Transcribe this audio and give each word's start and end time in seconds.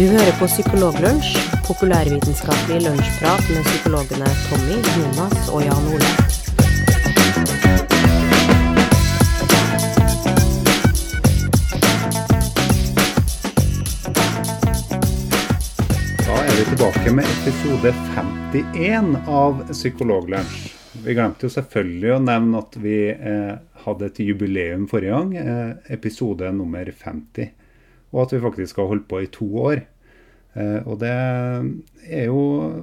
Du 0.00 0.06
hører 0.08 0.32
på 0.40 0.46
Psykologlunsj, 0.48 1.34
populærvitenskapelig 1.66 2.78
lunsjprat 2.86 3.50
med 3.52 3.66
psykologene 3.66 4.30
Tommy, 4.46 4.78
Jonas 4.94 5.50
og 5.52 5.60
Jan 5.66 5.90
Ole. 5.92 6.12
Da 16.22 16.40
er 16.46 16.56
vi 16.56 16.64
tilbake 16.70 17.14
med 17.20 17.28
episode 17.36 17.92
51 18.16 19.14
av 19.28 19.66
Psykologlunsj. 19.68 20.68
Vi 21.04 21.20
glemte 21.20 21.44
jo 21.44 21.56
selvfølgelig 21.60 22.16
å 22.16 22.22
nevne 22.24 22.64
at 22.64 22.80
vi 22.80 22.98
eh, 23.12 23.56
hadde 23.84 24.08
et 24.08 24.24
jubileum 24.24 24.88
forrige 24.88 25.20
gang, 25.20 25.36
eh, 25.44 25.92
episode 25.92 26.56
nummer 26.56 26.88
50. 26.88 27.59
Og 28.10 28.24
at 28.24 28.34
vi 28.34 28.42
faktisk 28.42 28.80
har 28.82 28.90
holdt 28.90 29.08
på 29.10 29.22
i 29.22 29.30
to 29.30 29.46
år. 29.62 29.82
Eh, 30.58 30.78
og 30.82 30.98
det 31.02 31.10
er 31.10 32.26
jo 32.26 32.40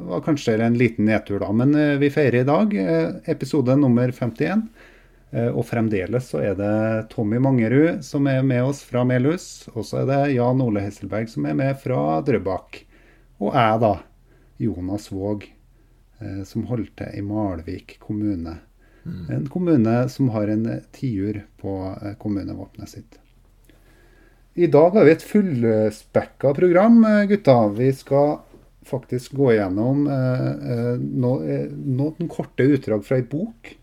var 0.08 0.23
kanskje 0.26 0.55
en 0.63 0.77
liten 0.80 1.08
nedtur, 1.09 1.41
da. 1.44 1.52
Men 1.52 1.76
eh, 1.76 1.95
vi 2.02 2.12
feirer 2.13 2.41
i 2.41 2.48
dag 2.48 2.76
eh, 2.80 3.17
episode 3.31 3.76
nummer 3.80 4.12
51. 4.12 4.67
Eh, 5.31 5.50
og 5.52 5.66
fremdeles 5.67 6.30
så 6.31 6.41
er 6.48 6.55
det 6.59 7.09
Tommy 7.12 7.41
Mangerud 7.44 8.05
som 8.08 8.30
er 8.31 8.45
med 8.48 8.70
oss 8.70 8.84
fra 8.88 9.03
Melhus. 9.08 9.67
Og 9.76 9.84
så 9.88 10.03
er 10.03 10.12
det 10.12 10.22
Jan 10.38 10.63
Ole 10.63 10.86
Hesselberg 10.86 11.31
som 11.31 11.50
er 11.50 11.58
med 11.59 11.75
fra 11.84 12.22
Drøbak. 12.28 12.81
Og 13.44 13.52
jeg, 13.52 13.84
da. 13.84 13.94
Jonas 14.58 15.12
Våg, 15.14 15.44
som 16.50 16.64
holder 16.66 16.88
til 16.98 17.20
i 17.20 17.22
Malvik 17.22 18.00
kommune. 18.02 18.55
En 19.30 19.45
kommune 19.53 19.94
som 20.09 20.31
har 20.33 20.50
en 20.50 20.66
tiur 20.98 21.44
på 21.61 21.75
kommunevåpenet 22.17 22.89
sitt. 22.89 23.20
I 24.58 24.67
dag 24.73 24.95
har 24.97 25.05
vi 25.05 25.11
et 25.13 25.23
fullspekka 25.23 26.53
program, 26.58 27.03
eh, 27.05 27.25
gutta. 27.30 27.58
Vi 27.77 27.91
skal 27.94 28.39
faktisk 28.88 29.31
gå 29.31 29.52
gjennom 29.53 30.08
eh, 30.08 30.47
eh, 30.72 30.94
eh, 31.55 31.67
noen 31.72 32.30
korte 32.31 32.66
utdrag 32.66 33.03
fra 33.05 33.19
ei 33.19 33.25
bok 33.27 33.73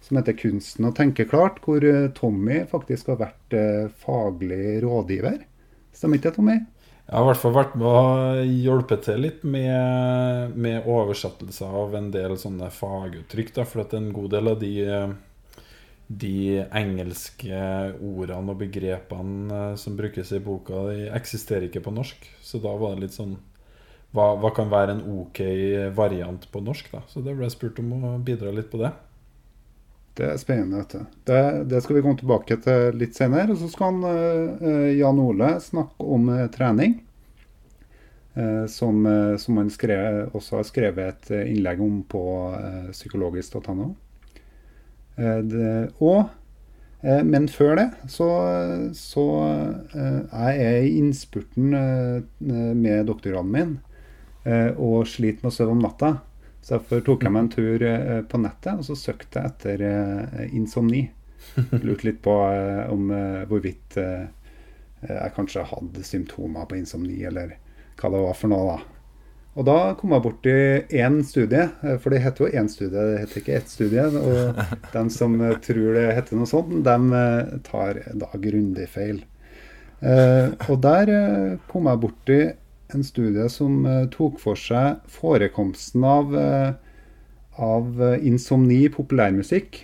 som 0.00 0.16
heter 0.16 0.36
'Kunsten 0.38 0.88
å 0.88 0.94
tenke 0.96 1.26
klart', 1.28 1.60
hvor 1.64 1.84
Tommy 2.16 2.62
faktisk 2.70 3.10
har 3.12 3.18
vært 3.20 3.56
faglig 4.00 4.80
rådgiver. 4.82 5.42
Stemmer 5.92 6.16
ikke 6.16 6.30
det, 6.30 6.36
Tommy? 6.38 6.54
Jeg 7.10 7.16
har 7.18 7.26
i 7.26 7.28
hvert 7.28 7.42
fall 7.42 7.52
vært 7.52 7.74
med 7.76 7.86
å 7.90 8.46
hjelpe 8.46 8.96
til 9.04 9.20
litt 9.26 9.44
med, 9.44 10.56
med 10.56 10.88
oversettelse 10.88 11.68
av 11.68 11.94
en 11.98 12.08
del 12.14 12.36
sånne 12.38 12.70
faguttrykk. 12.72 13.52
Da, 13.58 13.66
for 13.68 13.84
at 13.84 13.92
en 13.98 14.08
god 14.14 14.30
del 14.30 14.48
av 14.48 14.58
de, 14.62 14.72
de 16.10 16.64
engelske 16.74 17.60
ordene 18.02 18.52
og 18.54 18.58
begrepene 18.64 19.60
eh, 19.72 19.76
som 19.80 19.96
brukes 19.98 20.32
i 20.34 20.40
boka, 20.42 20.82
de 20.90 21.08
eksisterer 21.16 21.68
ikke 21.68 21.84
på 21.86 21.94
norsk. 21.94 22.26
Så 22.42 22.60
da 22.62 22.72
var 22.80 22.96
det 22.96 23.06
litt 23.08 23.16
sånn 23.18 23.36
hva, 24.16 24.32
hva 24.42 24.50
kan 24.56 24.70
være 24.72 24.96
en 24.96 25.04
ok 25.22 25.40
variant 25.94 26.48
på 26.52 26.62
norsk? 26.66 26.90
da? 26.94 27.04
Så 27.10 27.22
det 27.22 27.36
ble 27.38 27.46
jeg 27.46 27.56
spurt 27.58 27.78
om 27.82 27.92
å 28.00 28.16
bidra 28.26 28.52
litt 28.54 28.70
på 28.72 28.80
det. 28.82 28.92
Det 30.18 30.26
er 30.26 30.36
spennende. 30.42 30.84
du. 30.92 30.98
Det, 31.24 31.38
det 31.70 31.80
skal 31.82 31.96
vi 31.96 32.02
komme 32.04 32.18
tilbake 32.20 32.56
til 32.64 32.98
litt 33.00 33.16
senere. 33.16 33.54
Og 33.54 33.60
så 33.62 33.68
skal 33.72 33.94
han, 33.94 34.02
eh, 34.60 34.90
Jan 34.98 35.20
Ole 35.22 35.54
snakke 35.62 36.04
om 36.16 36.28
eh, 36.34 36.46
trening. 36.52 36.98
eh, 38.34 38.66
som, 38.66 39.06
eh, 39.06 39.36
som 39.36 39.56
han 39.56 39.70
skrev, 39.70 40.30
også 40.34 40.56
har 40.56 40.64
skrevet 40.68 41.08
et 41.08 41.30
eh, 41.30 41.50
innlegg 41.54 41.80
om 41.82 42.02
på 42.08 42.22
eh, 42.58 42.90
psykologisk.no. 42.92 43.94
Eh, 45.20 45.38
det- 45.44 45.92
og 46.00 46.30
eh, 47.02 47.22
Men 47.24 47.48
før 47.48 47.76
det 47.76 47.90
så, 48.08 48.28
så 48.96 49.26
eh, 49.94 50.20
jeg 50.32 50.66
er 50.66 50.82
i 50.82 50.96
innspurten 50.98 51.70
med 52.80 53.06
doktorgraden 53.06 53.52
min 53.52 53.78
og 54.80 55.04
sliter 55.04 55.44
med 55.44 55.50
å 55.50 55.52
sove 55.52 55.72
om 55.74 55.82
natta. 55.84 56.08
Så 56.64 56.78
derfor 56.78 57.02
tok 57.04 57.24
jeg 57.26 57.32
meg 57.32 57.42
en 57.42 57.50
tur 57.52 57.82
på 58.24 58.38
nettet 58.40 58.78
og 58.80 58.86
så 58.86 58.94
søkte 58.96 59.42
jeg 59.42 59.50
etter 59.52 60.46
insomni. 60.56 61.02
Lurte 61.84 62.06
litt 62.08 62.22
på 62.24 62.32
om 62.88 63.12
hvorvidt 63.50 63.98
jeg 64.00 65.34
kanskje 65.36 65.66
hadde 65.68 66.06
symptomer 66.08 66.64
på 66.68 66.78
insomni, 66.80 67.18
eller 67.28 67.52
hva 68.00 68.10
det 68.16 68.22
var 68.24 68.40
for 68.40 68.48
noe. 68.54 68.78
da. 68.78 68.99
Og 69.60 69.66
da 69.68 69.92
kom 69.92 70.14
jeg 70.14 70.24
borti 70.24 70.52
én 71.02 71.18
studie, 71.26 71.66
eh, 71.84 71.98
for 72.00 72.14
det 72.14 72.22
heter 72.24 72.46
jo 72.46 72.60
én 72.62 72.68
studie, 72.72 72.96
det 72.96 73.18
heter 73.20 73.40
ikke 73.42 73.56
ett 73.58 73.68
studie. 73.68 74.06
Og 74.08 74.56
de 74.94 75.02
som 75.12 75.34
eh, 75.36 75.58
tror 75.60 75.98
det 75.98 76.06
heter 76.16 76.40
noe 76.40 76.48
sånt, 76.48 76.78
de 76.86 77.18
eh, 77.20 77.50
tar 77.66 78.00
da 78.22 78.30
grundig 78.40 78.88
feil. 78.88 79.20
Og 80.00 80.78
der 80.80 81.10
kom 81.68 81.84
jeg 81.90 82.00
borti 82.00 82.38
en 82.96 83.02
studie 83.04 83.44
som 83.52 83.82
tok 84.08 84.38
for 84.40 84.56
seg 84.56 85.02
forekomsten 85.12 86.06
av, 86.08 86.32
av 87.60 88.00
insomni 88.24 88.78
i 88.86 88.88
populærmusikk. 88.94 89.82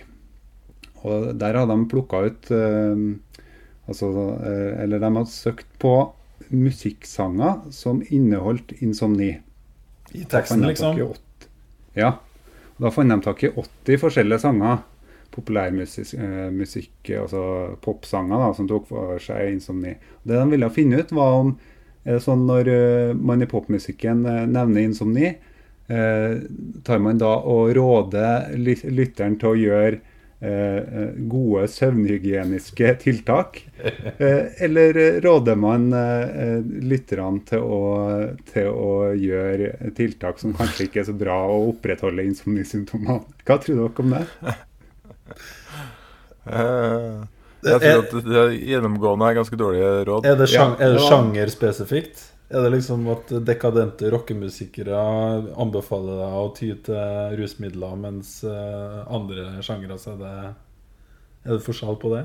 Og 1.05 1.29
der 1.37 1.59
hadde 1.61 1.77
de 1.77 1.85
plukka 1.93 2.23
ut 2.31 2.49
altså, 2.49 4.09
Eller 4.81 5.05
de 5.05 5.11
hadde 5.19 5.29
søkt 5.29 5.69
på 5.77 5.93
musikksanger 6.49 7.67
som 7.69 8.01
inneholdt 8.09 8.73
insomni. 8.81 9.35
I 10.17 10.27
teksten, 10.29 10.65
liksom. 10.67 10.99
Ja. 11.97 12.17
Og 12.77 12.85
Da 12.85 12.93
fant 12.93 13.13
de 13.13 13.17
tak 13.25 13.43
i 13.43 13.53
80 13.53 14.01
forskjellige 14.03 14.43
sanger. 14.43 14.83
Populærmusikk, 15.33 17.09
eh, 17.09 17.21
altså 17.21 17.41
popsanger, 17.83 18.41
da, 18.41 18.51
som 18.57 18.69
tok 18.69 18.87
for 18.89 19.21
seg 19.21 19.53
insomni. 19.53 19.97
Det 20.23 20.37
de 20.37 20.45
ville 20.53 20.69
finne 20.73 21.01
ut, 21.01 21.11
var 21.13 21.41
om 21.41 21.57
sånn 22.23 22.45
når 22.47 22.71
eh, 22.71 23.13
man 23.15 23.43
i 23.43 23.49
popmusikken 23.49 24.25
eh, 24.27 24.43
nevner 24.49 24.85
insomni, 24.87 25.33
eh, 25.91 26.35
tar 26.87 27.01
man 27.03 27.19
da 27.19 27.33
og 27.43 27.73
råder 27.75 28.53
lytteren 28.57 29.37
til 29.41 29.51
å 29.51 29.59
gjøre 29.59 29.99
gode 30.39 31.63
søvnhygieniske 31.73 32.91
tiltak? 33.01 33.57
Eh, 33.81 34.51
eller 34.67 34.97
eh, 35.01 35.17
råder 35.23 35.55
man 35.57 35.87
eh, 35.97 36.35
eh, 36.43 36.59
lytterne 36.85 37.41
til 37.49 37.63
å, 37.65 37.79
til 38.51 38.69
å 38.69 38.91
gjøre 39.17 39.91
tiltak 39.97 40.37
som 40.39 40.53
kanskje 40.57 40.85
ikke 40.87 41.01
er 41.01 41.07
så 41.09 41.15
bra 41.17 41.39
å 41.49 41.57
opprettholde 41.71 42.27
insomnisymptomene? 42.29 43.23
Hva 43.47 43.57
tror 43.63 43.81
dere 43.81 44.05
om 44.05 44.13
det? 44.13 44.23
Eh, 46.47 47.17
Jeg 47.67 47.81
tror 47.81 48.03
at 48.05 48.11
det 48.29 48.43
gjennomgående 48.69 49.27
er 49.31 49.37
ganske 49.41 49.57
dårlige 49.59 49.91
råd. 50.07 50.25
Er 50.29 50.37
det, 50.39 50.47
sjang, 50.53 50.75
Ja, 50.77 50.85
er 50.85 50.93
det 50.95 51.05
sjangerspesifikt? 51.09 52.27
Er 52.47 52.63
det 52.63 52.69
liksom 52.77 53.03
at 53.11 53.31
dekadente 53.43 54.07
rockemusikere 54.13 54.95
anbefaler 55.59 56.21
deg 56.21 56.35
å 56.39 56.47
ty 56.55 56.69
til 56.85 57.35
rusmidler, 57.35 57.97
mens 57.99 58.37
eh, 58.47 59.01
andre 59.11 59.57
sjangere 59.65 59.99
er 59.99 60.21
det 60.21 60.35
Er 60.37 61.57
det 61.57 61.63
forskjell 61.65 61.99
på 61.99 62.13
det? 62.15 62.23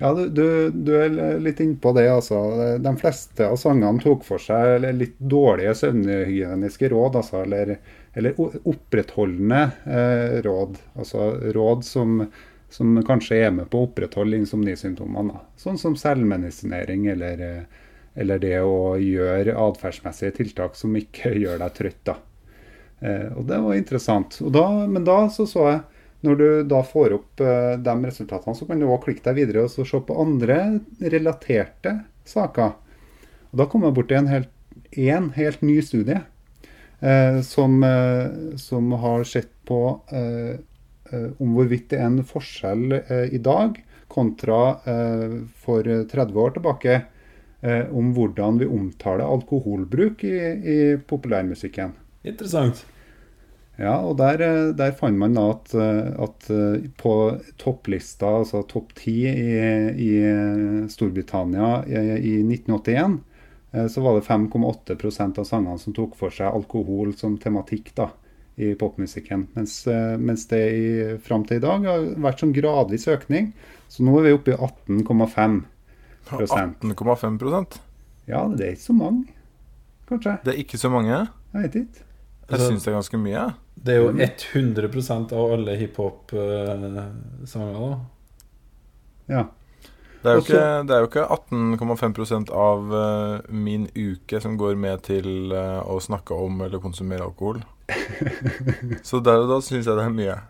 Ja, 0.00 0.12
du, 0.16 0.28
du, 0.28 0.44
du 0.72 0.94
er 0.96 1.40
litt 1.44 1.58
innpå 1.60 1.92
det, 1.92 2.06
altså. 2.08 2.38
De 2.80 2.92
fleste 3.00 3.48
av 3.48 3.58
sangene 3.60 4.00
tok 4.00 4.22
for 4.24 4.40
seg 4.40 4.86
litt 4.96 5.18
dårlige 5.18 5.74
søvnhygieniske 5.76 6.88
råd, 6.88 7.18
altså. 7.20 7.42
Eller, 7.44 7.74
eller 8.16 8.40
opprettholdende 8.40 9.66
eh, 9.84 10.38
råd. 10.44 10.80
Altså 10.96 11.34
råd 11.56 11.84
som, 11.88 12.24
som 12.72 12.96
kanskje 13.04 13.42
er 13.44 13.52
med 13.58 13.68
på 13.72 13.80
å 13.80 13.90
opprettholde 13.90 14.40
insomnisymptomene. 14.40 15.44
Sånn 15.60 15.76
som 15.80 15.96
selvmedisinering 16.00 17.04
eller, 17.12 17.44
eh, 17.50 17.86
eller 18.14 18.40
det 18.42 18.58
å 18.64 18.96
gjøre 18.98 19.54
atferdsmessige 19.68 20.34
tiltak 20.40 20.76
som 20.78 20.96
ikke 20.98 21.34
gjør 21.42 21.62
deg 21.62 21.78
trøtt. 21.78 22.02
da. 22.08 22.18
Eh, 23.00 23.30
og 23.36 23.46
det 23.48 23.62
var 23.62 23.78
interessant. 23.78 24.40
Da, 24.52 24.66
men 24.86 25.06
da 25.06 25.22
så, 25.32 25.46
så 25.48 25.66
jeg 25.68 25.80
når 26.20 26.36
du 26.36 26.48
da 26.68 26.82
får 26.84 27.14
opp 27.16 27.40
eh, 27.40 27.74
de 27.80 27.94
resultatene, 28.04 28.56
så 28.56 28.66
kan 28.68 28.80
du 28.80 28.86
også 28.86 29.06
klikke 29.06 29.24
deg 29.30 29.38
videre 29.38 29.64
og 29.64 29.72
se 29.72 30.00
på 30.04 30.18
andre 30.20 30.58
relaterte 31.00 31.96
saker. 32.28 32.74
Og 33.50 33.62
Da 33.62 33.66
kom 33.70 33.86
jeg 33.86 33.96
bort 33.96 34.10
til 34.12 34.20
en 34.20 34.46
en 34.90 35.30
helt 35.36 35.62
ny 35.62 35.80
studie 35.82 36.20
eh, 37.00 37.40
som, 37.46 37.82
eh, 37.84 38.56
som 38.58 38.92
har 38.92 39.24
sett 39.24 39.52
på 39.64 39.80
om 41.10 41.54
hvorvidt 41.56 41.88
det 41.90 41.98
er 41.98 42.06
en 42.06 42.22
forskjell 42.22 42.92
i 43.34 43.38
dag 43.42 43.80
kontra 44.10 44.58
for 45.58 45.82
30 45.82 46.36
år 46.38 46.52
tilbake 46.54 46.92
om 47.60 48.14
hvordan 48.16 48.56
vi 48.56 48.64
omtaler 48.64 49.26
alkoholbruk 49.28 50.22
i, 50.24 50.36
i 50.64 50.78
populærmusikken. 51.10 51.92
Interessant. 52.24 52.86
Ja, 53.80 53.94
og 54.04 54.18
der, 54.20 54.42
eh, 54.44 54.74
der 54.76 54.92
fant 54.92 55.16
man 55.16 55.36
da 55.38 55.46
at, 55.54 55.72
eh, 55.72 56.12
at 56.20 56.50
eh, 56.52 56.88
på 57.00 57.14
topplista, 57.60 58.28
altså 58.42 58.60
topp 58.68 58.92
ti 58.98 59.22
i, 59.24 59.54
i 59.96 60.10
Storbritannia 60.92 61.70
i, 61.88 62.02
i 62.18 62.34
1981, 62.44 63.16
eh, 63.72 63.86
så 63.88 64.04
var 64.04 64.18
det 64.18 64.26
5,8% 64.28 65.40
av 65.40 65.48
sangene 65.48 65.80
som 65.80 65.96
tok 65.96 66.18
for 66.20 66.34
seg 66.34 66.52
alkohol 66.52 67.14
som 67.16 67.38
tematikk 67.40 67.94
da, 67.96 68.10
i 68.60 68.74
popmusikken. 68.76 69.48
Mens, 69.56 69.80
eh, 69.88 70.18
mens 70.20 70.44
det 70.52 70.62
i, 70.76 70.86
fram 71.24 71.48
til 71.48 71.62
i 71.62 71.64
dag 71.64 71.88
har 71.88 72.04
vært 72.20 72.44
sånn 72.44 72.56
gradvis 72.56 73.08
økning. 73.08 73.54
Så 73.88 74.04
nå 74.04 74.18
er 74.20 74.28
vi 74.28 74.36
oppe 74.36 74.52
i 74.52 74.60
18,5 74.60 75.62
18,5% 76.30 77.78
Ja, 78.28 78.44
det 78.48 78.60
er 78.66 78.70
ikke 78.76 78.82
så 78.86 78.92
mange. 78.94 79.24
kanskje? 80.08 80.38
Det 80.44 80.54
er 80.54 80.58
ikke 80.62 80.78
så 80.78 80.88
mange. 80.90 81.28
Jeg 81.52 81.62
vet 81.62 81.74
ikke. 81.74 81.94
Jeg 82.50 82.58
Altså- 82.58 82.68
syns 82.70 82.84
det 82.84 82.90
er 82.92 82.96
ganske 82.98 83.18
mye. 83.18 83.54
Det 83.84 83.94
er 83.94 83.98
jo 84.02 84.12
100% 84.12 85.32
av 85.32 85.52
alle 85.52 85.76
hiphop-sanger, 85.78 87.80
da. 87.80 87.96
Ja. 89.28 89.44
Det 90.22 90.28
er 90.28 90.32
jo 90.34 90.40
Også- 90.40 90.52
ikke, 90.52 90.84
ikke 91.06 91.26
18,5% 91.30 92.50
av 92.52 92.92
eh, 92.92 93.40
min 93.52 93.88
uke 93.96 94.40
som 94.40 94.56
går 94.58 94.74
med 94.76 95.02
til 95.02 95.52
eh, 95.52 95.80
å 95.82 95.98
snakke 96.00 96.34
om 96.36 96.60
eller 96.60 96.78
konsumere 96.78 97.22
alkohol. 97.24 97.62
Så 99.02 99.20
der 99.24 99.36
og 99.40 99.48
da 99.48 99.60
syns 99.64 99.86
jeg 99.86 99.96
det 99.96 100.04
er 100.04 100.10
mye. 100.10 100.40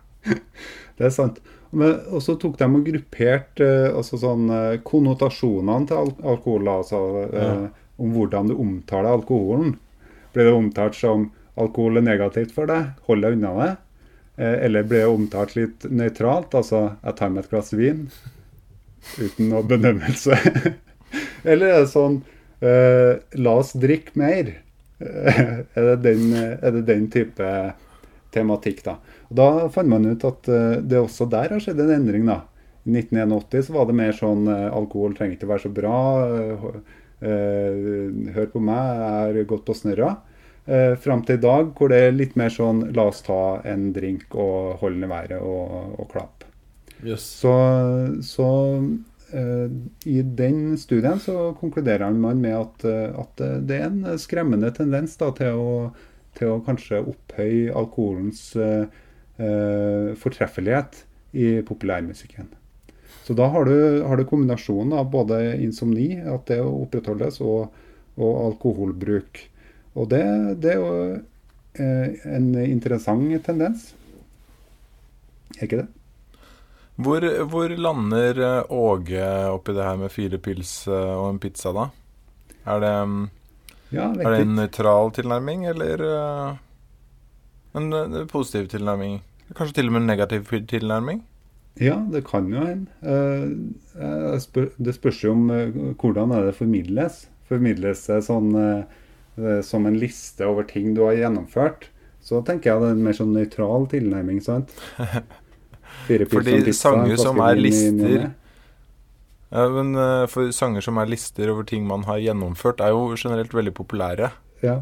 Det 0.97 1.05
er 1.05 1.09
sant. 1.09 1.39
Men, 1.71 1.93
og 2.11 2.23
så 2.23 2.35
tok 2.39 2.57
de 2.59 2.67
og 2.67 2.87
grupperte 2.87 3.67
eh, 3.67 3.93
altså 3.95 4.19
sånn, 4.19 4.49
eh, 4.51 4.79
konnotasjonene 4.83 5.87
til 5.87 6.01
al 6.01 6.11
alkohol. 6.33 6.67
Altså 6.73 6.99
eh, 7.29 7.69
om 8.01 8.11
hvordan 8.15 8.49
du 8.49 8.57
omtaler 8.59 9.13
alkoholen. 9.13 9.75
Ble 10.33 10.47
det 10.47 10.55
omtalt 10.55 10.97
som 10.97 11.29
alkohol 11.59 11.99
er 11.99 12.07
negativt 12.07 12.53
for 12.55 12.69
deg, 12.69 12.93
hold 13.07 13.25
deg 13.25 13.37
unna 13.37 13.51
det? 13.59 13.71
Eh, 14.41 14.57
eller 14.67 14.87
ble 14.87 15.03
det 15.03 15.11
omtalt 15.11 15.55
litt 15.57 15.87
nøytralt, 15.89 16.55
altså 16.57 16.83
jeg 16.95 17.17
tar 17.19 17.33
meg 17.33 17.45
et 17.45 17.53
glass 17.53 17.73
vin 17.75 18.07
uten 19.17 19.49
noe 19.51 19.63
bedømmelse? 19.67 20.37
eller 21.51 21.67
er 21.67 21.83
det 21.83 21.91
sånn 21.91 22.21
eh, 22.63 23.21
la 23.41 23.55
oss 23.61 23.75
drikke 23.77 24.17
mer? 24.19 24.57
Er, 25.01 25.63
det 25.73 25.95
den, 26.03 26.27
er 26.37 26.75
det 26.75 26.81
den 26.85 27.07
type 27.09 27.45
tematikk, 28.29 28.83
da? 28.85 28.99
Og 29.31 29.37
Da 29.39 29.69
fant 29.71 29.89
man 29.89 30.05
ut 30.05 30.23
at 30.27 30.49
eh, 30.51 30.79
det 30.83 30.99
også 30.99 31.29
der 31.31 31.55
har 31.55 31.63
skjedd 31.63 31.79
en 31.79 31.93
endring. 31.95 32.25
da. 32.27 32.41
I 32.83 32.97
1981 32.97 33.69
så 33.69 33.77
var 33.77 33.87
det 33.87 33.95
mer 33.95 34.15
sånn 34.17 34.47
eh, 34.51 34.67
alkohol 34.75 35.15
trenger 35.15 35.37
ikke 35.37 35.51
være 35.53 35.65
så 35.65 35.71
bra. 35.71 36.01
eh, 37.21 38.33
hør 38.35 38.47
på 38.51 38.59
meg, 38.59 39.01
jeg 39.31 39.37
har 39.37 39.49
gått 39.49 39.65
på 39.67 39.77
snørra. 39.77 40.17
Uh, 40.61 40.93
Fram 41.01 41.23
til 41.25 41.39
i 41.39 41.41
dag 41.41 41.71
hvor 41.73 41.89
det 41.89 41.97
er 41.97 42.11
litt 42.13 42.35
mer 42.37 42.51
sånn 42.53 42.83
la 42.93 43.07
oss 43.09 43.23
ta 43.25 43.63
en 43.65 43.87
drink 43.95 44.35
og 44.37 44.77
holde 44.77 44.99
den 44.99 45.07
i 45.07 45.09
været 45.09 45.41
og, 45.41 45.95
og 45.97 46.09
klappe. 46.11 46.45
Yes. 47.01 47.25
Så, 47.41 47.53
så 48.21 48.47
i 50.05 50.21
den 50.21 50.77
studien 50.77 51.17
så 51.23 51.55
konkluderer 51.57 52.13
man 52.13 52.43
med 52.43 52.57
at, 52.59 52.85
at 53.23 53.41
det 53.65 53.79
er 53.79 53.87
en 53.87 54.19
skremmende 54.21 54.69
tendens 54.75 55.17
da, 55.17 55.31
til, 55.33 55.57
å, 55.57 55.73
til 56.37 56.53
å 56.53 56.61
kanskje 56.67 57.01
opphøye 57.09 57.73
alkoholens 57.81 58.43
eh, 58.53 58.85
fortreffelighet 60.21 61.03
i 61.31 61.61
populærmusikken. 61.65 62.49
Så 63.23 63.33
da 63.37 63.47
har 63.53 63.65
du, 63.65 64.01
har 64.03 64.17
du 64.17 64.25
kombinasjonen 64.25 64.93
av 64.97 65.09
både 65.13 65.39
insomni, 65.61 66.15
at 66.19 66.47
det 66.49 66.59
opprettholdes, 66.65 67.39
og, 67.45 67.71
og 68.17 68.31
alkoholbruk. 68.47 69.43
Og 69.93 70.09
det, 70.11 70.23
det 70.63 70.73
er 70.73 70.79
jo 70.81 70.93
eh, 71.79 72.21
en 72.27 72.53
interessant 72.65 73.35
tendens. 73.45 73.91
Er 75.59 75.67
ikke 75.67 75.83
det? 75.83 75.89
Hvor, 77.01 77.25
hvor 77.49 77.71
lander 77.77 78.41
eh, 78.41 78.73
Åge 78.73 79.29
oppi 79.51 79.75
det 79.77 79.85
her 79.85 80.01
med 80.01 80.13
fire 80.13 80.41
pils 80.41 80.73
eh, 80.89 81.13
og 81.15 81.29
en 81.31 81.41
pizza, 81.43 81.73
da? 81.75 81.87
Er 82.65 82.83
det, 82.83 82.95
mm, 83.07 83.23
Ja, 83.91 84.11
er 84.11 84.33
det 84.35 84.43
en 84.45 84.55
nøytral 84.55 85.11
tilnærming, 85.15 85.65
eller 85.71 86.05
eh, 86.09 86.61
en 87.79 87.93
eh, 87.93 88.23
positiv 88.31 88.69
tilnærming? 88.71 89.21
Kanskje 89.57 89.79
til 89.79 89.89
og 89.89 89.95
med 89.95 90.03
en 90.03 90.11
negativ 90.11 90.47
tilnærming? 90.69 91.21
Ja, 91.79 91.95
det 92.11 92.25
kan 92.27 92.49
jo 92.51 92.63
hende. 92.65 92.91
Eh, 93.01 93.45
eh, 94.03 94.65
det 94.83 94.95
spørs 94.97 95.21
jo 95.23 95.31
om 95.35 95.45
eh, 95.53 95.71
hvordan 96.01 96.33
det 96.35 96.55
formidles. 96.57 97.25
Formidles 97.51 98.05
det 98.07 98.21
sånn 98.27 98.51
som 99.63 99.85
en 99.87 99.95
liste 99.97 100.43
over 100.45 100.65
ting 100.67 100.91
du 100.93 101.01
har 101.05 101.15
gjennomført, 101.17 101.85
så 102.21 102.41
tenker 102.45 102.69
jeg 102.69 102.81
det 102.81 102.87
er 102.91 102.95
en 102.97 103.03
mer 103.05 103.15
sånn 103.15 103.31
nøytral 103.33 103.87
tilnærming, 103.89 104.41
sant? 104.43 104.71
Fire 106.07 106.27
Fordi 106.29 106.57
pizza, 106.61 106.91
sanger 106.91 107.19
som 107.19 107.39
er 107.43 107.59
lister- 107.59 108.27
Ja, 109.51 109.65
men 109.71 109.95
for 110.31 110.51
sanger 110.55 110.83
som 110.85 110.99
er 111.01 111.09
lister 111.11 111.51
over 111.51 111.67
ting 111.67 111.87
man 111.87 112.03
har 112.07 112.19
gjennomført, 112.23 112.83
er 112.83 112.91
jo 112.93 113.15
generelt 113.19 113.55
veldig 113.55 113.73
populære. 113.79 114.29
Ja. 114.61 114.77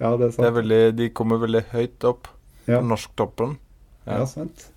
ja, 0.00 0.14
det 0.16 0.32
er 0.32 0.36
Det 0.40 0.48
er 0.48 0.56
veldig, 0.58 0.82
de 0.96 1.10
kommer 1.10 1.40
veldig 1.44 1.64
høyt 1.76 2.08
opp 2.08 2.28
Ja. 2.66 2.80
på 2.80 2.88
norsktoppen. 2.88 3.58
Ja, 4.06 4.22
sant. 4.28 4.68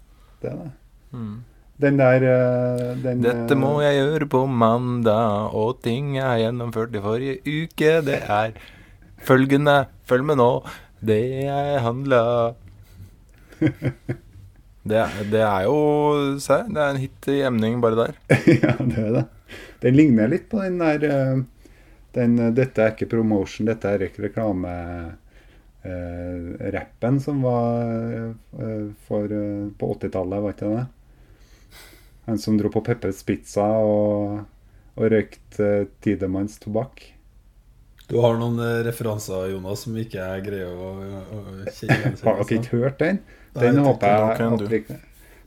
Det 0.42 0.52
er 0.52 0.58
det. 0.62 0.72
Mm. 1.12 1.38
Den 1.78 2.00
der 2.00 2.24
eh, 2.26 2.96
den, 3.04 3.22
Dette 3.22 3.54
eh, 3.54 3.60
må 3.60 3.76
jeg 3.84 4.00
gjøre 4.00 4.28
på 4.34 4.46
mandag, 4.50 5.54
og 5.54 5.82
ting 5.86 6.16
jeg 6.16 6.26
har 6.26 6.40
gjennomført 6.42 6.96
i 6.96 7.04
forrige 7.04 7.38
uke, 7.46 7.92
det 8.08 8.22
er 8.24 8.56
følgende. 9.22 9.84
Følg 10.10 10.26
med 10.26 10.40
nå. 10.42 10.52
Det 11.08 11.20
jeg 11.46 11.82
handla 11.86 12.22
det, 14.90 15.04
det 15.30 15.42
er 15.46 15.66
jo 15.66 15.78
Se, 16.42 16.58
det 16.70 16.82
er 16.82 16.94
en 16.94 17.02
hit 17.02 17.30
i 17.30 17.42
emning 17.46 17.78
bare 17.84 18.00
der. 18.00 18.18
ja, 18.64 18.74
det 18.82 19.04
er 19.04 19.12
det. 19.20 19.24
Den 19.84 19.98
ligner 19.98 20.30
litt 20.32 20.50
på 20.50 20.64
den 20.64 20.82
der 20.82 21.06
eh, 21.06 21.44
den, 22.18 22.38
eh, 22.42 22.54
Dette 22.58 22.84
er 22.84 22.96
ikke 22.96 23.12
promotion, 23.18 23.70
dette 23.70 23.94
er 23.94 24.08
ikke 24.08 24.28
reklame 24.28 24.74
eh, 25.88 26.72
rappen 26.76 27.20
som 27.24 27.42
var 27.46 27.82
eh, 27.88 28.86
for, 29.08 29.32
eh, 29.32 29.68
på 29.80 29.92
80-tallet, 29.96 30.44
var 30.44 30.56
ikke 30.56 30.72
det? 30.76 30.86
Han 32.28 32.40
som 32.44 32.58
dro 32.60 32.72
på 32.74 32.84
Peppers 32.84 33.24
Pizza 33.24 33.66
og, 33.88 34.42
og 34.98 35.14
røykte 35.14 35.70
eh, 35.82 35.88
Tidemanns 36.04 36.60
tobakk. 36.64 37.06
Du 38.08 38.18
har 38.24 38.38
noen 38.40 38.60
eh, 38.64 38.82
referanser, 38.88 39.50
Jonas, 39.52 39.84
som 39.86 39.96
ikke 40.00 40.20
jeg 40.20 40.46
greier 40.46 40.72
å, 40.72 40.92
å 41.00 41.42
kjenne 41.68 41.98
igjen. 42.02 42.18
Har 42.24 42.42
dere 42.42 42.60
ikke 42.62 42.82
hørt 42.84 43.02
den? 43.04 43.22
Nei, 43.56 43.64
Den 43.66 43.80
jeg 43.80 43.88
håper 43.88 44.14
nå 44.14 44.28
jeg 44.32 44.58
at 44.60 44.72
like, 44.74 45.00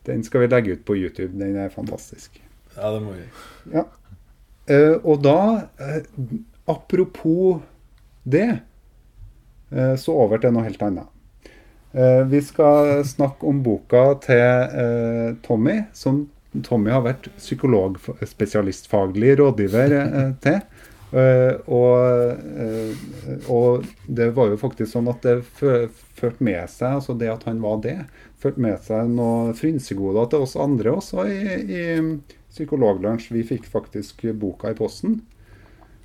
Den 0.09 0.25
skal 0.27 0.45
vi 0.45 0.51
legge 0.53 0.77
ut 0.77 0.85
på 0.89 0.97
YouTube. 0.99 1.33
Den 1.41 1.57
er 1.61 1.73
fantastisk. 1.73 2.41
Ja, 2.77 2.93
det 2.95 3.01
må 3.05 3.17
vi. 3.17 3.27
Eh, 4.71 4.97
og 5.03 5.23
da, 5.25 5.39
eh, 5.81 6.03
apropos 6.71 7.61
det, 8.25 8.61
så 9.71 10.15
over 10.25 10.41
til 10.43 10.55
noe 10.55 10.67
helt 10.67 10.83
annet. 10.83 11.07
Eh, 11.93 12.27
vi 12.27 12.43
skal 12.43 13.05
snakke 13.05 13.47
om 13.47 13.63
boka 13.67 14.15
til 14.23 14.39
eh, 14.39 15.35
Tommy, 15.43 15.83
som 15.93 16.29
Tommy 16.67 16.91
har 16.95 17.03
vært 17.03 17.29
psykologspesialistfaglig 17.39 19.39
rådgiver 19.41 19.93
eh, 19.99 20.31
til. 20.45 20.61
Eh, 21.11 21.55
og, 21.67 21.99
eh, 22.63 22.95
og 23.51 23.83
det 24.07 24.31
var 24.37 24.49
jo 24.53 24.57
faktisk 24.61 24.93
sånn 24.93 25.09
at 25.11 25.23
det 25.27 25.43
førte 25.59 26.39
med 26.39 26.71
seg, 26.71 26.95
altså 27.01 27.13
det 27.19 27.31
at 27.33 27.43
han 27.51 27.59
var 27.65 27.77
det, 27.83 27.99
førte 28.39 28.63
med 28.63 28.79
seg 28.87 29.11
noen 29.11 29.55
frynsegoder 29.59 30.25
til 30.31 30.43
oss 30.47 30.55
andre 30.61 30.91
også 30.95 31.27
i, 31.27 31.39
i 31.67 31.83
Psykologlunsj. 32.51 33.31
Vi 33.35 33.43
fikk 33.47 33.65
faktisk 33.71 34.25
boka 34.39 34.71
i 34.71 34.75
posten. 34.79 35.21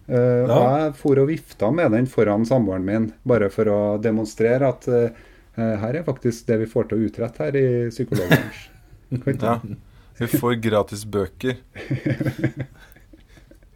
Eh, 0.07 0.43
og 0.45 0.51
Ja. 0.51 0.59
Jeg 0.85 0.95
for 0.99 1.21
og 1.21 1.29
vifta 1.31 1.71
med 1.73 1.91
den 1.91 2.07
foran 2.07 2.45
samboeren 2.45 2.85
min, 2.85 3.11
bare 3.23 3.49
for 3.49 3.71
å 3.71 3.79
demonstrere 4.01 4.69
at 4.69 4.87
uh, 4.87 5.09
her 5.55 5.95
er 5.95 6.05
faktisk 6.05 6.45
det 6.47 6.59
vi 6.61 6.69
får 6.69 6.89
til 6.89 6.99
å 6.99 7.07
utrette 7.09 7.43
her 7.43 7.59
i 7.59 7.67
Psykologlunsj. 7.89 8.71
Ja. 9.15 9.59
Vi 10.17 10.27
får 10.27 10.55
gratis 10.63 11.03
bøker. 11.05 11.59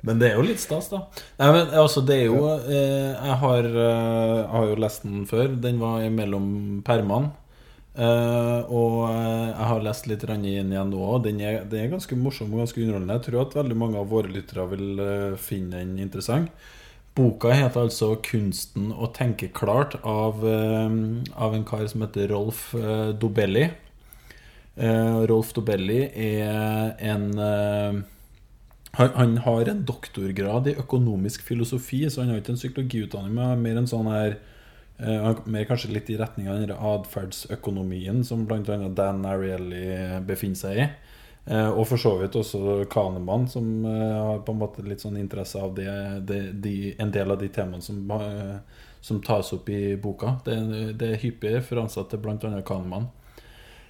Men 0.02 0.20
det 0.20 0.30
er 0.30 0.40
jo 0.40 0.46
litt 0.48 0.62
stas, 0.62 0.88
da. 0.92 1.02
Nei, 1.42 1.50
men 1.52 1.74
altså, 1.76 2.02
det 2.08 2.16
er 2.22 2.30
jo 2.30 2.40
eh, 2.56 3.12
jeg, 3.12 3.36
har, 3.42 3.66
eh, 3.68 4.36
jeg 4.38 4.52
har 4.54 4.68
jo 4.70 4.78
lest 4.80 5.04
den 5.04 5.26
før. 5.28 5.52
Den 5.60 5.82
var 5.82 6.06
mellom 6.16 6.46
permene. 6.88 7.34
Eh, 8.00 8.60
og 8.72 9.10
eh, 9.10 9.50
jeg 9.50 9.68
har 9.68 9.82
lest 9.84 10.06
litt 10.08 10.24
inn 10.24 10.46
igjen 10.48 10.92
nå. 10.94 11.00
og 11.04 11.24
Den 11.26 11.42
den 11.42 11.80
er 11.82 11.92
ganske 11.92 12.16
morsom 12.16 12.54
og 12.54 12.64
ganske 12.64 12.80
underholdende. 12.80 13.18
Jeg 13.18 13.26
tror 13.28 13.42
at 13.44 13.58
veldig 13.60 13.78
mange 13.78 14.00
av 14.00 14.12
våre 14.12 14.32
lyttere 14.32 14.68
vil 14.72 15.02
uh, 15.02 15.36
finne 15.36 15.82
den 15.82 15.98
interessant. 16.00 16.52
Boka 17.16 17.52
heter 17.52 17.90
altså 17.90 18.16
'Kunsten 18.16 18.94
å 18.94 19.12
tenke 19.12 19.50
klart' 19.52 20.00
av, 20.04 20.40
uh, 20.46 20.88
av 21.36 21.56
en 21.56 21.66
kar 21.66 21.88
som 21.88 22.06
heter 22.06 22.32
Rolf 22.32 22.74
Dobelli. 23.20 23.70
Rolf 24.80 25.52
Dobelli 25.52 26.06
er 26.16 26.96
en 27.04 27.26
han, 28.96 29.10
han 29.16 29.34
har 29.44 29.68
en 29.68 29.82
doktorgrad 29.84 30.70
i 30.72 30.78
økonomisk 30.80 31.44
filosofi, 31.44 32.06
så 32.08 32.22
han 32.22 32.32
har 32.32 32.40
ikke 32.40 32.54
en 32.56 32.62
psykologiutdanning, 32.62 33.34
men 33.36 33.66
mer 33.66 33.82
en 33.82 33.90
sånn 33.92 34.08
her 34.08 34.38
Mer 35.00 35.64
kanskje 35.64 35.94
litt 35.94 36.10
i 36.12 36.18
retning 36.20 36.50
av 36.52 36.60
den 36.60 36.74
atferdsøkonomien 36.76 38.20
som 38.28 38.42
bl.a. 38.48 38.78
Dan 38.92 39.22
Ariely 39.26 40.20
befinner 40.28 40.60
seg 40.60 40.82
i. 40.84 40.88
Eh, 41.50 41.70
og 41.70 41.88
for 41.90 41.98
så 41.98 42.12
vidt 42.20 42.36
også 42.38 42.84
Kahneman, 42.92 43.48
som 43.50 43.86
eh, 43.86 44.18
har 44.18 44.42
på 44.46 44.54
en 44.54 44.60
måte 44.60 44.84
litt 44.86 45.02
sånn 45.02 45.18
interesse 45.18 45.58
av 45.58 45.72
det, 45.78 45.90
det, 46.30 46.42
de, 46.62 46.74
en 47.02 47.14
del 47.14 47.34
av 47.34 47.40
de 47.42 47.50
temaene 47.54 47.82
som, 47.82 48.04
eh, 48.14 48.84
som 49.02 49.22
tas 49.26 49.50
opp 49.56 49.70
i 49.74 49.96
boka. 49.98 50.36
Det, 50.46 50.58
det 51.00 51.14
er 51.14 51.24
hyppige 51.24 51.58
referanser 51.58 52.06
til 52.12 52.22
bl.a. 52.22 52.52
Kahneman. 52.68 53.10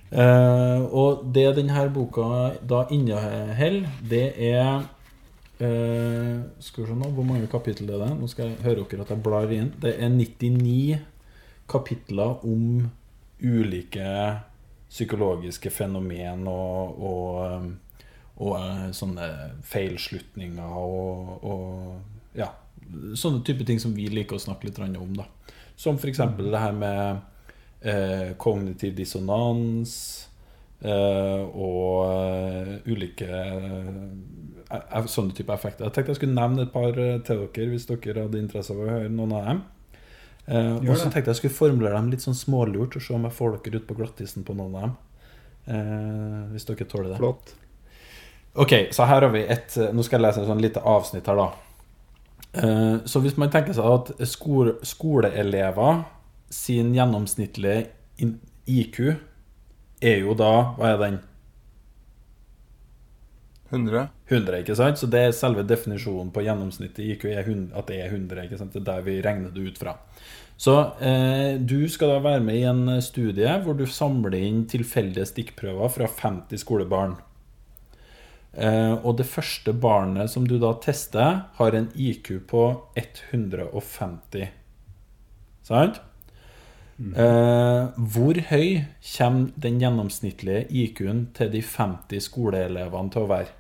Eh, 0.10 0.86
og 0.88 1.28
det 1.36 1.50
denne 1.58 1.84
boka 1.94 2.54
da 2.64 2.86
inneholder, 2.96 3.92
det 4.10 4.26
er 4.54 4.88
eh, 5.60 6.36
Skal 6.60 6.84
vi 6.84 6.90
se 6.90 6.98
nå, 6.98 7.10
hvor 7.16 7.28
mange 7.28 7.48
kapitler 7.52 7.96
det 7.96 8.08
er. 8.08 8.16
Nå 8.20 8.30
skal 8.32 8.52
jeg 8.52 8.64
høre 8.66 8.86
dere 8.90 9.06
at 9.06 9.14
jeg 9.14 9.24
blar 9.26 9.52
inn. 9.56 9.74
Det 9.82 9.96
er 9.96 10.10
99 10.14 11.00
kapitler 11.70 12.46
om 12.48 12.90
ulike 13.40 14.08
psykologiske 14.90 15.70
fenomen 15.70 16.48
og, 16.50 17.04
og, 17.06 17.36
og, 17.38 18.00
og 18.42 18.56
eh, 18.58 18.88
sånne 18.98 19.28
feilslutninger 19.70 20.80
og, 20.82 21.36
og 21.46 22.40
ja, 22.40 22.50
sånne 23.14 23.44
type 23.46 23.68
ting 23.68 23.82
som 23.82 23.94
vi 23.96 24.08
liker 24.12 24.38
å 24.38 24.42
snakke 24.42 24.70
litt 24.70 24.80
om. 24.82 25.14
da 25.18 25.28
Som 25.76 26.00
f.eks. 26.00 26.24
det 26.40 26.64
her 26.64 26.74
med 26.76 27.22
eh, 27.82 28.36
kognitiv 28.38 28.96
dissonans 28.98 29.94
eh, 30.82 31.44
og 31.46 32.10
eh, 32.10 32.74
ulike 32.90 33.30
eh, 33.30 34.04
sånne 35.10 35.36
type 35.38 35.54
effekter. 35.54 35.88
Jeg 35.88 35.96
tenkte 35.96 36.14
jeg 36.14 36.20
skulle 36.22 36.38
nevne 36.38 36.66
et 36.66 36.74
par 36.74 36.94
eh, 36.94 37.20
til 37.26 37.46
dere 37.46 37.70
hvis 37.72 37.88
dere 37.90 38.26
hadde 38.26 38.42
interesse 38.42 38.74
av 38.76 38.82
å 38.84 38.90
høre 38.90 39.12
noen 39.14 39.36
av 39.38 39.48
dem. 39.48 39.62
Eh, 40.50 40.76
og 40.82 40.98
så 40.98 41.10
tenkte 41.10 41.30
jeg 41.30 41.36
jeg 41.36 41.42
skulle 41.44 41.58
formulere 41.58 41.98
dem 41.98 42.12
litt 42.14 42.26
sånn 42.26 42.38
smålurt 42.38 42.98
og 42.98 43.06
se 43.06 43.16
om 43.16 43.26
jeg 43.28 43.38
får 43.38 43.58
dere 43.66 43.82
ut 43.82 43.88
på 43.90 43.98
glattisen 43.98 44.46
på 44.46 44.58
noen 44.58 44.76
av 44.78 44.86
dem. 44.86 44.94
Eh, 45.70 46.44
hvis 46.54 46.70
dere 46.70 46.90
tåler 46.90 47.12
det. 47.14 47.22
Flott. 47.22 47.56
Ok, 48.60 48.76
så 48.96 49.06
her 49.06 49.22
har 49.22 49.32
vi 49.32 49.44
et 49.46 49.76
Nå 49.94 50.02
skal 50.04 50.18
jeg 50.18 50.26
lese 50.26 50.42
et 50.42 50.50
sånn 50.50 50.64
lite 50.64 50.82
avsnitt 50.82 51.28
her, 51.30 51.38
da. 51.38 51.50
Eh, 52.52 52.96
så 53.06 53.22
hvis 53.22 53.38
man 53.38 53.52
tenker 53.54 53.78
seg 53.78 53.86
at 53.86 54.14
skole, 54.30 54.80
skoleelever 54.86 56.04
sin 56.50 56.96
gjennomsnittlige 56.96 57.92
IQ 58.70 59.00
er 60.02 60.24
jo 60.24 60.34
da 60.38 60.54
Hva 60.78 60.94
er 60.94 61.02
den? 61.04 61.20
100? 63.70 64.08
100, 64.30 64.60
ikke 64.64 64.76
sant? 64.78 65.00
Så 65.00 65.10
det 65.10 65.22
er 65.22 65.36
selve 65.38 65.64
definisjonen 65.68 66.32
på 66.34 66.44
gjennomsnittet 66.46 67.04
i 67.06 67.14
IQ 67.14 67.26
100, 67.32 67.70
at 67.78 67.90
det 67.90 68.02
er 68.02 68.12
100. 68.12 68.44
ikke 68.46 68.60
sant? 68.60 68.74
Det 68.74 68.82
er 68.82 68.90
der 68.92 69.06
vi 69.06 69.20
regner 69.26 69.54
det 69.54 69.66
ut 69.70 69.80
fra. 69.82 69.96
Så 70.60 70.76
eh, 71.00 71.56
du 71.62 71.88
skal 71.88 72.16
da 72.16 72.20
være 72.26 72.44
med 72.44 72.60
i 72.60 72.68
en 72.68 72.98
studie 73.06 73.54
hvor 73.64 73.78
du 73.80 73.86
samler 73.88 74.36
inn 74.42 74.66
tilfeldige 74.68 75.30
stikkprøver 75.30 75.94
fra 75.94 76.10
50 76.20 76.66
skolebarn. 76.66 77.16
Eh, 78.58 78.96
og 79.06 79.16
det 79.22 79.30
første 79.30 79.72
barnet 79.78 80.34
som 80.34 80.48
du 80.50 80.58
da 80.60 80.74
tester, 80.82 81.46
har 81.56 81.78
en 81.78 81.88
IQ 81.96 82.34
på 82.50 82.66
150. 82.98 84.50
Sant? 85.70 86.02
Eh, 87.00 87.84
hvor 87.96 88.42
høy 88.50 88.82
kommer 89.14 89.54
den 89.56 89.80
gjennomsnittlige 89.80 90.66
IQ-en 90.68 91.30
til 91.38 91.54
de 91.54 91.62
50 91.64 92.26
skoleelevene 92.26 93.14
til 93.14 93.24
å 93.24 93.32
være? 93.32 93.56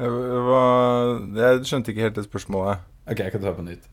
Jeg, 0.00 1.64
skjønte 1.68 1.92
ikke 1.92 2.06
helt 2.06 2.16
det 2.16 2.26
spørsmålet. 2.26 2.84
Ok, 3.10 3.18
jeg 3.20 3.32
kan 3.34 3.42
ta 3.42 3.52
på 3.56 3.64
nytt. 3.66 3.88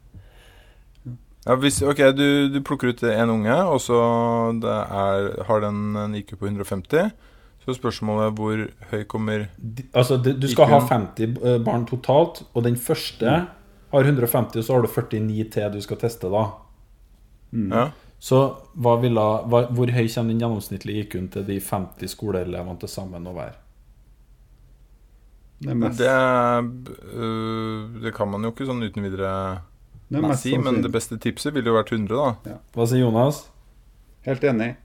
Ja, 1.48 1.56
hvis, 1.56 1.80
ok, 1.84 2.02
du, 2.16 2.28
du 2.52 2.60
plukker 2.64 2.92
ut 2.92 3.04
en 3.08 3.32
unge, 3.32 3.56
og 3.56 3.80
så 3.80 3.98
det 4.60 4.72
er, 4.72 5.28
har 5.48 5.64
den 5.64 5.96
en 5.96 6.16
IQ 6.20 6.36
på 6.40 6.50
150. 6.50 7.12
Så 7.64 7.76
spørsmålet 7.76 8.30
er 8.30 8.36
hvor 8.36 8.64
høy 8.92 9.04
kommer 9.12 9.48
altså, 9.92 10.18
du, 10.24 10.48
skal 10.48 10.70
ha 10.72 10.80
IQ-en. 10.80 10.90
50 11.18 11.38
eh, 11.44 11.58
barn 11.64 11.86
totalt, 11.88 12.46
og 12.54 12.64
den 12.64 12.78
første 12.80 13.36
har 13.92 14.12
150, 14.12 14.60
og 14.60 14.64
så 14.64 14.76
har 14.76 14.84
du 14.84 14.92
49 14.92 15.48
til 15.52 15.72
du 15.74 15.82
skal 15.84 16.00
teste, 16.00 16.32
da. 16.32 16.46
Ja. 17.52 17.86
Så 18.20 18.42
ville, 19.04 19.24
hva, 19.52 19.64
hvor 19.72 19.92
høy 19.94 20.08
kommer 20.08 20.34
den 20.34 20.44
gjennomsnittlige 20.44 21.06
IQ-en 21.06 21.32
til 21.32 21.48
de 21.48 21.60
50 21.64 22.12
skoleelevene 22.12 22.80
til 22.80 22.92
sammen 22.92 23.28
å 23.28 23.36
være? 23.36 23.56
Det 25.60 25.74
mest, 25.74 25.98
Det, 25.98 26.12
øh, 27.18 28.02
det 28.04 28.14
kan 28.14 28.30
man 28.30 28.46
jo 28.46 28.52
ikke 28.54 28.68
sånn 28.68 28.84
uten 28.86 29.06
videre 29.08 29.32
det 30.08 30.20
er 30.20 30.24
mest 30.24 30.46
si, 30.46 30.54
men 30.62 30.80
det 30.84 30.92
beste 30.94 31.18
tipset 31.20 31.56
ville 31.56 31.68
jo 31.68 31.76
vært 31.76 31.92
100, 31.92 32.14
da. 32.46 32.60
Hva 32.76 32.86
sier 32.88 33.04
Jonas? 33.04 33.42
Helt 34.28 34.46
enig. 34.48 34.76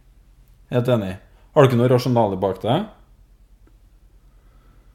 Helt 0.73 0.89
enig. 0.91 1.13
Har 1.53 1.63
du 1.63 1.69
ikke 1.69 1.79
noe 1.79 1.91
rasjonale 1.93 2.39
bak 2.43 2.59
det? 2.65 2.79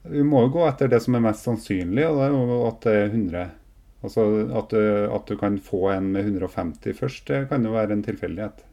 Vi 0.07 0.23
må 0.23 0.45
jo 0.45 0.53
gå 0.57 0.65
etter 0.67 0.91
det 0.91 0.99
som 1.03 1.15
er 1.15 1.23
mest 1.23 1.45
sannsynlig, 1.47 2.03
og 2.07 2.19
det 2.19 2.27
er 2.27 2.35
jo 2.35 2.59
at 2.67 2.81
det 2.83 2.95
er 2.95 3.09
100. 3.11 3.45
Altså 4.07 4.25
at 4.59 4.73
du, 4.73 4.81
at 5.15 5.29
du 5.29 5.35
kan 5.39 5.57
få 5.63 5.87
en 5.93 6.11
med 6.13 6.27
150 6.27 6.97
først, 6.97 7.27
det 7.29 7.47
kan 7.51 7.65
jo 7.65 7.75
være 7.75 7.95
en 7.95 8.03
tilfeldighet. 8.05 8.63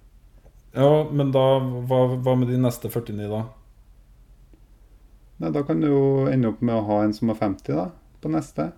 Ja, 0.75 0.91
men 1.11 1.31
da 1.35 1.45
hva, 1.61 2.01
hva 2.19 2.35
med 2.39 2.51
de 2.51 2.59
neste 2.61 2.91
49, 2.91 3.29
da? 3.31 3.45
Nei, 5.43 5.51
da 5.51 5.63
kan 5.67 5.81
du 5.83 5.89
jo 5.91 6.03
ende 6.31 6.49
opp 6.53 6.61
med 6.63 6.77
å 6.79 6.85
ha 6.89 7.03
en 7.05 7.13
som 7.17 7.31
er 7.33 7.39
50 7.41 7.75
da, 7.75 7.89
på 8.23 8.31
neste. 8.33 8.69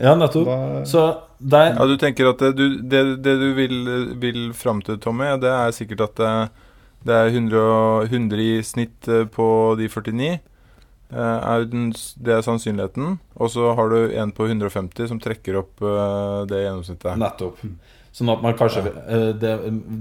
Ja, 0.00 0.14
nettopp. 0.16 0.46
Da, 0.48 0.84
Så 0.88 1.04
der 1.38 1.74
Ja, 1.74 1.86
du 1.88 1.96
tenker 2.00 2.30
at 2.30 2.40
det 2.40 2.54
du, 2.56 2.80
det, 2.80 3.00
det 3.24 3.34
du 3.40 3.48
vil, 3.56 3.76
vil 4.20 4.52
fram 4.56 4.80
til, 4.84 4.98
Tommy, 5.00 5.28
det 5.40 5.50
er 5.52 5.72
sikkert 5.76 6.04
at 6.06 6.20
det, 6.20 6.30
det 7.08 7.16
er 7.16 7.32
100, 7.32 7.64
100 8.08 8.44
i 8.44 8.62
snitt 8.64 9.08
eh, 9.08 9.24
på 9.28 9.46
de 9.80 9.88
49. 9.88 10.30
eh, 11.12 11.38
Er 11.52 11.64
den, 11.68 11.90
det 12.16 12.34
er 12.38 12.44
sannsynligheten. 12.44 13.18
Og 13.36 13.50
så 13.50 13.72
har 13.76 13.88
du 13.92 14.12
en 14.20 14.32
på 14.32 14.48
150 14.48 15.08
som 15.08 15.20
trekker 15.20 15.56
opp 15.60 15.80
eh, 15.84 16.44
det 16.48 16.64
gjennomsnittet. 16.64 17.16
Nettopp. 17.20 17.64
Sånn 18.12 18.30
at 18.32 18.40
man 18.42 18.56
kanskje 18.58 18.80
eh, 18.90 19.28
det, 19.38 19.50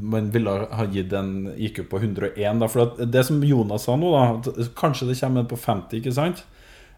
Man 0.02 0.32
ville 0.34 0.54
ha 0.74 0.86
gitt 0.90 1.12
en 1.14 1.52
IQ 1.54 1.84
på 1.92 2.00
101. 2.02 2.62
Da, 2.62 2.70
for 2.72 2.96
det 3.06 3.22
som 3.28 3.44
Jonas 3.46 3.86
sa 3.86 3.98
nå, 4.00 4.10
da 4.16 4.70
Kanskje 4.80 5.12
det 5.12 5.20
kommer 5.20 5.44
en 5.46 5.52
på 5.52 5.60
50, 5.60 6.00
ikke 6.02 6.16
sant? 6.18 6.42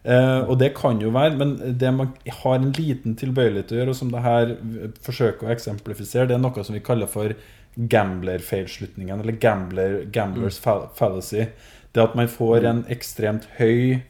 Eh, 0.04 0.40
og 0.48 0.56
det 0.58 0.72
kan 0.74 0.98
jo 1.02 1.12
være, 1.14 1.36
men 1.38 1.52
det 1.78 1.90
man 1.94 2.14
har 2.42 2.56
en 2.56 2.72
liten 2.74 3.14
tilbøyelighet 3.20 3.68
til 3.70 3.76
å 3.76 3.80
gjøre, 3.82 3.92
og 3.94 3.98
som 4.00 4.10
det 4.10 4.22
her 4.24 4.54
forsøker 5.04 5.46
å 5.46 5.52
eksemplifisere, 5.54 6.26
det 6.30 6.38
er 6.38 6.42
noe 6.42 6.64
som 6.64 6.74
vi 6.74 6.82
kaller 6.82 7.10
for 7.10 7.36
gambler-feilslutningen, 7.76 9.20
eller 9.20 9.32
gambler, 9.40 10.02
gamblers 10.12 10.58
fall- 10.60 10.88
fallacy. 10.98 11.46
Det 11.92 12.02
at 12.02 12.16
man 12.18 12.28
får 12.28 12.64
en 12.68 12.82
ekstremt 12.90 13.46
høy 13.58 14.02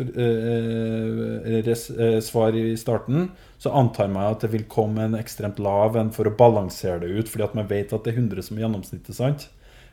eh, 0.00 1.62
res, 1.66 1.90
eh, 1.90 2.20
svar 2.20 2.56
i 2.56 2.76
starten, 2.76 3.30
så 3.58 3.70
antar 3.70 4.08
man 4.08 4.32
at 4.32 4.40
det 4.44 4.50
vil 4.52 4.64
komme 4.70 5.04
en 5.04 5.18
ekstremt 5.18 5.58
lav 5.62 5.96
en 5.96 6.10
for 6.14 6.28
å 6.28 6.36
balansere 6.36 7.00
det 7.04 7.12
ut, 7.14 7.28
fordi 7.30 7.44
at 7.44 7.54
man 7.54 7.68
vet 7.70 7.92
at 7.92 8.04
det 8.04 8.14
er 8.14 8.20
100 8.20 8.42
som 8.42 8.58
er 8.58 8.66
gjennomsnittet. 8.66 9.14
sant? 9.14 9.48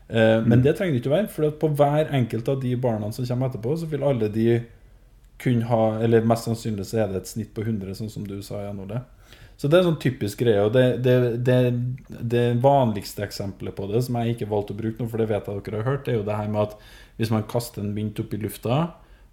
Eh, 0.09 0.41
Men 0.41 0.61
det 0.61 0.75
trenger 0.77 0.93
det 0.93 1.01
ikke 1.01 1.13
å 1.13 1.17
være, 1.17 1.29
for 1.29 1.51
på 1.51 1.75
hver 1.75 2.11
enkelt 2.11 2.49
av 2.49 2.61
de 2.61 2.75
barna 2.75 3.11
som 3.11 3.25
kommer 3.25 3.49
etterpå, 3.49 3.77
så 3.77 3.89
vil 3.89 4.03
alle 4.03 4.29
de 4.29 4.61
kunne 5.41 5.65
ha 5.65 5.97
Eller 5.97 6.21
mest 6.21 6.45
sannsynlig 6.45 6.85
så 6.85 6.99
er 7.01 7.07
det 7.07 7.15
et 7.23 7.27
snitt 7.27 7.53
på 7.55 7.63
100, 7.63 7.95
sånn 7.97 8.11
som 8.11 8.27
du 8.27 8.41
sa, 8.45 8.61
Jan 8.61 8.79
Ole. 8.79 9.01
Så 9.57 9.67
det 9.67 9.77
er 9.77 9.83
en 9.83 9.91
sånn 9.91 10.01
typisk 10.01 10.39
greie. 10.41 10.61
Og 10.61 10.73
det, 10.73 11.03
det, 11.05 11.15
det, 11.45 11.57
det 12.07 12.43
vanligste 12.61 13.23
eksempelet 13.25 13.75
på 13.77 13.87
det, 13.89 14.03
som 14.05 14.17
jeg 14.17 14.35
ikke 14.35 14.49
valgte 14.49 14.73
å 14.73 14.77
bruke 14.77 15.01
nå, 15.01 15.09
for 15.09 15.21
det 15.21 15.29
vet 15.29 15.49
jeg 15.49 15.63
dere 15.65 15.81
har 15.81 15.89
hørt, 15.89 16.05
det 16.05 16.13
er 16.13 16.19
jo 16.19 16.27
det 16.27 16.37
her 16.37 16.49
med 16.49 16.61
at 16.61 16.75
hvis 17.17 17.33
man 17.33 17.45
kaster 17.49 17.81
en 17.81 17.93
mynt 17.93 18.21
opp 18.21 18.33
i 18.33 18.39
lufta, 18.41 18.77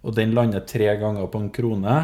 og 0.01 0.15
den 0.15 0.33
lander 0.35 0.63
tre 0.67 0.93
ganger 0.99 1.27
på 1.27 1.41
en 1.43 1.51
krone, 1.51 1.95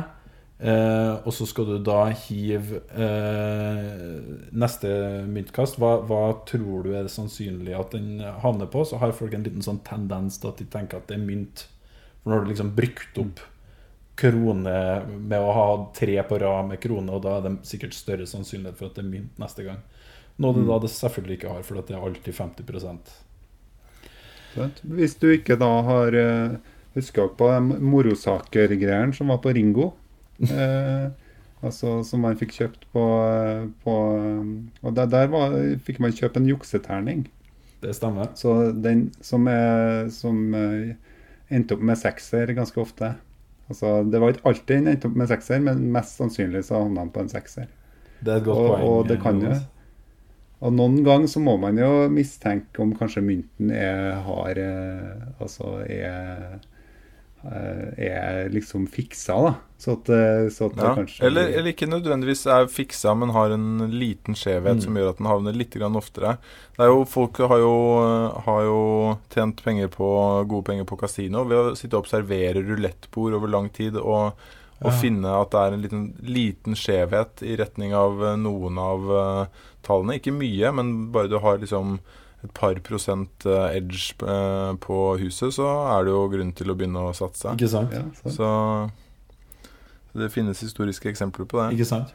eh, 0.60 1.14
og 1.16 1.32
så 1.34 1.48
skal 1.48 1.70
du 1.70 1.78
da 1.86 2.02
hive 2.26 2.82
eh, 2.92 4.20
neste 4.52 4.92
myntkast, 5.32 5.80
hva, 5.80 5.98
hva 6.08 6.24
tror 6.50 6.86
du 6.86 6.94
er 6.98 7.12
sannsynlig 7.12 7.76
at 7.78 7.96
den 7.96 8.20
havner 8.44 8.70
på? 8.72 8.84
Så 8.84 9.00
har 9.00 9.16
folk 9.16 9.36
en 9.36 9.48
liten 9.48 9.64
sånn 9.66 9.84
tendens 9.88 10.42
til 10.42 10.52
at 10.52 10.60
de 10.60 10.68
tenker 10.72 11.00
at 11.00 11.08
det 11.12 11.20
er 11.20 11.28
mynt. 11.28 11.68
For 12.20 12.32
nå 12.32 12.38
har 12.38 12.46
du 12.46 12.52
liksom 12.52 12.76
brukt 12.76 13.22
opp 13.24 13.44
krone 14.16 14.76
med 15.06 15.40
å 15.40 15.52
ha 15.56 15.68
tre 15.96 16.16
på 16.24 16.40
rad 16.40 16.70
med 16.70 16.80
krone, 16.84 17.12
og 17.12 17.24
da 17.26 17.38
er 17.38 17.48
det 17.48 17.58
sikkert 17.68 17.96
større 17.96 18.28
sannsynlighet 18.30 18.80
for 18.80 18.90
at 18.90 18.98
det 18.98 19.04
er 19.04 19.12
mynt 19.12 19.42
neste 19.42 19.66
gang. 19.68 19.82
Noe 20.42 20.56
du 20.56 20.66
da 20.68 20.80
det 20.84 20.92
selvfølgelig 20.92 21.38
ikke 21.40 21.52
har, 21.54 21.64
for 21.64 21.80
det 21.80 21.96
er 21.96 22.04
alltid 22.04 22.36
50% 22.36 23.12
Hvis 24.84 25.16
du 25.20 25.30
ikke 25.32 25.56
da 25.60 25.70
har 25.88 26.16
uh, 26.16 26.58
Husker 26.96 27.26
dere 27.26 27.36
på 27.40 27.48
de 27.52 27.80
morosaker-greiene 27.92 29.16
som 29.16 29.32
var 29.34 29.42
på 29.44 29.52
Ringo? 29.56 29.92
Eh, 30.52 31.10
altså 31.66 32.02
Som 32.08 32.24
man 32.26 32.38
fikk 32.40 32.54
kjøpt 32.56 32.86
på, 32.96 33.04
eh, 33.32 33.66
på 33.84 33.96
Og 34.84 34.96
der, 34.96 35.08
der 35.12 35.28
var, 35.34 35.56
fikk 35.86 36.00
man 36.04 36.16
kjøpe 36.16 36.40
en 36.42 36.50
jukseterning. 36.50 37.26
Det 37.84 37.94
stemmer. 37.96 38.32
Så 38.40 38.72
den 38.72 39.10
som, 39.22 39.48
er, 39.52 40.08
som 40.14 40.40
eh, 40.56 40.96
endte 41.54 41.76
opp 41.78 41.84
med 41.86 42.00
sekser 42.02 42.54
ganske 42.58 42.80
ofte 42.82 43.14
Altså 43.70 44.04
Det 44.06 44.20
var 44.22 44.34
ikke 44.36 44.46
alltid 44.52 44.76
den 44.78 44.88
endte 44.94 45.10
opp 45.10 45.16
med 45.18 45.30
sekser, 45.32 45.62
men 45.66 45.88
mest 45.94 46.20
sannsynlig 46.20 46.64
så 46.68 46.84
havna 46.84 47.02
han 47.02 47.10
på 47.14 47.24
en 47.24 47.32
sekser. 47.32 47.70
Det 48.22 48.34
er 48.34 48.42
et 48.42 48.46
godt 48.48 48.62
Og, 48.62 48.68
poeng. 48.70 48.90
og 48.90 49.08
det 49.10 49.20
kan 49.24 49.42
jo 49.42 49.54
Og 50.66 50.74
noen 50.74 51.02
ganger 51.06 51.28
så 51.30 51.42
må 51.44 51.58
man 51.62 51.78
jo 51.78 51.90
mistenke 52.10 52.82
om 52.84 52.94
kanskje 52.98 53.24
mynten 53.26 53.72
er 53.76 54.16
har 54.26 54.62
eh, 54.62 55.26
Altså 55.42 55.80
er 55.84 56.06
eh, 56.10 56.56
er 57.46 58.50
liksom 58.50 58.88
fiksa, 58.90 59.36
da. 59.44 59.54
Så 59.78 59.92
at, 60.00 60.10
eh, 60.10 60.48
så 60.50 60.66
at 60.70 60.76
det 60.76 60.84
Ja. 60.84 60.96
kanskje 60.96 61.26
Eller, 61.28 61.48
eller 61.50 61.72
ikke 61.74 61.88
nødvendigvis 61.90 62.46
er 62.48 62.66
fiksa, 62.68 63.14
men 63.18 63.30
har 63.30 63.52
en 63.52 63.92
liten 63.92 64.34
skjevhet 64.34 64.78
Mm. 64.78 64.82
som 64.82 64.96
gjør 64.96 65.10
at 65.10 65.18
den 65.18 65.28
havner 65.28 65.54
litt 65.54 65.70
grann 65.72 65.96
oftere. 65.96 66.38
Det 66.78 66.80
er 66.86 66.88
jo, 66.88 67.04
folk 67.06 67.38
har 67.38 67.58
jo, 67.60 68.32
har 68.46 68.62
jo 68.64 69.18
tjent 69.30 69.62
penger 69.64 69.88
på, 69.90 70.48
gode 70.48 70.64
penger 70.66 70.86
på 70.86 70.98
kasino 70.98 71.44
ved 71.46 71.58
å 71.58 71.76
sitte 71.78 71.94
og 71.98 72.06
observere 72.06 72.64
rulettbord 72.66 73.34
over 73.36 73.48
lang 73.48 73.70
tid 73.70 73.96
og, 73.98 74.34
og 74.82 74.92
Ja. 74.92 75.00
finne 75.02 75.26
at 75.42 75.52
det 75.52 75.60
er 75.60 75.74
en 75.74 75.82
liten, 75.82 76.14
liten 76.24 76.74
skjevhet 76.76 77.44
i 77.44 77.56
retning 77.56 77.94
av 77.94 78.24
eh, 78.24 78.36
noen 78.38 78.78
av 78.80 79.00
eh, 79.12 79.48
tallene. 79.84 80.16
Ikke 80.20 80.34
mye, 80.34 80.74
men 80.74 81.12
bare 81.12 81.28
du 81.30 81.38
har 81.40 81.58
liksom 81.60 82.00
et 82.46 82.54
par 82.56 82.78
prosent 82.86 83.48
eh, 83.50 83.78
edge 83.80 84.16
eh, 84.24 84.72
på 84.82 85.00
huset, 85.22 85.54
så 85.58 85.72
er 85.96 86.06
det 86.08 86.14
jo 86.16 86.28
grunn 86.32 86.54
til 86.56 86.72
å 86.72 86.78
begynne 86.78 87.10
å 87.10 87.16
satse. 87.18 87.58
Ikke 87.58 87.72
sant? 87.72 87.94
ja, 87.96 88.06
så. 88.22 88.38
Så 88.38 88.54
så 90.16 90.22
det 90.24 90.30
finnes 90.32 90.62
historiske 90.64 91.10
eksempler 91.12 91.44
på 91.44 91.60
det. 91.60 91.74
Ikke 91.76 91.86
sant? 91.90 92.14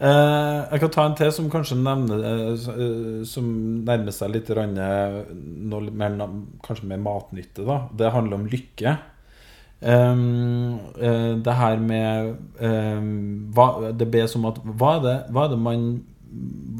Eh, 0.00 0.60
jeg 0.70 0.80
kan 0.80 0.92
ta 0.94 1.02
en 1.04 1.16
til 1.18 1.32
som 1.36 1.50
kanskje 1.52 1.76
nevner 1.80 2.22
eh, 2.28 3.20
Som 3.28 3.46
nærmer 3.84 4.12
seg 4.12 4.32
litt 4.32 4.48
noe 4.52 5.92
mer, 5.92 6.16
kanskje 6.64 6.88
mer 6.88 7.02
matnytte. 7.04 7.66
da 7.68 7.82
Det 7.92 8.14
handler 8.14 8.40
om 8.40 8.48
lykke. 8.48 8.96
Um, 9.82 10.78
eh, 10.96 11.36
det 11.44 11.54
her 11.60 11.76
med 11.76 12.36
um, 12.64 13.52
hva, 13.52 13.92
Det 13.92 14.08
bes 14.08 14.32
om 14.38 14.48
at 14.48 14.62
hva 14.64 14.94
er, 14.96 15.02
det, 15.04 15.16
hva 15.36 15.44
er 15.44 15.52
det 15.52 15.60
man 15.60 15.84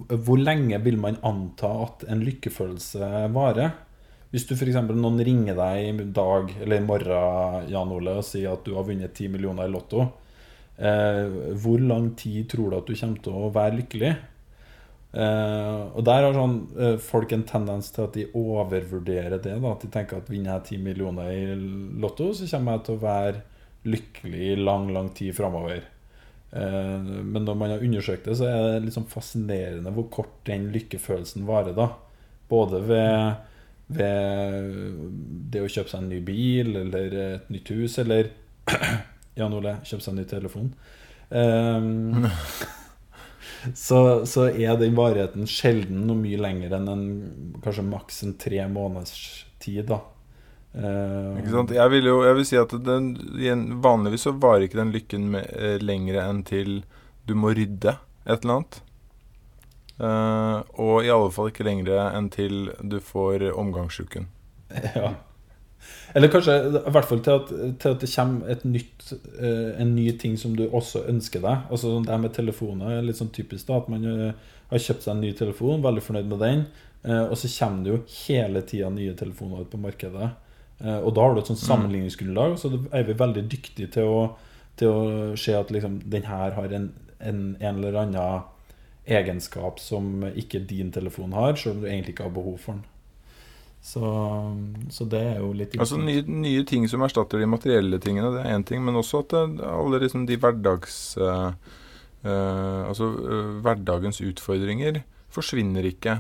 Hvor 0.06 0.38
lenge 0.38 0.78
vil 0.84 0.98
man 1.02 1.18
anta 1.26 1.70
at 1.86 2.06
en 2.10 2.22
lykkefølelse 2.26 3.10
varer? 3.34 3.74
Hvis 4.30 4.46
du 4.46 4.54
f.eks. 4.56 4.78
noen 4.90 5.18
ringer 5.24 5.56
deg 5.56 5.88
i 5.88 6.06
dag 6.14 6.50
eller 6.60 6.80
i 6.80 6.84
morgen 6.84 7.68
Jan 7.72 7.92
Ole, 7.94 8.18
og 8.20 8.26
sier 8.26 8.52
at 8.52 8.64
du 8.66 8.74
har 8.76 8.86
vunnet 8.86 9.14
10 9.14 9.32
millioner 9.32 9.68
i 9.68 9.72
Lotto, 9.72 10.04
eh, 10.76 11.22
hvor 11.56 11.82
lang 11.82 12.10
tid 12.18 12.48
tror 12.52 12.70
du 12.70 12.78
at 12.80 12.90
du 12.90 12.98
kommer 12.98 13.22
til 13.24 13.38
å 13.38 13.52
være 13.54 13.78
lykkelig? 13.80 14.12
Eh, 15.16 15.82
og 15.96 16.04
der 16.04 16.26
har 16.26 16.36
sånn, 16.36 16.56
eh, 16.76 16.96
folk 17.00 17.32
en 17.32 17.46
tendens 17.48 17.88
til 17.94 18.04
at 18.04 18.16
de 18.18 18.26
overvurderer 18.36 19.38
det. 19.40 19.56
Da, 19.62 19.72
at 19.72 19.86
de 19.86 19.92
tenker 19.94 20.20
at 20.20 20.28
vinner 20.28 20.58
jeg 20.58 20.76
10 20.76 20.84
millioner 20.84 21.32
i 21.32 21.44
Lotto, 22.02 22.32
så 22.34 22.50
kommer 22.50 22.76
jeg 22.76 22.84
til 22.86 22.98
å 22.98 23.04
være 23.06 23.44
lykkelig 23.86 24.42
i 24.52 24.58
lang, 24.60 24.90
lang 24.92 25.12
tid 25.14 25.34
framover. 25.38 25.84
Eh, 26.52 27.00
men 27.02 27.44
når 27.44 27.54
man 27.58 27.74
har 27.74 27.84
undersøkt 27.84 28.28
det, 28.28 28.36
så 28.38 28.48
er 28.50 28.80
det 28.84 28.94
sånn 28.94 29.08
fascinerende 29.10 29.92
hvor 29.94 30.08
kort 30.12 30.38
den 30.48 30.70
lykkefølelsen 30.74 31.46
varer. 31.48 31.76
da 31.76 31.90
Både 32.50 32.82
ved, 32.86 33.42
ved 33.98 34.70
det 35.52 35.64
å 35.64 35.70
kjøpe 35.70 35.92
seg 35.92 36.04
en 36.04 36.10
ny 36.12 36.22
bil 36.24 36.76
eller 36.84 37.18
et 37.24 37.50
nytt 37.52 37.72
hus, 37.74 37.98
eller 38.02 38.30
Jan 39.38 39.56
Ole, 39.56 39.78
kjøpe 39.84 40.04
seg 40.04 40.14
en 40.14 40.20
ny 40.22 40.26
telefon. 40.30 40.72
Um, 41.26 42.28
så, 43.86 44.00
så 44.30 44.46
er 44.52 44.78
den 44.78 44.94
varigheten 44.98 45.48
sjelden 45.50 46.04
noe 46.06 46.18
mye 46.20 46.38
lenger 46.38 46.76
enn 46.78 46.92
en, 46.92 47.08
kanskje 47.64 47.88
maks 47.88 48.22
en 48.22 48.36
tre 48.40 48.62
måneders 48.70 49.16
tid. 49.62 49.88
da 49.90 50.04
Eh, 50.76 51.38
Ikke 51.40 51.54
sant? 51.54 51.72
Jeg 51.72 51.92
vil 51.92 52.08
jo 52.10 52.16
jeg 52.26 52.36
vil 52.36 52.48
si 52.48 52.58
at 52.60 52.72
den, 52.84 53.14
vanligvis 53.84 54.26
så 54.28 54.34
varer 54.36 54.66
ikke 54.66 54.82
den 54.82 54.92
lykken 54.94 55.30
med, 55.32 55.48
eh, 55.56 55.78
lengre 55.80 56.24
enn 56.28 56.42
til 56.44 56.82
du 57.26 57.34
må 57.34 57.54
rydde 57.56 57.96
et 58.26 58.44
eller 58.44 58.58
annet. 58.58 58.82
Uh, 59.96 60.60
og 60.76 61.06
i 61.06 61.08
alle 61.08 61.30
fall 61.32 61.48
ikke 61.48 61.64
lengre 61.64 62.02
enn 62.12 62.26
til 62.28 62.66
du 62.82 62.98
får 63.00 63.48
omgangsuken. 63.56 64.28
Ja. 64.96 65.14
Eller 66.18 66.30
kanskje 66.32 66.54
i 66.66 66.90
hvert 66.90 67.06
fall 67.06 67.20
til 67.22 67.36
at, 67.38 67.50
til 67.78 67.92
at 67.94 68.00
det 68.02 68.08
kommer 68.10 68.48
et 68.50 68.62
nytt, 68.66 69.04
en 69.38 69.92
ny 69.94 70.06
ting 70.18 70.34
som 70.40 70.56
du 70.56 70.64
også 70.66 71.04
ønsker 71.06 71.42
deg. 71.44 71.68
Altså 71.70 71.92
sånn 71.92 72.06
Det 72.06 72.10
her 72.10 72.22
med 72.24 72.34
telefoner 72.34 72.96
er 72.96 73.04
litt 73.06 73.20
sånn 73.20 73.30
typisk. 73.30 73.68
da 73.68 73.76
At 73.78 73.90
man 73.92 74.06
har 74.08 74.82
kjøpt 74.82 75.04
seg 75.04 75.12
en 75.12 75.22
ny 75.22 75.30
telefon, 75.38 75.84
veldig 75.84 76.02
fornøyd 76.02 76.32
med 76.32 76.42
den, 76.42 76.64
og 77.28 77.36
så 77.38 77.52
kommer 77.52 77.84
det 77.84 77.92
jo 77.92 78.00
hele 78.16 78.64
tida 78.66 78.90
nye 78.90 79.14
telefoner 79.20 79.62
ut 79.62 79.70
på 79.70 79.82
markedet. 79.84 80.32
Eh, 80.80 80.98
og 80.98 81.14
da 81.16 81.24
har 81.24 81.34
du 81.34 81.40
et 81.40 81.52
sånt 81.52 81.62
sammenligningsgrunnlag, 81.62 82.58
så 82.60 82.72
er 82.92 83.06
vi 83.08 83.16
veldig 83.16 83.46
dyktige 83.52 83.92
til 83.94 84.10
å, 84.12 84.18
til 84.76 84.92
å 84.92 85.06
se 85.40 85.56
at 85.56 85.72
liksom, 85.72 86.02
den 86.12 86.28
her 86.28 86.56
har 86.58 86.76
en, 86.76 86.90
en, 87.18 87.40
en 87.60 87.80
eller 87.80 88.02
annen 88.02 88.44
egenskap 89.06 89.80
som 89.80 90.26
ikke 90.34 90.64
din 90.66 90.90
telefon 90.92 91.32
har, 91.36 91.56
selv 91.56 91.78
om 91.78 91.84
du 91.84 91.88
egentlig 91.88 92.16
ikke 92.16 92.26
har 92.26 92.36
behov 92.36 92.58
for 92.60 92.76
den. 92.76 92.84
Så, 93.86 94.02
så 94.90 95.04
det 95.06 95.20
er 95.22 95.36
jo 95.38 95.52
litt 95.54 95.76
Altså 95.78 95.98
nye, 96.00 96.24
nye 96.26 96.64
ting 96.66 96.88
som 96.90 97.04
erstatter 97.06 97.38
de 97.38 97.46
materielle 97.46 98.00
tingene, 98.02 98.32
det 98.34 98.40
er 98.42 98.56
én 98.56 98.64
ting, 98.66 98.80
men 98.82 98.98
også 98.98 99.20
at 99.22 99.34
det, 99.34 99.42
alle 99.62 100.02
liksom 100.02 100.26
de 100.26 100.38
hverdags 100.42 100.96
Uh, 101.16 101.52
uh, 102.26 102.82
Altså 102.88 103.12
uh, 103.14 103.52
hverdagens 103.62 104.18
utfordringer 104.26 105.04
forsvinner 105.36 105.86
ikke. 105.88 106.18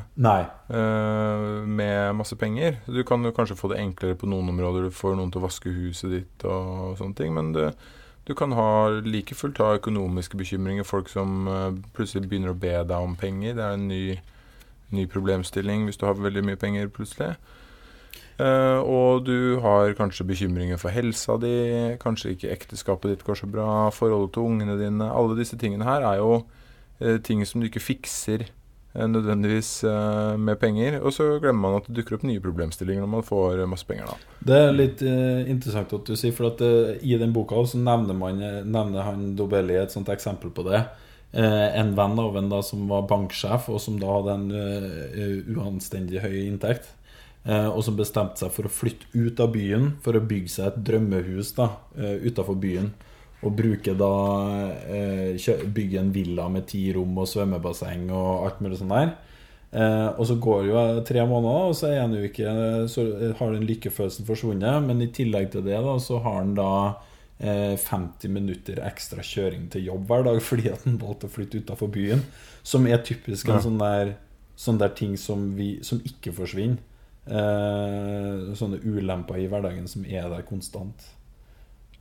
Eh, 0.68 1.66
med 1.66 2.16
masse 2.18 2.36
penger. 2.38 2.80
Du 2.86 3.02
kan 3.08 3.24
jo 3.24 3.34
kanskje 3.34 3.58
få 3.58 3.72
det 3.72 3.80
enklere 3.82 4.18
på 4.18 4.28
noen 4.30 4.52
områder. 4.52 4.86
Du 4.86 4.94
får 4.94 5.16
noen 5.16 5.32
til 5.32 5.42
å 5.42 5.46
vaske 5.46 5.72
huset 5.72 6.12
ditt 6.12 6.46
og 6.48 6.96
sånne 7.00 7.18
ting. 7.18 7.34
Men 7.36 7.52
det, 7.56 7.70
du 8.28 8.34
kan 8.38 8.54
ha 8.58 8.88
like 9.06 9.36
fullt 9.38 9.60
ha 9.62 9.76
økonomiske 9.78 10.38
bekymringer. 10.38 10.86
Folk 10.86 11.10
som 11.12 11.46
uh, 11.48 11.70
plutselig 11.96 12.28
begynner 12.30 12.54
å 12.54 12.58
be 12.58 12.74
deg 12.82 12.96
om 12.96 13.14
penger. 13.18 13.56
Det 13.58 13.64
er 13.66 13.76
en 13.78 13.86
ny, 13.90 14.02
ny 14.96 15.06
problemstilling 15.10 15.86
hvis 15.86 16.00
du 16.00 16.08
har 16.08 16.18
veldig 16.18 16.44
mye 16.48 16.60
penger 16.60 16.90
plutselig. 16.92 17.36
Uh, 18.36 18.82
og 18.84 19.24
du 19.24 19.56
har 19.64 19.94
kanskje 19.96 20.26
bekymringer 20.28 20.76
for 20.76 20.92
helsa 20.92 21.38
di, 21.40 21.54
kanskje 22.02 22.34
ikke 22.34 22.50
ekteskapet 22.52 23.14
ditt 23.14 23.24
går 23.24 23.38
så 23.40 23.48
bra, 23.48 23.68
forholdet 23.96 24.34
til 24.34 24.50
ungene 24.50 24.76
dine. 24.76 25.08
Alle 25.08 25.38
disse 25.38 25.56
tingene 25.56 25.88
her 25.88 26.04
er 26.04 26.20
jo 26.20 26.42
uh, 26.42 27.16
ting 27.24 27.40
som 27.48 27.62
du 27.62 27.70
ikke 27.70 27.80
fikser 27.80 28.44
nødvendigvis 29.04 29.70
eh, 29.84 30.36
med 30.40 30.58
penger. 30.60 30.98
Og 31.02 31.12
så 31.12 31.28
glemmer 31.42 31.68
man 31.68 31.78
at 31.80 31.88
det 31.88 31.98
dukker 31.98 32.16
opp 32.16 32.26
nye 32.28 32.42
problemstillinger 32.42 33.04
når 33.04 33.12
man 33.18 33.26
får 33.26 33.60
eh, 33.60 33.70
masse 33.70 33.88
penger. 33.88 34.08
da. 34.08 34.36
Det 34.50 34.60
er 34.62 34.76
litt 34.76 35.02
uh, 35.04 35.42
interessant 35.52 35.92
at 35.92 36.08
du 36.08 36.16
sier, 36.16 36.34
for 36.36 36.50
at 36.52 36.62
uh, 36.64 36.94
i 37.02 37.18
den 37.20 37.34
boka 37.36 37.64
så 37.68 37.80
nevner, 37.80 38.16
man, 38.16 38.40
eh, 38.42 38.62
nevner 38.64 39.08
han 39.08 39.32
Dobelli 39.38 39.76
et 39.80 39.94
sånt 39.94 40.12
eksempel 40.12 40.54
på 40.54 40.66
det. 40.68 40.84
Uh, 41.36 41.68
en 41.76 41.92
venn 41.98 42.20
av 42.22 42.36
en 42.38 42.52
da 42.52 42.62
som 42.64 42.86
var 42.88 43.08
banksjef, 43.10 43.68
og 43.72 43.82
som 43.82 43.98
da 44.00 44.12
hadde 44.18 44.38
en 44.38 44.46
eh, 44.56 45.40
uanstendig 45.56 46.24
høy 46.24 46.46
inntekt. 46.46 46.94
Eh, 47.46 47.68
og 47.70 47.84
som 47.86 47.94
bestemte 47.94 48.42
seg 48.42 48.50
for 48.50 48.66
å 48.66 48.72
flytte 48.72 49.06
ut 49.14 49.38
av 49.42 49.52
byen 49.54 49.92
for 50.02 50.18
å 50.18 50.24
bygge 50.24 50.50
seg 50.50 50.66
et 50.66 50.80
drømmehus 50.88 51.52
da, 51.54 51.68
eh, 51.94 52.26
utafor 52.26 52.58
byen. 52.58 52.90
Og 53.46 53.54
bruke 53.56 53.94
da 53.98 54.10
eh, 54.90 55.54
Bygge 55.76 56.00
en 56.02 56.12
villa 56.14 56.48
med 56.50 56.66
ti 56.70 56.88
rom 56.96 57.16
og 57.22 57.28
svømmebasseng 57.30 58.08
og 58.10 58.46
alt 58.48 58.62
mulig 58.64 58.80
sånn 58.80 58.94
der. 58.94 59.12
Eh, 59.76 60.08
og 60.16 60.24
så 60.28 60.36
går 60.40 60.62
det 60.64 60.70
jo 60.72 60.84
tre 61.08 61.24
måneder, 61.28 61.66
og 61.70 61.74
så 61.76 61.90
er 61.92 62.14
ikke 62.26 62.54
Så 62.88 63.04
har 63.38 63.52
den 63.52 63.66
lykkefølelsen 63.68 64.26
forsvunnet. 64.28 64.82
Men 64.86 65.02
i 65.04 65.10
tillegg 65.14 65.52
til 65.52 65.64
det, 65.66 65.78
da, 65.84 65.96
så 66.02 66.18
har 66.24 66.40
han 66.40 66.54
da 66.58 66.70
eh, 67.38 67.76
50 67.76 68.32
minutter 68.32 68.80
ekstra 68.86 69.22
kjøring 69.22 69.68
til 69.70 69.86
jobb 69.90 70.06
hver 70.08 70.24
dag 70.24 70.42
fordi 70.50 70.70
at 70.72 70.84
han 70.88 70.98
valgte 71.02 71.28
å 71.30 71.34
flytte 71.36 71.62
utafor 71.62 71.92
byen. 71.92 72.24
Som 72.66 72.86
er 72.90 73.02
typisk 73.06 73.48
en 73.48 73.58
Ja. 73.60 73.64
sånn 73.68 73.78
der 73.82 74.16
Sånn 74.56 74.78
der 74.80 74.88
ting 74.96 75.18
som, 75.20 75.50
vi, 75.52 75.82
som 75.84 75.98
ikke 76.00 76.32
forsvinner. 76.32 76.78
Eh, 77.28 78.54
sånne 78.56 78.78
ulemper 78.88 79.36
i 79.42 79.48
hverdagen 79.52 79.84
som 79.90 80.06
er 80.08 80.30
der 80.32 80.46
konstant. 80.48 81.02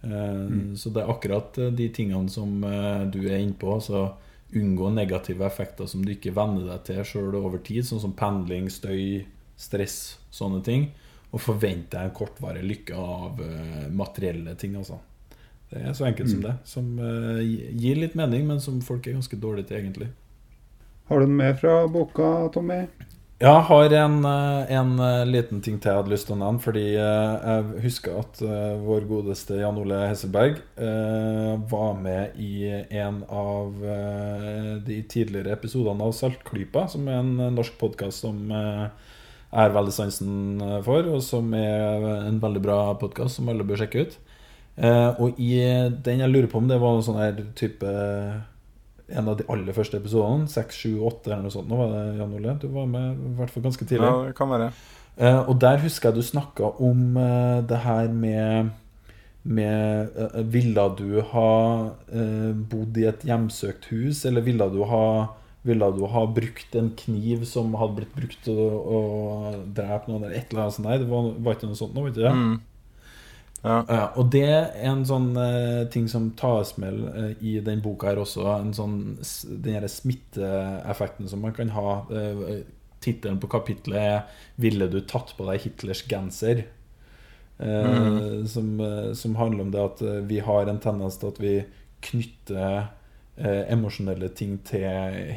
Eh, 0.05 0.75
Så 0.75 0.89
det 0.89 1.01
er 1.01 1.11
akkurat 1.11 1.57
eh, 1.57 1.71
de 1.73 1.89
tingene 1.89 2.29
som 2.29 2.63
eh, 2.63 3.05
du 3.09 3.25
er 3.27 3.39
inne 3.39 3.57
på. 3.57 3.73
Altså 3.73 4.13
unngå 4.55 4.91
negative 4.93 5.45
effekter 5.45 5.89
som 5.89 6.05
du 6.05 6.13
ikke 6.13 6.35
venner 6.35 6.67
deg 6.69 6.83
til 6.87 7.01
sjøl 7.03 7.33
over 7.35 7.59
tid, 7.65 7.83
sånn 7.83 8.03
som 8.03 8.13
pendling, 8.15 8.69
støy, 8.71 9.25
stress, 9.59 10.19
sånne 10.31 10.61
ting. 10.63 10.91
Og 11.33 11.41
forvente 11.43 11.99
en 11.99 12.13
kortvarig 12.15 12.61
lykke 12.63 12.95
av 12.95 13.41
materielle 13.91 14.53
ting, 14.55 14.77
altså. 14.79 15.01
Det 15.67 15.81
er 15.81 15.97
så 15.97 16.05
enkelt 16.07 16.29
som 16.31 16.45
det. 16.45 16.53
Som 16.63 16.93
gir 17.75 17.99
litt 17.99 18.15
mening, 18.15 18.45
men 18.47 18.61
som 18.63 18.77
folk 18.85 19.09
er 19.09 19.17
ganske 19.17 19.41
dårlige 19.41 19.67
til, 19.73 19.81
egentlig. 19.81 20.07
Har 21.09 21.19
du 21.19 21.27
noe 21.27 21.41
mer 21.41 21.57
fra 21.59 21.73
boka, 21.91 22.29
Tommy? 22.55 22.85
Jeg 23.35 23.65
har 23.67 23.91
en, 23.91 24.13
eh, 24.23 24.69
en 24.71 24.99
eh, 25.03 25.25
liten 25.27 25.59
ting 25.59 25.75
til 25.75 25.91
jeg 25.91 25.99
hadde 25.99 26.11
lyst 26.13 26.29
til 26.29 26.37
å 26.37 26.39
nevne. 26.39 26.61
Fordi 26.63 26.83
eh, 26.95 27.33
jeg 27.43 27.81
husker 27.83 28.21
at 28.21 28.39
vår 28.85 29.07
godeste 29.09 29.57
Jan 29.59 29.79
Ole 29.81 30.05
Hesselberg 30.07 30.61
var 31.67 31.97
med 31.99 32.37
i 32.39 32.69
en 32.95 33.23
av 33.27 33.75
de 34.85 35.01
tidligere 35.11 35.51
episodene 35.55 36.05
av 36.05 36.13
Saltklypa, 36.15 36.85
som 36.91 37.09
er 37.09 37.19
en 37.19 37.35
norsk 37.57 37.75
podkast 37.79 38.23
som 38.23 38.39
jeg 38.51 38.89
har 39.55 39.75
veldig 39.75 39.93
sansen 39.95 40.63
for, 40.85 41.07
og 41.15 41.21
som 41.23 41.53
er 41.57 42.03
en 42.27 42.39
veldig 42.43 42.63
bra 42.63 42.79
podkast 42.99 43.39
som 43.39 43.51
alle 43.51 43.67
bør 43.67 43.83
sjekke 43.83 44.05
ut. 44.05 44.17
Og 45.23 45.39
i 45.39 45.53
den 46.05 46.23
jeg 46.23 46.31
lurer 46.31 46.51
på 46.51 46.59
om 46.59 46.67
det 46.71 46.79
var 46.81 46.97
en 46.97 47.07
sånn 47.07 47.21
her 47.23 47.39
type 47.57 47.95
en 49.09 49.29
av 49.29 49.37
de 49.39 49.45
aller 49.51 49.75
første 49.75 49.99
episodene. 49.99 50.49
6, 50.51 50.79
7, 50.85 50.89
8 51.11 51.31
eller 51.31 51.45
noe 51.45 51.53
sånt. 51.53 51.69
Nå 51.69 51.79
var 51.79 51.93
det 51.93 52.03
Jan 52.19 52.37
Ole. 52.39 52.55
Du 52.61 52.67
var 52.73 52.87
med 52.89 53.19
i 53.19 53.33
hvert 53.39 53.53
fall 53.53 53.67
ganske 53.67 53.85
tidlig. 53.85 54.07
Ja, 54.07 54.23
det 54.29 54.37
kan 54.37 54.51
være. 54.53 54.71
Eh, 55.15 55.41
og 55.45 55.59
der 55.61 55.79
husker 55.83 56.09
jeg 56.09 56.19
du 56.19 56.25
snakka 56.25 56.73
om 56.83 57.19
eh, 57.21 57.61
det 57.69 57.83
her 57.85 58.09
med 58.11 58.73
med 59.45 60.09
eh, 60.17 60.43
Ville 60.49 60.85
du 60.97 61.21
ha 61.31 61.49
eh, 62.09 62.51
bodd 62.55 62.97
i 62.97 63.07
et 63.11 63.25
hjemsøkt 63.27 63.91
hus, 63.93 64.25
eller 64.25 64.45
ville 64.45 64.69
du 64.73 64.81
ha 64.89 65.07
ville 65.65 65.87
du 65.97 66.03
ha 66.05 66.21
brukt 66.29 66.75
en 66.77 66.91
kniv 66.93 67.45
som 67.49 67.73
hadde 67.79 67.97
blitt 67.97 68.11
brukt 68.13 68.41
til 68.45 68.59
å, 68.61 68.67
å 68.85 68.99
drepe 69.65 70.11
noen, 70.11 70.27
eller 70.27 70.35
et 70.37 70.51
eller 70.51 70.65
annet 70.65 70.75
sånt? 70.75 70.85
Nei, 70.85 70.99
det 71.01 71.07
var, 71.09 71.31
var 71.41 71.57
ikke 71.57 71.69
noe 71.71 71.79
sånt 71.79 71.95
nå, 71.97 72.03
vet 72.05 72.17
du 72.17 72.21
det? 72.21 72.33
Mm. 72.37 72.59
Ja. 73.65 74.11
Og 74.19 74.29
det 74.33 74.45
er 74.45 74.67
en 74.85 75.03
sånn 75.07 75.31
uh, 75.37 75.85
ting 75.93 76.05
som 76.11 76.29
tas 76.37 76.75
med 76.81 76.99
eh, 77.09 77.31
i 77.41 77.53
den 77.65 77.81
boka 77.81 78.11
her 78.11 78.21
også. 78.21 78.45
En 78.59 78.73
sånn, 78.77 78.99
den 79.47 79.79
her 79.79 79.87
smitteeffekten 79.89 81.29
som 81.31 81.41
man 81.45 81.55
kan 81.57 81.73
ha. 81.75 81.99
Eh, 82.13 82.63
Tittelen 83.05 83.37
på 83.37 83.49
kapittelet 83.51 84.01
er 84.01 84.21
'Ville 84.57 84.87
du 84.89 85.01
tatt 85.01 85.35
på 85.37 85.45
deg 85.45 85.61
Hitlers 85.61 86.05
genser?' 86.09 86.65
Mm. 87.55 88.47
som, 88.47 88.81
som 89.15 89.35
handler 89.39 89.63
om 89.63 89.69
det 89.71 89.79
at 89.79 90.01
vi 90.27 90.41
har 90.43 90.67
en 90.67 90.79
tendens 90.79 91.15
til 91.15 91.29
at 91.29 91.37
vi 91.39 91.53
knytter 92.03 92.89
emosjonelle 93.71 94.27
ting 94.35 94.57
til 94.67 94.83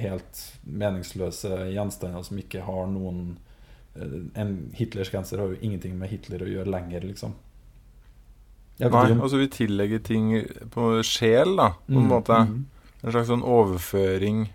helt 0.01 0.41
meningsløse 0.67 1.69
gjenstander 1.71 2.25
som 2.27 2.41
ikke 2.43 2.65
har 2.67 2.91
noen 2.91 3.39
En 4.35 4.51
Hitlers 4.75 5.13
genser 5.15 5.39
har 5.39 5.55
jo 5.55 5.61
ingenting 5.63 5.95
med 5.95 6.11
Hitler 6.11 6.43
å 6.43 6.51
gjøre 6.51 6.75
lenger, 6.75 7.07
liksom. 7.07 7.37
Nei, 8.79 9.07
altså 9.19 9.39
vi 9.41 9.49
tillegger 9.51 9.99
ting 10.07 10.29
på 10.71 11.03
sjel, 11.03 11.57
da, 11.59 11.73
på 11.89 11.97
en 11.99 12.05
Mm, 12.07 12.11
måte. 12.13 12.37
Mm. 12.47 12.67
En 13.03 13.13
slags 13.15 13.29
sånn 13.31 13.43
overføring. 13.43 14.49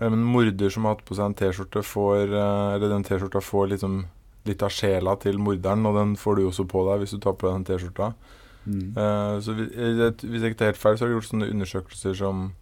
En 0.00 0.22
morder 0.24 0.70
som 0.70 0.84
har 0.86 0.94
hatt 0.96 1.04
på 1.06 1.14
seg 1.18 1.26
en 1.30 1.34
T-skjorte, 1.34 1.82
får 1.82 2.30
eh, 2.34 2.74
Eller 2.76 2.88
den 2.88 3.02
T-skjorta 3.06 3.40
får 3.42 3.68
liksom 3.72 4.04
litt 4.46 4.62
av 4.62 4.70
sjela 4.72 5.16
til 5.20 5.38
morderen, 5.38 5.84
og 5.86 5.94
den 5.98 6.16
får 6.16 6.36
du 6.36 6.46
også 6.48 6.64
på 6.70 6.84
deg 6.88 7.02
hvis 7.02 7.10
du 7.14 7.18
tar 7.22 7.34
på 7.38 7.46
deg 7.48 7.58
den 7.60 7.66
T-skjorta. 7.68 8.12
Mm. 8.66 8.94
Uh, 8.96 9.40
så 9.40 9.52
eh, 9.52 10.12
Hvis 10.20 10.42
jeg 10.42 10.52
ikke 10.52 10.58
tar 10.58 10.70
helt 10.72 10.80
feil, 10.82 10.96
så 10.98 11.04
har 11.04 11.10
jeg 11.10 11.18
gjort 11.18 11.30
sånne 11.30 11.50
undersøkelser 11.54 12.14
som 12.14 12.52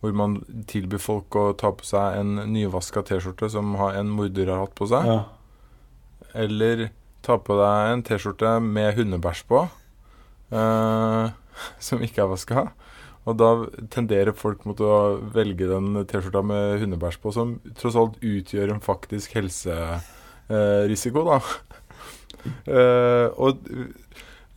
hvor 0.00 0.12
man 0.12 0.34
tilbyr 0.68 1.00
folk 1.00 1.32
å 1.40 1.54
ta 1.56 1.70
på 1.72 1.84
seg 1.88 2.18
en 2.20 2.34
nyvaska 2.52 3.00
T-skjorte 3.08 3.48
som 3.50 3.72
en 3.76 4.10
morder 4.12 4.50
har 4.52 4.60
hatt 4.66 4.74
på 4.76 4.86
seg. 4.90 5.06
ja. 5.08 5.22
Eller 6.34 6.90
ta 7.24 7.38
på 7.40 7.56
deg 7.58 7.92
en 7.92 8.02
T-skjorte 8.06 8.56
med 8.62 8.98
hundebæsj 8.98 9.44
på, 9.50 9.64
uh, 10.54 11.24
som 11.86 12.02
ikke 12.04 12.24
er 12.24 12.32
vaska. 12.32 12.66
Og 13.24 13.38
da 13.40 13.50
tenderer 13.92 14.36
folk 14.36 14.66
mot 14.68 14.80
å 14.84 15.16
velge 15.32 15.68
den 15.70 15.96
T-skjorta 16.10 16.44
med 16.44 16.82
hundebæsj 16.82 17.20
på, 17.22 17.32
som 17.32 17.56
tross 17.78 17.96
alt 17.96 18.20
utgjør 18.20 18.74
en 18.74 18.84
faktisk 18.84 19.38
helserisiko, 19.38 21.24
da. 21.30 21.40
Uh, 22.68 23.28
og 23.44 23.64
uh, 23.72 23.88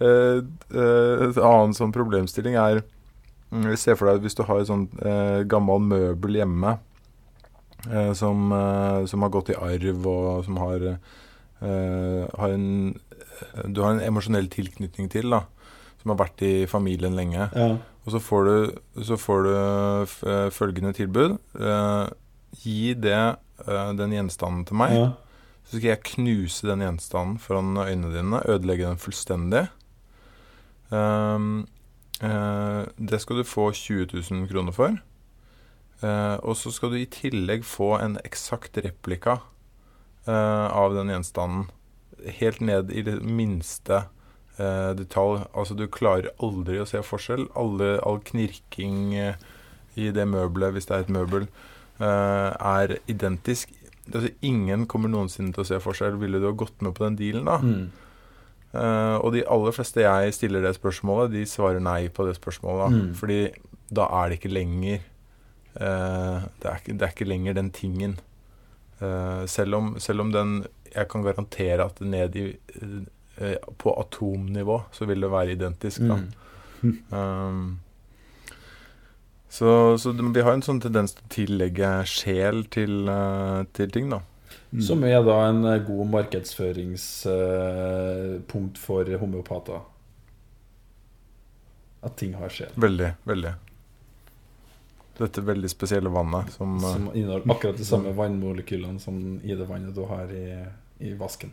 eh, 0.04 1.22
et 1.24 1.38
annet 1.40 1.78
sånn 1.78 1.94
problemstilling 1.96 2.58
er 2.60 2.82
mm, 2.84 3.70
Se 3.80 3.96
for 3.96 4.12
deg 4.12 4.26
hvis 4.26 4.36
du 4.36 4.42
har 4.44 4.60
et 4.60 4.68
sånt 4.68 4.92
uh, 5.00 5.48
gammel 5.48 5.80
møbel 5.88 6.36
hjemme 6.36 6.74
eh, 7.92 8.14
som, 8.14 8.52
eh, 8.52 9.06
som 9.06 9.22
har 9.22 9.30
gått 9.30 9.50
i 9.50 9.56
arv, 9.56 10.08
og 10.08 10.46
som 10.46 10.58
har, 10.58 10.76
eh, 10.76 10.96
har 11.60 12.52
en 12.54 12.96
Du 13.65 13.82
har 13.82 13.96
en 13.96 14.02
emosjonell 14.02 14.50
tilknytning 14.54 15.10
til, 15.10 15.30
da. 15.34 15.43
Som 16.02 16.13
har 16.13 16.20
vært 16.22 16.41
i 16.46 16.65
familien 16.70 17.15
lenge. 17.17 17.50
ja. 17.54 17.78
Og 18.08 18.13
så 18.15 18.22
får 18.24 18.46
du, 18.48 18.76
så 19.04 19.17
får 19.20 19.41
du 19.43 19.50
eh, 20.32 20.50
følgende 20.56 20.93
tilbud. 20.96 21.34
Eh, 21.60 22.06
gi 22.63 22.93
det, 22.96 23.24
eh, 23.67 23.89
den 24.00 24.13
gjenstanden 24.15 24.63
til 24.70 24.80
meg. 24.80 24.96
ja. 24.96 25.10
Så 25.67 25.76
skal 25.76 25.89
jeg 25.89 26.04
knuse 26.13 26.67
den 26.70 26.80
gjenstanden 26.80 27.39
foran 27.43 27.76
øynene 27.76 28.13
dine, 28.13 28.39
ødelegge 28.48 28.88
den 28.88 29.02
fullstendig. 29.04 29.65
Um, 30.88 31.67
uh, 32.24 32.88
det 32.96 33.20
skal 33.20 33.41
du 33.41 33.43
få 33.43 33.72
20 33.76 34.08
000 34.13 34.48
kroner 34.48 34.72
for. 34.72 34.96
Uh, 36.00 36.39
og 36.39 36.56
så 36.56 36.72
skal 36.72 36.93
du 36.93 37.02
i 37.02 37.10
tillegg 37.12 37.65
få 37.67 37.98
en 38.00 38.15
eksakt 38.24 38.80
replika 38.86 39.34
eh, 39.34 39.46
av 40.28 40.96
den 40.96 41.12
gjenstanden. 41.13 41.68
Helt 42.40 42.60
ned 42.60 42.92
i 42.92 43.04
det 43.06 43.20
minste 43.24 44.04
eh, 44.58 44.92
detalj. 44.98 45.46
Altså, 45.54 45.78
du 45.78 45.86
klarer 45.92 46.32
aldri 46.44 46.82
å 46.82 46.88
se 46.90 47.02
forskjell. 47.06 47.48
Alle, 47.58 47.96
all 48.06 48.20
knirking 48.26 49.16
eh, 49.18 49.46
i 49.98 50.12
det 50.13 50.28
møbelet, 50.30 50.76
hvis 50.76 50.90
det 50.90 50.96
er 50.96 51.06
et 51.06 51.13
møbel, 51.13 51.48
eh, 52.00 52.50
er 52.54 52.98
identisk. 53.10 53.74
Altså, 54.13 54.32
ingen 54.46 54.88
kommer 54.90 55.12
noensinne 55.12 55.54
til 55.56 55.66
å 55.66 55.70
se 55.72 55.82
forskjell. 55.84 56.20
Ville 56.22 56.42
du 56.42 56.50
ha 56.50 56.56
gått 56.58 56.82
med 56.86 56.96
på 56.98 57.06
den 57.08 57.20
dealen, 57.20 57.50
da? 57.50 57.62
Mm. 57.63 57.88
Uh, 58.78 59.16
og 59.24 59.32
de 59.34 59.46
aller 59.50 59.74
fleste 59.74 60.04
jeg 60.04 60.34
stiller 60.36 60.62
det 60.62 60.74
spørsmålet, 60.76 61.32
de 61.32 61.46
svarer 61.50 61.80
nei 61.82 62.10
på 62.13 62.26
det 62.28 62.36
spørsmålet. 62.38 62.82
Da. 62.84 62.88
Mm. 62.94 63.13
Fordi 63.18 63.38
da 63.96 64.06
er 64.20 64.28
det 64.28 64.38
ikke 64.38 64.52
lenger 64.52 64.98
uh, 65.80 66.44
det, 66.60 66.68
er 66.68 66.82
ikke, 66.82 66.98
det 67.00 67.08
er 67.08 67.13
ikke 67.16 67.30
lenger 67.30 67.58
den 67.58 67.72
tingen. 67.74 68.18
Eh, 69.00 69.46
selv, 69.46 69.76
om, 69.78 70.00
selv 70.02 70.22
om 70.22 70.32
den 70.34 70.64
Jeg 70.96 71.08
kan 71.12 71.22
garantere 71.22 71.86
at 71.86 72.00
ned 72.02 72.36
i 72.36 72.58
eh, 73.38 73.56
På 73.78 73.94
atomnivå 74.02 74.80
så 74.92 75.06
vil 75.06 75.22
det 75.22 75.30
være 75.32 75.52
identisk. 75.58 76.00
Da. 76.02 76.16
Mm. 76.16 76.32
Um, 77.12 77.80
så, 79.50 79.98
så 79.98 80.12
det- 80.14 80.34
vi 80.36 80.42
har 80.46 80.54
en 80.54 80.62
sånn 80.62 80.80
tendens 80.84 81.14
til 81.18 81.24
å 81.26 81.30
tillegge 81.34 81.90
sjel 82.06 82.64
til, 82.70 83.08
eh, 83.10 83.64
til 83.74 83.90
ting, 83.92 84.10
da. 84.14 84.20
Mm. 84.74 84.82
Som 84.86 85.04
er 85.08 85.24
da 85.26 85.40
en 85.50 85.66
eh, 85.66 85.80
god 85.88 86.08
markedsføringspunkt 86.14 88.78
for 88.78 89.04
homeopater. 89.18 89.80
At 92.04 92.16
ting 92.20 92.34
har 92.38 92.50
sjel. 92.54 92.70
Veldig, 92.78 93.14
veldig. 93.26 93.54
Dette 95.18 95.42
veldig 95.42 95.70
spesielle 95.72 96.10
vannet 96.14 96.52
som, 96.54 96.76
eh, 96.78 96.94
Som 96.94 97.08
inneholder 97.14 97.54
akkurat 97.54 97.78
de 97.78 97.86
samme 97.86 98.14
vannmolekylene 98.18 99.00
som 99.02 99.40
i 99.44 99.56
det 99.56 99.66
vannet 99.66 99.96
du 99.96 100.04
har 100.06 100.30
i, 100.34 100.66
i 101.00 101.14
vasken. 101.18 101.52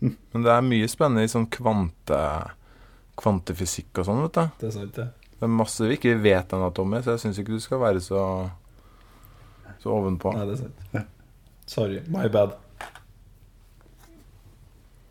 Men 0.00 0.42
det 0.46 0.50
er 0.52 0.62
mye 0.66 0.88
spennende 0.90 1.26
i 1.26 1.30
sånn 1.30 1.48
kvante, 1.50 2.18
kvantefysikk 3.18 3.98
og 3.98 4.06
sånn, 4.06 4.22
vet 4.26 4.38
du. 4.38 4.58
Det 4.60 4.68
er 4.68 4.74
sant, 4.76 4.94
det. 4.94 5.08
Det 5.38 5.46
er 5.46 5.54
masse 5.54 5.86
vi 5.86 5.96
ikke 5.98 6.16
vet 6.22 6.54
ennå, 6.54 6.70
Tommy, 6.74 7.00
så 7.02 7.14
jeg 7.14 7.24
syns 7.26 7.38
ikke 7.42 7.54
du 7.54 7.62
skal 7.62 7.82
være 7.82 8.02
så, 8.02 8.22
så 9.82 9.94
ovenpå. 9.94 10.34
Nei, 10.34 10.46
det 10.50 10.58
er 10.58 10.64
sant. 10.66 11.14
Sorry. 11.68 12.00
My 12.08 12.28
bad. 12.32 12.56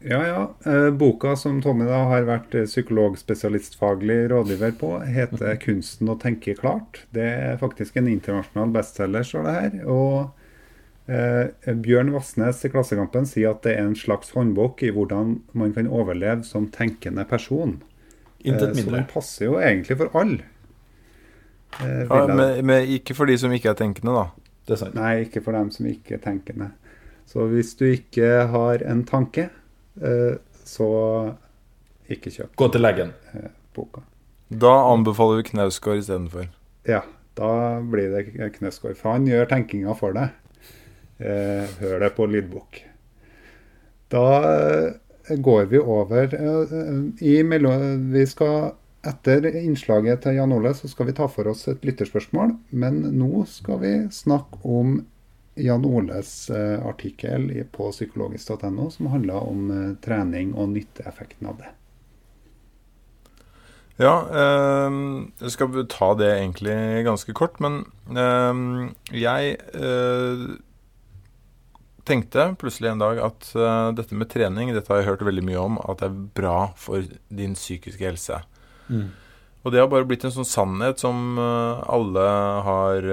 Ja, 0.07 0.21
ja. 0.27 0.41
Eh, 0.71 0.89
boka 0.95 1.35
som 1.35 1.59
Tommy 1.61 1.85
da 1.89 2.03
har 2.07 2.23
vært 2.27 2.55
eh, 2.55 2.67
psykologspesialistfaglig 2.69 4.29
rådgiver 4.31 4.71
på, 4.79 4.91
heter 5.03 5.57
'Kunsten 5.59 6.07
å 6.09 6.15
tenke 6.21 6.55
klart'. 6.55 7.01
Det 7.11 7.25
er 7.27 7.57
faktisk 7.59 7.97
en 7.97 8.07
internasjonal 8.07 8.71
bestselger, 8.71 9.23
står 9.27 9.43
det 9.43 9.55
her. 9.57 9.87
Og 9.91 10.29
eh, 11.11 11.73
Bjørn 11.73 12.13
Vassnes 12.15 12.63
i 12.65 12.69
Klassekampen 12.71 13.27
sier 13.27 13.51
at 13.51 13.63
det 13.67 13.75
er 13.77 13.83
en 13.85 13.95
slags 13.99 14.31
håndbok 14.31 14.83
i 14.83 14.91
hvordan 14.95 15.41
man 15.53 15.73
kan 15.73 15.87
overleve 15.87 16.43
som 16.47 16.67
tenkende 16.71 17.25
person. 17.27 17.81
Intet 18.45 18.77
Eh, 18.77 18.83
Så 18.83 18.91
den 18.91 19.05
passer 19.11 19.45
jo 19.45 19.59
egentlig 19.59 19.97
for 19.97 20.09
alle. 20.13 20.43
Eh, 21.81 22.07
Ja, 22.09 22.27
men, 22.27 22.65
men 22.65 22.87
ikke 22.87 23.15
for 23.15 23.25
de 23.25 23.37
som 23.37 23.51
ikke 23.51 23.69
er 23.69 23.79
tenkende, 23.79 24.13
da. 24.13 24.29
Det 24.67 24.73
er 24.77 24.85
sant. 24.85 24.95
Nei, 24.95 25.25
ikke 25.25 25.43
for 25.43 25.51
dem 25.51 25.71
som 25.71 25.85
ikke 25.85 26.15
er 26.15 26.23
tenkende. 26.23 26.71
Så 27.27 27.47
hvis 27.51 27.75
du 27.75 27.85
ikke 27.91 28.47
har 28.47 28.83
en 28.87 29.03
tanke, 29.03 29.49
eh, 29.49 29.56
så 30.67 30.87
ikke 32.11 32.31
kjøp 32.31 32.55
Gå 32.59 32.67
til 32.73 32.83
legen. 32.83 33.13
boka. 33.75 34.01
Da 34.49 34.73
anbefaler 34.93 35.41
vi 35.41 35.49
Knausgård 35.51 35.99
istedenfor. 36.01 36.47
Ja, 36.87 37.01
da 37.35 37.79
blir 37.83 38.13
det 38.13 38.51
Knausgård. 38.57 38.95
For 38.99 39.17
han 39.17 39.27
gjør 39.27 39.49
tenkinga 39.51 39.95
for 39.97 40.15
deg. 40.15 40.31
Eh, 41.19 41.65
hør 41.81 41.99
det 42.03 42.13
på 42.15 42.27
lydbok. 42.29 42.81
Da 44.13 44.25
eh, 44.47 45.37
går 45.41 45.65
vi 45.71 45.81
over 45.81 46.35
eh, 46.37 46.75
i 47.25 47.39
mellom... 47.43 48.11
Vi 48.13 48.25
skal 48.29 48.75
etter 49.07 49.45
innslaget 49.55 50.23
til 50.25 50.37
Jan 50.37 50.53
Ole 50.55 50.73
så 50.75 50.89
skal 50.91 51.09
vi 51.09 51.15
ta 51.17 51.27
for 51.31 51.49
oss 51.51 51.67
et 51.71 51.85
lytterspørsmål. 51.85 52.55
Men 52.71 53.01
nå 53.17 53.43
skal 53.49 53.81
vi 53.83 53.93
snakke 54.13 54.61
om 54.63 54.99
Jan 55.57 55.85
Oles 55.85 56.49
eh, 56.49 56.85
artikkel 56.85 57.49
på 57.71 57.89
psykologisk.no 57.91 58.89
som 58.93 59.09
handler 59.11 59.41
om 59.41 59.71
eh, 59.73 59.91
trening 60.03 60.53
og 60.55 60.71
nytteeffekten 60.75 61.49
av 61.49 61.59
det. 61.63 61.73
Ja, 63.97 64.13
eh, 64.29 64.97
jeg 65.41 65.53
skal 65.55 65.83
ta 65.89 66.11
det 66.19 66.29
egentlig 66.35 66.77
ganske 67.07 67.33
kort, 67.37 67.57
men 67.63 67.81
eh, 68.13 68.63
jeg 69.17 69.57
eh, 69.73 70.47
tenkte 72.07 72.51
plutselig 72.61 72.93
en 72.93 73.01
dag 73.01 73.21
at 73.25 73.49
eh, 73.57 73.91
dette 73.97 74.17
med 74.17 74.29
trening, 74.31 74.75
dette 74.75 74.93
har 74.93 75.01
jeg 75.01 75.11
hørt 75.11 75.25
veldig 75.25 75.45
mye 75.49 75.63
om, 75.63 75.79
at 75.81 76.03
det 76.03 76.11
er 76.11 76.19
bra 76.37 76.59
for 76.77 77.09
din 77.33 77.57
psykiske 77.57 78.05
helse. 78.05 78.43
Mm. 78.87 79.09
Og 79.65 79.73
det 79.73 79.81
har 79.81 79.89
bare 79.91 80.05
blitt 80.07 80.23
en 80.23 80.31
sånn 80.31 80.47
sannhet 80.47 81.01
som 81.01 81.33
eh, 81.41 81.81
alle 81.89 82.27
har 82.69 83.09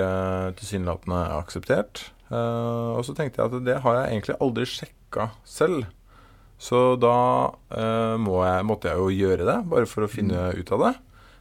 tilsynelatende 0.60 1.24
akseptert. 1.40 2.10
Eh, 2.34 2.90
og 2.98 3.04
så 3.06 3.14
tenkte 3.16 3.40
jeg 3.40 3.50
at 3.50 3.66
det 3.66 3.76
har 3.84 4.00
jeg 4.00 4.14
egentlig 4.14 4.36
aldri 4.42 4.66
sjekka 4.68 5.28
selv. 5.46 5.84
Så 6.64 6.94
da 6.96 7.16
uh, 7.50 8.14
må 8.22 8.38
jeg, 8.46 8.64
måtte 8.64 8.88
jeg 8.88 8.96
jo 8.96 9.08
gjøre 9.12 9.44
det, 9.44 9.56
bare 9.68 9.88
for 9.90 10.06
å 10.06 10.08
finne 10.08 10.46
ut 10.54 10.70
av 10.72 10.84
det. 10.84 10.92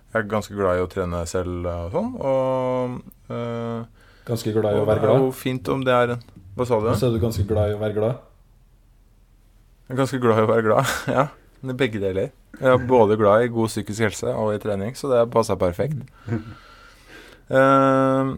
Jeg 0.10 0.20
er 0.20 0.30
ganske 0.30 0.56
glad 0.58 0.80
i 0.80 0.84
å 0.84 0.90
trene 0.90 1.22
selv 1.30 1.70
og 1.70 1.94
sånn. 1.94 2.10
Og 2.18 2.98
uh, 3.30 3.86
Ganske 4.28 4.54
glad 4.56 4.78
i 4.78 4.82
å 4.82 4.88
være 4.88 5.04
glad? 5.04 5.14
det 5.14 5.22
er 5.22 5.26
jo 5.28 5.32
fint 5.36 5.70
om 5.72 5.82
det 5.84 5.96
er 5.96 6.16
en 6.16 6.26
Hva 6.58 6.68
sa 6.68 6.80
du? 6.82 6.90
Så 6.96 7.10
er 7.10 7.16
du 7.16 7.22
ganske 7.22 7.46
glad 7.48 7.72
i 7.72 7.78
å 7.78 7.80
være 7.82 7.98
glad? 7.98 8.28
Jeg 9.84 9.96
er 9.96 10.00
ganske 10.02 10.20
glad 10.24 10.42
i 10.42 10.46
å 10.46 10.52
være 10.52 10.66
glad. 10.68 10.94
ja. 11.18 11.26
Begge 11.64 12.02
deler. 12.04 12.34
Jeg 12.60 12.70
er 12.74 12.86
både 12.90 13.16
glad 13.20 13.46
i 13.46 13.52
god 13.54 13.72
psykisk 13.72 14.06
helse 14.08 14.34
og 14.34 14.54
i 14.54 14.62
trening, 14.62 14.98
så 14.98 15.10
det 15.14 15.24
passer 15.34 15.60
perfekt. 15.62 16.04
Eh, 17.54 18.30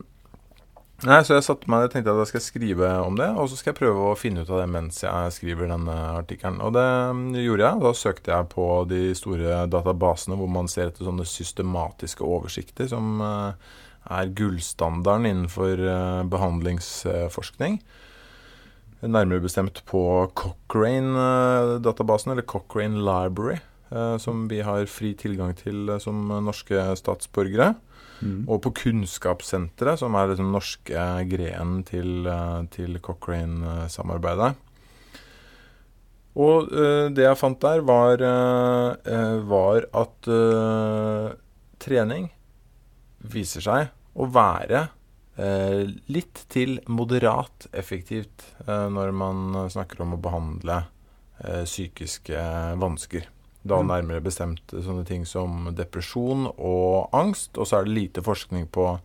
nei, 1.04 1.18
så 1.28 1.36
jeg 1.36 1.44
satte 1.44 1.68
meg 1.72 1.86
og 1.86 1.92
tenkte 1.92 2.14
at 2.14 2.22
jeg 2.24 2.30
skal 2.30 2.44
skrive 2.46 2.90
om 3.04 3.18
det, 3.20 3.28
og 3.36 3.50
så 3.52 3.58
skal 3.60 3.74
jeg 3.74 3.80
prøve 3.82 4.06
å 4.08 4.18
finne 4.20 4.46
ut 4.46 4.52
av 4.52 4.62
det 4.62 4.68
mens 4.72 5.02
jeg 5.04 5.34
skriver 5.36 5.68
denne 5.68 5.96
artikkelen. 6.22 6.62
Og 6.64 6.72
det 6.78 6.86
mm, 7.18 7.26
gjorde 7.44 7.66
jeg. 7.66 7.82
Da 7.84 7.92
søkte 8.00 8.32
jeg 8.32 8.50
på 8.54 8.68
de 8.88 9.02
store 9.20 9.66
databasene 9.72 10.38
hvor 10.40 10.52
man 10.52 10.72
ser 10.72 10.90
etter 10.90 11.08
sånne 11.08 11.28
systematiske 11.28 12.24
oversikter, 12.24 12.88
som 12.92 13.20
eh, 13.26 13.76
er 14.16 14.34
gullstandarden 14.40 15.28
innenfor 15.34 15.84
eh, 15.84 16.24
behandlingsforskning. 16.32 17.82
Nærmere 19.06 19.44
bestemt 19.44 19.84
på 19.86 20.02
Cochrane-databasen, 20.40 22.32
eller 22.34 22.48
Cochrane 22.48 23.04
Library, 23.04 23.60
som 24.18 24.48
vi 24.50 24.64
har 24.66 24.88
fri 24.90 25.12
tilgang 25.20 25.52
til 25.60 25.92
som 26.02 26.32
norske 26.42 26.80
statsborgere. 26.98 27.76
Mm. 28.22 28.46
Og 28.48 28.62
på 28.64 28.72
Kunnskapssenteret, 28.80 30.00
som 30.02 30.16
er 30.16 30.34
den 30.34 30.52
norske 30.54 31.06
grenen 31.32 31.84
til, 31.88 32.28
eh, 32.28 32.62
til 32.72 33.00
Cochrane-samarbeidet. 33.04 34.56
Og 36.36 36.68
uh, 36.68 37.08
det 37.16 37.24
jeg 37.24 37.40
fant 37.40 37.62
der, 37.64 37.80
var, 37.88 38.20
eh, 38.20 39.38
var 39.48 39.86
at 39.96 40.28
uh, 40.28 41.32
trening 41.80 42.28
viser 43.32 43.64
seg 43.64 43.88
å 44.16 44.28
være 44.32 44.88
litt 46.08 46.46
til 46.48 46.78
moderat 46.88 47.66
effektivt 47.76 48.46
når 48.64 49.10
man 49.12 49.58
snakker 49.68 50.06
om 50.06 50.14
å 50.16 50.20
behandle 50.24 50.78
eh, 51.44 51.66
psykiske 51.68 52.40
vansker. 52.80 53.28
Da 53.66 53.80
Mm. 53.82 53.88
nærmere 53.90 54.22
bestemt 54.22 54.62
sånne 54.70 55.06
ting 55.10 55.24
som 55.26 55.72
depresjon 55.74 56.46
og 56.54 57.10
angst. 57.18 57.58
Og 57.58 57.66
så 57.66 57.80
er 57.80 57.86
det 57.88 57.96
lite 57.96 58.22
forskning 58.22 58.68
på, 58.70 59.00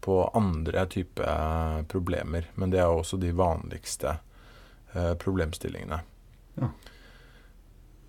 på 0.00 0.30
andre 0.34 0.86
typer 0.88 1.26
eh, 1.28 1.82
problemer. 1.84 2.46
Men 2.56 2.70
det 2.72 2.80
er 2.80 2.88
også 2.88 3.18
de 3.20 3.32
vanligste 3.36 4.14
eh, 4.94 5.12
problemstillingene. 5.20 6.00
Ja. 6.60 6.70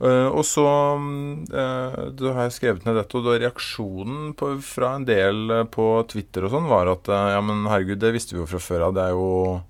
Uh, 0.01 0.33
og 0.33 0.41
så 0.49 0.63
mm, 0.97 1.43
eh, 1.53 1.97
da 2.17 2.31
har 2.33 2.47
jeg 2.47 2.55
skrevet 2.55 2.85
ned 2.87 2.95
dette, 2.97 3.19
og 3.19 3.27
da 3.27 3.35
reaksjonen 3.37 4.31
på, 4.33 4.55
fra 4.65 4.95
en 4.97 5.05
del 5.05 5.51
på 5.69 5.85
Twitter 6.09 6.47
og 6.47 6.55
sånn 6.55 6.65
var 6.71 6.89
at 6.89 7.05
uh, 7.11 7.27
ja, 7.35 7.41
men 7.45 7.67
herregud, 7.69 7.99
det 8.01 8.09
visste 8.15 8.33
vi 8.33 8.39
jo 8.41 8.47
fra 8.49 8.57
før 8.57 8.87
av. 8.87 8.95
Det 8.97 9.03
er 9.03 9.13
jo 9.13 9.61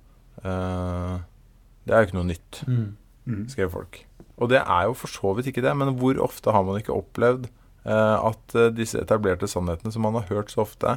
Det 0.41 1.91
er 1.93 1.99
jo 1.99 2.07
ikke 2.07 2.19
noe 2.21 2.29
nytt 2.31 2.61
Mm. 3.27 3.43
skrev 3.51 3.69
folk. 3.69 3.99
Og 4.41 4.49
det 4.51 4.61
er 4.61 4.87
jo 4.89 4.95
for 4.97 5.11
så 5.11 5.33
vidt 5.37 5.51
ikke 5.51 5.63
det, 5.65 5.73
men 5.77 5.93
hvor 6.01 6.17
ofte 6.23 6.53
har 6.53 6.63
man 6.65 6.79
ikke 6.81 6.95
opplevd 6.95 7.49
eh, 7.85 8.15
at 8.17 8.55
eh, 8.57 8.71
disse 8.73 8.99
etablerte 9.01 9.49
sannhetene 9.49 9.93
som 9.93 10.05
man 10.07 10.17
har 10.17 10.25
hørt 10.31 10.53
så 10.53 10.63
ofte, 10.65 10.95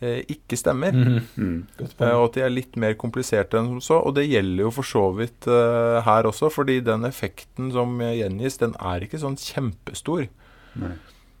eh, 0.00 0.22
ikke 0.32 0.56
stemmer? 0.56 0.96
Mhm. 0.96 1.18
Mm. 1.36 1.58
Godt 1.78 2.00
Eh, 2.00 2.14
og 2.14 2.30
at 2.30 2.38
de 2.38 2.46
er 2.46 2.54
litt 2.54 2.76
mer 2.80 2.96
kompliserte 2.96 3.60
enn 3.60 3.74
som 3.74 3.82
så. 3.84 4.00
Og 4.00 4.16
det 4.16 4.28
gjelder 4.30 4.64
jo 4.64 4.72
for 4.78 4.88
så 4.88 5.04
vidt 5.16 5.48
eh, 5.50 5.98
her 6.08 6.30
også, 6.30 6.50
fordi 6.52 6.80
den 6.84 7.04
effekten 7.08 7.68
som 7.76 8.00
gjengis, 8.00 8.58
den 8.64 8.74
er 8.80 9.04
ikke 9.04 9.20
sånn 9.20 9.36
kjempestor. 9.40 10.26
Nei. 10.80 10.96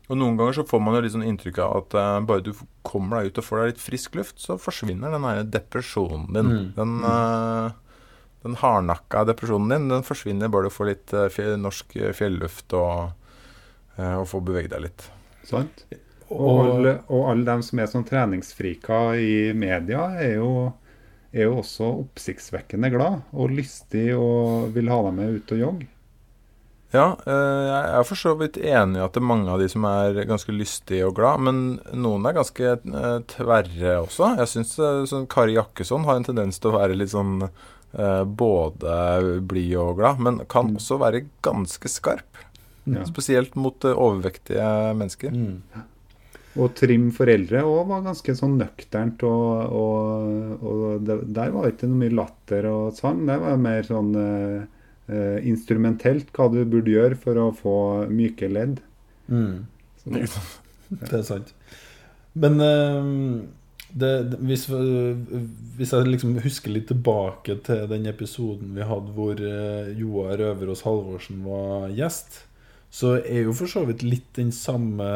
Og 0.06 0.18
noen 0.20 0.36
ganger 0.38 0.60
så 0.60 0.66
får 0.66 0.82
man 0.82 0.94
jo 0.94 1.00
litt 1.02 1.14
sånn 1.16 1.26
inntrykk 1.26 1.58
av 1.64 1.80
at 1.80 1.96
eh, 1.98 2.20
bare 2.28 2.44
du 2.46 2.52
kommer 2.86 3.18
deg 3.24 3.32
ut 3.32 3.40
og 3.42 3.46
får 3.48 3.58
deg 3.62 3.72
litt 3.72 3.82
frisk 3.82 4.20
luft, 4.20 4.38
så 4.38 4.54
forsvinner 4.60 5.10
den 5.16 5.26
her 5.26 5.42
depresjonen 5.56 6.28
din. 6.36 6.52
Mm. 6.52 6.68
Den, 6.76 6.92
eh, 7.10 7.72
den 8.46 8.58
hardnakka 8.62 9.26
depresjonen 9.28 9.74
din, 9.74 9.88
den 9.92 10.06
forsvinner 10.06 10.50
bare 10.52 10.70
du 10.70 10.74
får 10.74 10.90
litt 10.92 11.14
fjell, 11.34 11.56
norsk 11.60 11.96
eh, 12.00 12.14
fjelluft 12.16 12.74
og, 12.78 13.12
eh, 13.98 14.14
og 14.16 14.26
får 14.30 14.44
beveget 14.48 14.74
deg 14.76 14.86
litt. 14.88 15.08
Sant? 15.46 15.86
Og 16.26 16.40
Og, 16.42 16.60
alle, 16.72 16.92
og 17.06 17.28
alle 17.30 17.46
dem 17.46 17.60
som 17.62 17.78
er 17.78 17.90
sånn 17.90 18.06
treningsfriker 18.08 19.14
i 19.22 19.34
media, 19.54 20.08
er 20.18 20.40
jo, 20.40 20.72
er 21.30 21.46
jo 21.46 21.60
også 21.60 21.86
oppsiktsvekkende 22.00 22.90
glad 22.90 23.20
og 23.30 23.52
lystig 23.54 24.08
og 24.16 24.72
vil 24.74 24.90
ha 24.90 25.02
deg 25.06 25.14
med 25.20 25.36
ut 25.36 25.54
og 25.54 25.62
jogge. 25.62 25.86
Ja, 26.94 27.12
eh, 27.26 27.62
jeg 27.66 27.94
er 27.98 28.04
for 28.06 28.18
så 28.18 28.32
vidt 28.38 28.56
enig 28.62 28.98
i 29.00 29.04
at 29.04 29.14
det 29.14 29.20
er 29.20 29.26
mange 29.28 29.50
av 29.52 29.58
de 29.60 29.66
som 29.68 29.84
er 29.90 30.18
ganske 30.26 30.54
lystige 30.54 31.06
og 31.06 31.16
glad, 31.18 31.42
men 31.46 31.62
noen 31.98 32.26
er 32.26 32.36
ganske 32.38 32.74
eh, 32.74 33.16
tverre 33.30 33.96
også. 34.04 34.32
Jeg 34.40 34.50
syns 34.52 34.74
sånn 35.10 35.26
Kari 35.30 35.54
Jakkesson 35.58 36.06
har 36.06 36.18
en 36.18 36.26
tendens 36.26 36.58
til 36.62 36.70
å 36.72 36.78
være 36.78 36.96
litt 36.98 37.12
sånn 37.12 37.42
eh, 37.46 37.64
både 38.26 39.40
blid 39.48 39.74
og 39.80 39.96
glad, 39.98 40.18
men 40.20 40.40
kan 40.52 40.66
Mm. 40.72 40.76
også 40.80 40.98
være 41.00 41.24
ganske 41.42 41.88
skarp. 41.88 42.42
Ja. 42.86 43.02
Spesielt 43.08 43.56
mot 43.56 43.84
eh, 43.84 43.94
overvektige 43.96 44.94
mennesker. 44.94 45.30
mm. 45.30 45.84
Og 46.56 46.70
Trim 46.74 47.10
foreldre 47.12 47.60
òg 47.68 47.86
var 47.90 48.00
ganske 48.06 48.32
sånn 48.38 48.54
nøkternt, 48.56 49.20
og, 49.28 49.72
og, 49.76 50.62
og 50.64 51.02
det, 51.04 51.16
der 51.36 51.50
var 51.52 51.66
ikke 51.68 51.88
noe 51.90 51.98
mye 52.00 52.14
latter 52.16 52.64
og 52.70 52.94
sang. 52.96 53.26
Der 53.28 53.42
var 53.42 53.50
det 53.52 53.60
mer 53.60 53.82
sånn 53.84 54.14
eh, 54.16 54.62
eh, 55.12 55.36
instrumentelt 55.50 56.30
hva 56.32 56.46
du 56.54 56.62
burde 56.64 56.94
gjøre 56.94 57.18
for 57.20 57.34
å 57.42 57.50
få 57.52 57.74
myke 58.08 58.48
ledd. 58.48 58.80
Mm. 59.28 59.66
Så 60.00 60.14
det, 60.14 60.24
Det 61.02 61.12
er 61.18 61.26
sant. 61.28 61.52
Men 62.32 62.56
eh, 62.60 63.12
det, 63.88 64.38
hvis, 64.42 64.66
eh, 64.68 65.16
hvis 65.78 65.92
jeg 65.94 66.08
liksom 66.08 66.34
husker 66.42 66.72
litt 66.74 66.88
tilbake 66.90 67.58
til 67.66 67.86
den 67.90 68.08
episoden 68.10 68.74
vi 68.76 68.86
hadde 68.86 69.14
hvor 69.14 69.38
eh, 69.40 69.92
Joar 69.98 70.36
Røverås 70.40 70.82
Halvorsen 70.86 71.44
var 71.46 71.88
gjest, 71.94 72.42
så 72.90 73.16
er 73.18 73.44
jo 73.46 73.54
for 73.56 73.70
så 73.70 73.84
vidt 73.86 74.04
litt 74.06 74.28
den 74.38 74.52
samme 74.54 75.06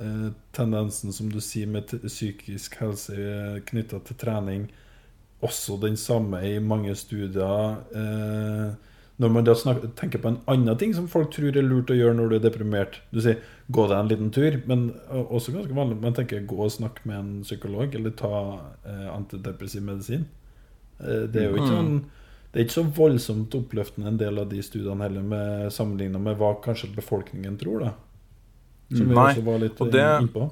eh, 0.00 0.26
tendensen 0.56 1.12
som 1.12 1.30
du 1.32 1.40
sier 1.44 1.68
med 1.70 1.92
psykisk 2.06 2.78
helse 2.80 3.60
knytta 3.68 4.00
til 4.06 4.20
trening, 4.20 4.66
også 5.44 5.76
den 5.82 5.98
samme 6.00 6.40
i 6.48 6.56
mange 6.64 6.94
studier. 6.96 7.76
Når 9.20 9.32
man 9.32 9.44
da 9.44 9.52
snakker, 9.56 9.90
tenker 9.96 10.20
på 10.20 10.30
en 10.32 10.38
annen 10.48 10.78
ting 10.80 10.94
som 10.96 11.10
folk 11.12 11.28
tror 11.34 11.52
er 11.52 11.64
lurt 11.64 11.92
å 11.92 11.96
gjøre 11.96 12.16
når 12.16 12.30
du 12.30 12.34
er 12.36 12.42
deprimert 12.44 12.98
Du 13.12 13.20
sier 13.24 13.38
'gå 13.70 13.88
deg 13.88 13.98
en 13.98 14.08
liten 14.08 14.30
tur', 14.30 14.60
men 14.66 14.92
også 15.10 15.52
ganske 15.52 15.74
vanlig 15.74 16.00
man 16.00 16.14
tenker 16.14 16.46
'gå 16.46 16.58
og 16.58 16.70
snakke 16.70 17.00
med 17.04 17.16
en 17.18 17.42
psykolog', 17.42 17.94
eller 17.94 18.10
ta 18.10 18.60
eh, 18.86 19.08
antidepressiv 19.16 19.82
medisin. 19.82 20.26
Eh, 21.00 21.26
det 21.26 21.36
er 21.42 21.50
jo 21.50 21.56
ikke 21.56 21.70
Mm. 21.70 21.76
sånn 21.76 22.04
det 22.52 22.60
er 22.62 22.64
ikke 22.68 22.80
så 22.84 22.94
voldsomt 22.96 23.50
oppløftende 23.54 24.06
en 24.08 24.16
del 24.16 24.38
av 24.38 24.48
de 24.48 24.62
studiene 24.62 25.02
heller, 25.02 25.20
med 25.22 25.70
sammenlignet 25.72 26.20
med 26.20 26.38
hva 26.38 26.54
kanskje 26.62 26.94
befolkningen 26.94 27.58
tror, 27.58 27.80
da. 27.80 27.92
Som 28.96 29.08
vi 29.08 29.14
Nei, 29.14 29.34
også 29.34 29.44
var 29.44 29.58
litt 29.58 29.80
og 29.80 29.90
det- 29.92 30.00
eh, 30.00 30.20
innpå. 30.22 30.50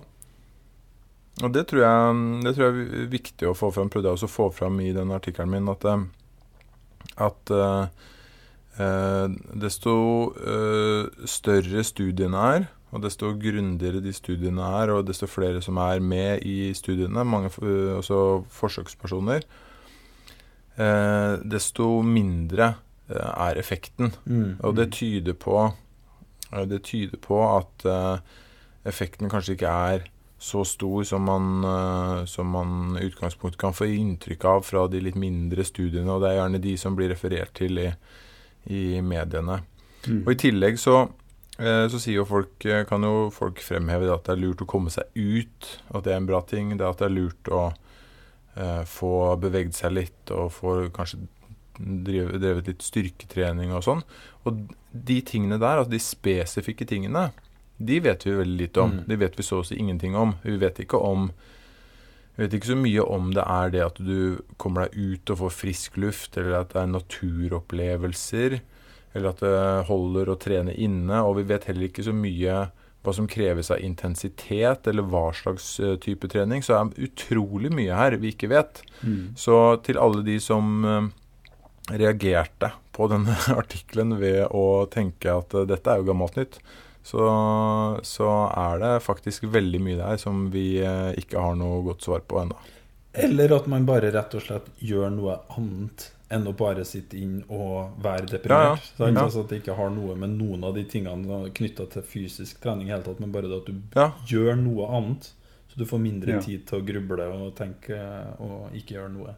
Og 1.43 1.53
det 1.53 1.67
tror, 1.67 1.81
jeg, 1.81 2.43
det 2.45 2.55
tror 2.57 2.65
jeg 2.65 2.93
er 2.93 3.07
viktig 3.11 3.49
å 3.49 3.55
få 3.57 3.73
fram. 3.73 3.89
Prøvde 3.89 4.05
jeg 4.05 4.19
også 4.19 4.29
å 4.29 4.37
få 4.37 4.53
fram 4.53 4.79
i 4.81 4.93
den 4.93 5.09
artikkelen 5.09 5.51
min 5.51 5.69
at, 5.69 5.85
eh, 5.85 6.05
at 7.17 7.51
eh, 7.51 9.29
desto 9.55 10.35
uh, 10.37 11.07
større 11.25 11.83
studiene 11.85 12.35
er, 12.57 12.69
og 12.95 13.03
desto 13.03 13.33
grundigere 13.35 14.03
de 14.03 14.13
studiene 14.15 14.65
er, 14.79 14.93
og 14.95 15.07
desto 15.09 15.27
flere 15.27 15.63
som 15.65 15.81
er 15.83 16.03
med 16.03 16.45
i 16.47 16.71
studiene, 16.79 17.27
mange 17.27 17.51
eh, 17.51 17.97
også 17.99 18.19
forsøkspersoner, 18.55 19.47
eh, 20.79 21.35
desto 21.43 21.89
mindre 22.07 22.71
eh, 23.11 23.33
er 23.49 23.59
effekten. 23.59 24.15
Mm. 24.25 24.61
Og 24.63 24.77
det 24.79 24.93
tyder 24.95 25.35
på 25.35 25.59
eh, 26.53 26.65
Det 26.71 26.83
tyder 26.87 27.19
på 27.19 27.43
at 27.51 27.87
eh, 27.91 28.19
effekten 28.87 29.33
kanskje 29.33 29.59
ikke 29.59 29.75
er 29.91 30.07
så 30.39 30.65
stor 30.65 31.03
som 31.09 31.27
man, 31.27 31.65
eh, 31.65 32.25
som 32.31 32.47
man 32.47 32.99
i 33.01 33.09
utgangspunktet 33.09 33.59
kan 33.61 33.75
få 33.75 33.91
inntrykk 33.91 34.45
av 34.45 34.63
fra 34.63 34.87
de 34.93 35.03
litt 35.03 35.19
mindre 35.19 35.65
studiene, 35.65 36.11
og 36.13 36.23
det 36.23 36.31
er 36.31 36.41
gjerne 36.43 36.63
de 36.63 36.79
som 36.79 36.95
blir 36.95 37.11
referert 37.11 37.55
til 37.59 37.81
i, 37.81 37.91
i 38.71 39.01
mediene. 39.03 39.63
Mm. 40.05 40.23
Og 40.27 40.35
i 40.35 40.41
tillegg 40.45 40.79
så, 40.79 41.09
så 41.55 42.01
sier 42.03 42.19
jo 42.19 42.27
folk, 42.27 42.65
eh, 42.67 42.83
kan 42.89 43.05
jo 43.07 43.29
folk 43.35 43.61
fremheve 43.63 44.09
det 44.09 44.15
at 44.15 44.27
det 44.27 44.35
er 44.35 44.43
lurt 44.43 44.65
å 44.65 44.67
komme 44.67 44.91
seg 44.91 45.07
ut, 45.15 45.69
at 45.95 46.07
det 46.07 46.15
er 46.15 46.19
en 46.19 46.27
bra 46.27 46.41
ting. 46.43 46.73
Det 46.75 46.87
at 46.89 46.99
det 46.99 47.07
er 47.07 47.15
lurt 47.15 47.51
å 47.55 47.63
eh, 48.57 48.83
få 48.91 49.15
bevegd 49.43 49.77
seg 49.77 49.95
litt 49.95 50.35
og 50.35 50.51
få 50.57 50.77
kanskje 50.95 51.23
drevet 51.79 52.69
litt 52.71 52.83
styrketrening 52.83 53.75
og 53.75 53.85
sånn. 53.87 54.05
Og 54.47 54.67
de 54.91 55.19
tingene 55.27 55.59
der, 55.63 55.81
altså 55.81 55.95
de 55.95 56.03
spesifikke 56.03 56.87
tingene, 56.91 57.29
de 57.79 57.99
vet 58.03 58.27
vi 58.27 58.37
veldig 58.39 58.61
lite 58.61 58.83
om. 58.83 58.99
Mm. 59.01 59.07
De 59.11 59.19
vet 59.25 59.39
vi 59.39 59.47
så 59.47 59.61
å 59.63 59.67
si 59.67 59.79
ingenting 59.79 60.15
om. 60.19 60.37
Vi 60.45 60.57
vet 60.61 60.79
ikke 60.83 61.01
om 61.03 61.31
vi 62.35 62.43
vet 62.43 62.55
ikke 62.57 62.73
så 62.73 62.79
mye 62.79 63.03
om 63.15 63.29
det 63.31 63.43
er 63.47 63.69
det 63.71 63.83
at 63.85 63.99
du 64.03 64.41
kommer 64.59 64.89
deg 64.89 64.97
ut 64.99 65.31
og 65.31 65.39
får 65.45 65.53
frisk 65.55 65.99
luft, 66.03 66.35
eller 66.35 66.65
at 66.65 66.73
det 66.73 66.81
er 66.81 66.89
naturopplevelser, 66.91 68.57
eller 69.15 69.31
at 69.31 69.43
det 69.45 69.59
holder 69.89 70.31
å 70.31 70.39
trene 70.41 70.75
inne. 70.75 71.21
Og 71.23 71.39
vi 71.39 71.47
vet 71.53 71.69
heller 71.71 71.89
ikke 71.89 72.05
så 72.07 72.15
mye 72.17 72.65
hva 73.05 73.13
som 73.13 73.29
kreves 73.29 73.69
av 73.71 73.83
intensitet, 73.85 74.87
eller 74.89 75.05
hva 75.13 75.29
slags 75.37 75.75
eh, 75.81 75.97
type 76.01 76.29
trening. 76.33 76.65
Så 76.65 76.73
det 76.73 76.81
er 76.81 77.11
utrolig 77.11 77.71
mye 77.75 77.99
her 77.99 78.17
vi 78.21 78.33
ikke 78.33 78.51
vet. 78.55 78.81
Mm. 79.03 79.35
Så 79.39 79.59
til 79.85 80.01
alle 80.01 80.25
de 80.27 80.39
som 80.43 80.89
eh, 80.89 81.11
reagerte 82.01 82.73
på 82.97 83.09
denne 83.13 83.37
artikkelen 83.55 84.17
ved 84.23 84.49
å 84.51 84.87
tenke 84.93 85.37
at 85.37 85.55
eh, 85.55 85.69
dette 85.69 85.93
er 85.93 86.01
jo 86.01 86.09
gammelt 86.09 86.41
nytt, 86.41 86.59
så, 87.05 87.21
så 88.01 88.31
er 88.49 88.79
det 88.81 88.93
faktisk 89.05 89.45
veldig 89.53 89.83
mye 89.85 89.99
der 89.99 90.17
som 90.17 90.47
vi 90.55 90.81
ikke 91.21 91.37
har 91.37 91.59
noe 91.61 91.83
godt 91.85 92.07
svar 92.07 92.23
på 92.25 92.39
ennå. 92.41 92.57
Eller 93.13 93.53
at 93.53 93.69
man 93.69 93.85
bare 93.85 94.09
rett 94.15 94.33
og 94.35 94.47
slett 94.47 94.71
gjør 94.81 95.13
noe 95.13 95.37
annet 95.53 96.07
enn 96.35 96.47
å 96.51 96.55
bare 96.59 96.85
sitte 96.89 97.17
inn 97.21 97.39
og 97.49 97.95
være 98.03 98.27
deprimert. 98.31 98.51
Ja, 98.51 98.75
ja. 98.75 98.77
Sant? 98.99 99.15
Ja. 99.17 99.23
Altså 99.25 99.45
At 99.45 99.53
det 99.55 99.61
ikke 99.63 99.77
har 99.79 99.91
noe 99.95 100.17
med 100.19 100.35
noen 100.39 100.65
av 100.67 100.75
de 100.77 100.85
tingene 100.91 101.39
knytta 101.55 101.87
til 101.95 102.03
fysisk 102.03 102.61
trening 102.65 102.89
i 102.91 102.95
hele 102.95 103.07
tatt, 103.07 103.21
men 103.23 103.33
bare 103.35 103.49
det 103.51 103.61
at 103.63 103.67
du 103.71 103.81
Ja. 104.01 104.11
gjør 104.27 104.57
noe 104.61 104.89
annet. 104.99 105.33
Så 105.71 105.79
du 105.81 105.85
får 105.87 105.99
mindre 106.01 106.33
Ja. 106.37 106.41
tid 106.41 106.67
til 106.67 106.81
å 106.81 106.85
gruble 106.87 107.25
og 107.33 107.55
tenke 107.57 107.97
og 108.39 108.71
ikke 108.73 108.95
gjøre 108.99 109.13
noe. 109.13 109.35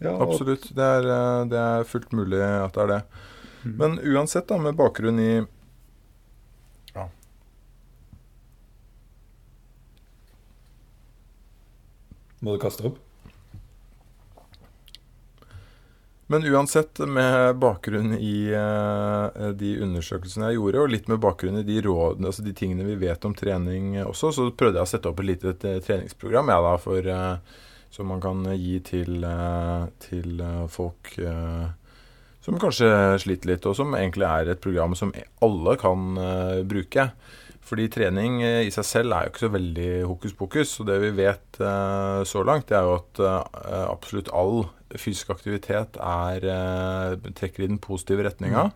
Ja, 0.00 0.12
Absolutt. 0.20 0.68
Det 0.74 0.84
er, 0.84 1.06
eh, 1.08 1.44
det 1.48 1.58
er 1.58 1.84
fullt 1.84 2.10
mulig 2.12 2.40
at 2.42 2.72
det 2.74 2.82
er 2.82 2.86
det. 2.86 3.02
Mm. 3.64 3.76
Men 3.78 3.98
uansett, 3.98 4.46
da, 4.46 4.58
med 4.58 4.76
bakgrunn 4.76 5.18
i 5.18 5.46
Ja. 6.94 7.08
Må 12.44 12.54
du 12.56 12.58
kaste 12.62 12.84
opp? 12.88 12.98
Men 16.26 16.44
uansett, 16.44 16.98
med 16.98 17.56
bakgrunn 17.56 18.14
i 18.16 18.48
eh, 18.48 19.50
de 19.52 19.74
undersøkelsene 19.84 20.48
jeg 20.48 20.56
gjorde, 20.56 20.80
og 20.80 20.92
litt 20.94 21.10
med 21.12 21.20
bakgrunn 21.20 21.60
i 21.60 21.66
de 21.66 21.82
rådene, 21.84 22.30
altså 22.30 22.44
de 22.46 22.54
tingene 22.56 22.86
vi 22.88 22.96
vet 23.02 23.26
om 23.28 23.34
trening 23.36 23.98
også, 24.06 24.32
så 24.32 24.48
prøvde 24.56 24.80
jeg 24.80 24.88
å 24.88 24.92
sette 24.94 25.10
opp 25.10 25.20
et 25.20 25.28
lite 25.28 25.52
eh, 25.52 25.82
treningsprogram 25.84 26.48
jeg 26.48 26.64
da, 26.64 26.72
for, 26.80 27.10
eh, 27.12 27.60
som 27.92 28.08
man 28.08 28.24
kan 28.24 28.40
gi 28.56 28.78
til, 28.88 29.18
eh, 29.28 29.84
til 30.06 30.40
folk 30.72 31.12
som 32.44 32.58
kanskje 32.60 32.88
sliter 33.20 33.52
litt, 33.52 33.68
og 33.68 33.76
som 33.76 33.92
egentlig 33.96 34.26
er 34.28 34.52
et 34.52 34.64
program 34.64 34.96
som 34.96 35.12
alle 35.44 35.76
kan 35.80 36.18
bruke. 36.68 37.06
Fordi 37.64 37.86
trening 37.88 38.42
eh, 38.44 38.62
i 38.68 38.72
seg 38.74 38.84
selv 38.84 39.14
er 39.16 39.24
jo 39.26 39.32
ikke 39.32 39.44
så 39.46 39.52
veldig 39.54 39.90
hokus 40.04 40.34
pokus. 40.36 40.72
Og 40.82 40.88
det 40.90 40.98
vi 41.00 41.12
vet 41.22 41.60
eh, 41.64 42.20
så 42.28 42.42
langt, 42.44 42.68
det 42.68 42.76
er 42.76 42.84
jo 42.88 42.98
at 42.98 43.20
eh, 43.24 43.84
absolutt 43.88 44.28
all 44.36 44.66
fysisk 44.94 45.30
aktivitet 45.34 45.96
er, 45.98 46.44
trekker 47.34 47.64
i 47.64 47.70
den 47.72 47.80
positive 47.82 48.22
retninga. 48.28 48.68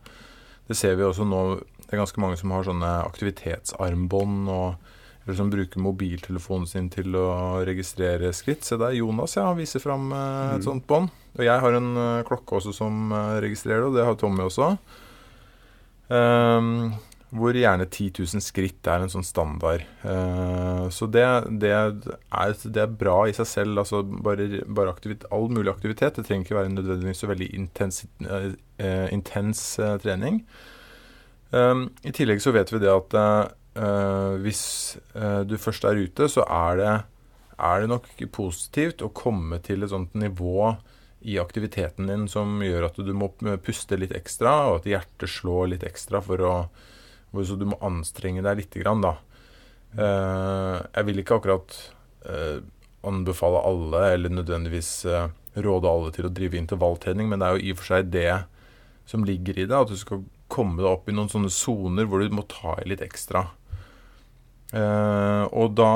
Det 0.67 0.75
ser 0.77 0.97
vi 0.99 1.05
også 1.07 1.23
nå. 1.29 1.43
Det 1.85 1.93
er 1.95 2.01
ganske 2.01 2.21
mange 2.21 2.37
som 2.41 2.51
har 2.57 2.67
sånne 2.67 2.89
aktivitetsarmbånd 3.07 4.49
og 4.51 4.95
eller 5.29 5.37
som 5.37 5.51
bruker 5.53 5.83
mobiltelefonen 5.85 6.65
sin 6.67 6.87
til 6.89 7.13
å 7.21 7.61
registrere 7.69 8.31
skritt. 8.33 8.65
Se 8.65 8.79
der, 8.81 8.95
Jonas 8.97 9.35
ja, 9.37 9.45
han 9.51 9.59
viser 9.61 9.83
fram 9.85 10.07
et 10.17 10.57
Mm. 10.57 10.65
sånt 10.65 10.87
bånd. 10.89 11.11
Og 11.37 11.45
jeg 11.45 11.61
har 11.61 11.77
en 11.77 11.91
klokke 12.25 12.57
også 12.57 12.73
som 12.73 13.13
registrerer 13.45 13.83
det, 13.85 13.89
og 13.91 13.95
det 13.99 14.07
har 14.09 14.17
Tommy 14.17 14.47
også. 14.47 14.71
Ehm, 16.09 16.95
hvor 17.29 17.53
gjerne 17.53 17.85
10 17.85 18.23
000 18.23 18.41
skritt 18.41 18.89
er 18.89 19.03
en 19.05 19.13
sånn 19.13 19.27
standard. 19.27 19.83
Eh, 20.01 20.85
så 20.95 21.09
det, 21.13 21.27
det, 21.61 21.73
er, 21.77 21.93
det 22.65 22.83
er 22.85 22.97
bra 23.03 23.19
i 23.29 23.35
seg 23.37 23.51
selv. 23.51 23.83
Altså 23.83 24.01
bare, 24.03 24.63
bare 24.65 24.95
all 25.35 25.51
mulig 25.53 25.73
aktivitet. 25.75 26.17
Det 26.17 26.25
trenger 26.25 26.47
ikke 26.47 26.57
være 26.57 26.73
nødvendigvis 26.73 27.21
så 27.21 27.29
veldig 27.29 27.51
intens, 27.59 28.07
eh, 28.25 28.51
eh, 28.81 29.07
intens 29.13 29.63
eh, 29.83 29.99
trening. 30.01 30.41
Um, 31.53 31.87
I 32.05 32.13
tillegg 32.17 32.41
så 32.45 32.53
vet 32.57 32.73
vi 32.73 32.83
det 32.83 32.93
at 32.93 33.15
hvis 34.43 34.63
du 35.47 35.53
først 35.61 35.85
er 35.87 36.01
ute, 36.03 36.27
så 36.27 36.43
er 36.51 36.79
det, 36.81 36.95
er 37.63 37.81
det 37.81 37.91
nok 37.93 38.09
positivt 38.35 39.05
å 39.07 39.13
komme 39.15 39.61
til 39.63 39.87
et 39.87 39.93
sånt 39.93 40.17
nivå 40.19 40.73
i 41.31 41.37
aktiviteten 41.39 42.11
din 42.11 42.27
som 42.29 42.59
gjør 42.63 42.89
at 42.89 42.99
du 42.99 43.13
må 43.15 43.31
puste 43.63 43.97
litt 44.01 44.17
ekstra, 44.19 44.55
og 44.67 44.81
at 44.81 44.91
hjertet 44.91 45.31
slår 45.31 45.71
litt 45.77 45.87
ekstra 45.87 46.21
for 46.27 46.43
å 46.43 46.53
Så 47.33 47.59
du 47.61 47.67
må 47.69 47.79
anstrenge 47.85 48.43
deg 48.45 48.63
lite 48.63 48.83
grann, 48.83 49.05
da. 49.05 49.17
Eh, 49.97 50.77
jeg 50.95 51.09
vil 51.09 51.23
ikke 51.23 51.39
akkurat 51.39 51.77
eh, 52.29 52.61
anbefale 53.09 53.63
alle, 53.69 54.05
eller 54.15 54.33
nødvendigvis 54.33 54.93
eh, 55.09 55.29
råde 55.65 55.91
alle 55.91 56.13
til 56.15 56.29
å 56.29 56.33
drive 56.33 56.59
intervalltrening, 56.61 57.29
men 57.31 57.41
det 57.41 57.49
er 57.49 57.57
jo 57.57 57.65
i 57.65 57.75
og 57.75 57.81
for 57.81 57.93
seg 57.95 58.11
det 58.13 58.33
som 59.09 59.25
ligger 59.25 59.59
i 59.59 59.69
det. 59.69 59.77
At 59.77 59.93
du 59.93 59.97
skal 60.01 60.25
komme 60.53 60.81
deg 60.81 60.91
opp 60.91 61.09
i 61.09 61.17
noen 61.17 61.31
sånne 61.33 61.53
soner 61.53 62.09
hvor 62.09 62.23
du 62.23 62.35
må 62.35 62.47
ta 62.49 62.77
i 62.83 62.89
litt 62.91 63.05
ekstra. 63.05 63.47
Uh, 64.69 65.49
og 65.57 65.73
da 65.79 65.93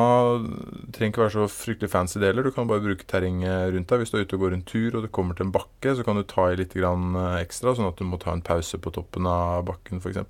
trenger 0.96 1.10
ikke 1.10 1.20
være 1.20 1.32
så 1.34 1.48
fryktelig 1.52 1.90
fancy 1.92 2.16
deler. 2.22 2.46
Du 2.46 2.54
kan 2.56 2.68
bare 2.70 2.80
bruke 2.80 3.04
terrenget 3.04 3.74
rundt 3.74 3.90
deg. 3.90 4.00
Hvis 4.00 4.14
du 4.14 4.16
er 4.16 4.24
ute 4.24 4.38
og 4.38 4.46
går 4.46 4.56
en 4.56 4.64
tur 4.64 4.96
og 4.96 5.04
du 5.04 5.10
kommer 5.12 5.36
til 5.36 5.44
en 5.44 5.52
bakke, 5.52 5.92
så 5.92 6.06
kan 6.06 6.16
du 6.16 6.24
ta 6.24 6.46
i 6.48 6.56
litt 6.56 6.72
ekstra, 6.72 7.74
sånn 7.76 7.90
at 7.90 8.00
du 8.00 8.08
må 8.08 8.20
ta 8.20 8.32
en 8.32 8.44
pause 8.44 8.80
på 8.80 8.94
toppen 8.96 9.28
av 9.28 9.66
bakken 9.68 10.00
f.eks. 10.00 10.24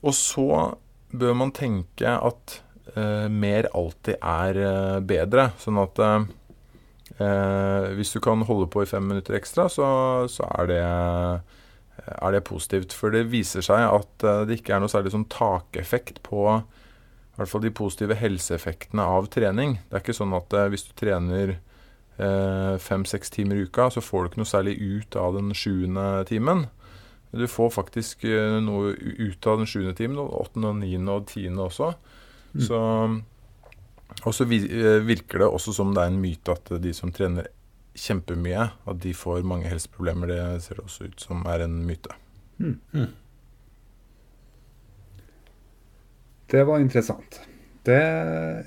Og 0.00 0.16
så 0.16 0.48
bør 1.10 1.34
man 1.36 1.52
tenke 1.52 2.12
at 2.14 2.60
eh, 2.94 3.26
mer 3.28 3.68
alltid 3.76 4.20
er 4.20 4.60
eh, 4.64 4.98
bedre. 5.04 5.50
Sånn 5.60 5.80
at 5.82 6.00
eh, 6.00 6.18
eh, 7.18 7.88
hvis 7.98 8.14
du 8.14 8.20
kan 8.24 8.44
holde 8.48 8.70
på 8.72 8.84
i 8.84 8.90
fem 8.90 9.06
minutter 9.10 9.36
ekstra, 9.38 9.68
så, 9.72 9.88
så 10.30 10.46
er, 10.56 10.70
det, 10.70 10.82
er 12.16 12.36
det 12.36 12.44
positivt. 12.48 12.96
For 12.96 13.12
det 13.14 13.28
viser 13.32 13.64
seg 13.66 13.86
at 13.88 14.26
eh, 14.26 14.44
det 14.48 14.60
ikke 14.60 14.76
er 14.76 14.84
noe 14.84 14.92
særlig 14.92 15.14
sånn 15.16 15.28
takeffekt 15.32 16.22
på 16.26 16.46
i 17.30 17.40
hvert 17.40 17.52
fall 17.54 17.62
de 17.64 17.72
positive 17.72 18.16
helseeffektene 18.20 19.04
av 19.06 19.30
trening. 19.32 19.78
Det 19.88 19.96
er 19.96 20.02
ikke 20.02 20.16
sånn 20.18 20.34
at 20.36 20.52
eh, 20.56 20.66
hvis 20.72 20.88
du 20.88 20.90
trener 20.98 21.54
eh, 21.54 22.74
fem-seks 22.82 23.32
timer 23.32 23.56
i 23.56 23.64
uka, 23.68 23.86
så 23.94 24.02
får 24.04 24.22
du 24.22 24.30
ikke 24.30 24.42
noe 24.42 24.50
særlig 24.50 24.76
ut 24.80 25.16
av 25.16 25.38
den 25.38 25.54
sjuende 25.56 26.08
timen. 26.28 26.66
Du 27.30 27.46
får 27.48 27.70
faktisk 27.70 28.24
eh, 28.24 28.58
noe 28.62 28.94
ut 28.98 29.46
av 29.46 29.60
den 29.60 29.68
sjuende 29.70 29.94
timen, 29.98 30.18
og 30.18 30.34
åttende, 30.40 30.72
og 30.72 30.80
niende 30.82 31.14
og 31.14 31.28
tiende 31.30 31.62
også. 31.62 31.92
Mm. 32.56 32.62
Så, 32.66 32.80
og 34.24 34.34
så 34.34 34.46
eh, 34.50 34.98
virker 35.06 35.44
det 35.44 35.50
også 35.50 35.74
som 35.76 35.94
det 35.94 36.02
er 36.02 36.10
en 36.10 36.22
myte 36.22 36.56
at 36.56 36.72
de 36.82 36.94
som 36.96 37.14
trener 37.14 37.46
kjempemye, 37.94 38.66
at 38.90 39.00
de 39.02 39.14
får 39.14 39.46
mange 39.46 39.70
helseproblemer. 39.70 40.32
Det 40.32 40.64
ser 40.66 40.80
det 40.80 40.88
også 40.88 41.10
ut 41.12 41.22
som 41.28 41.46
er 41.50 41.66
en 41.68 41.78
myte. 41.86 42.18
Det 46.50 46.66
var 46.66 46.82
interessant. 46.82 47.40
Det, 47.86 48.02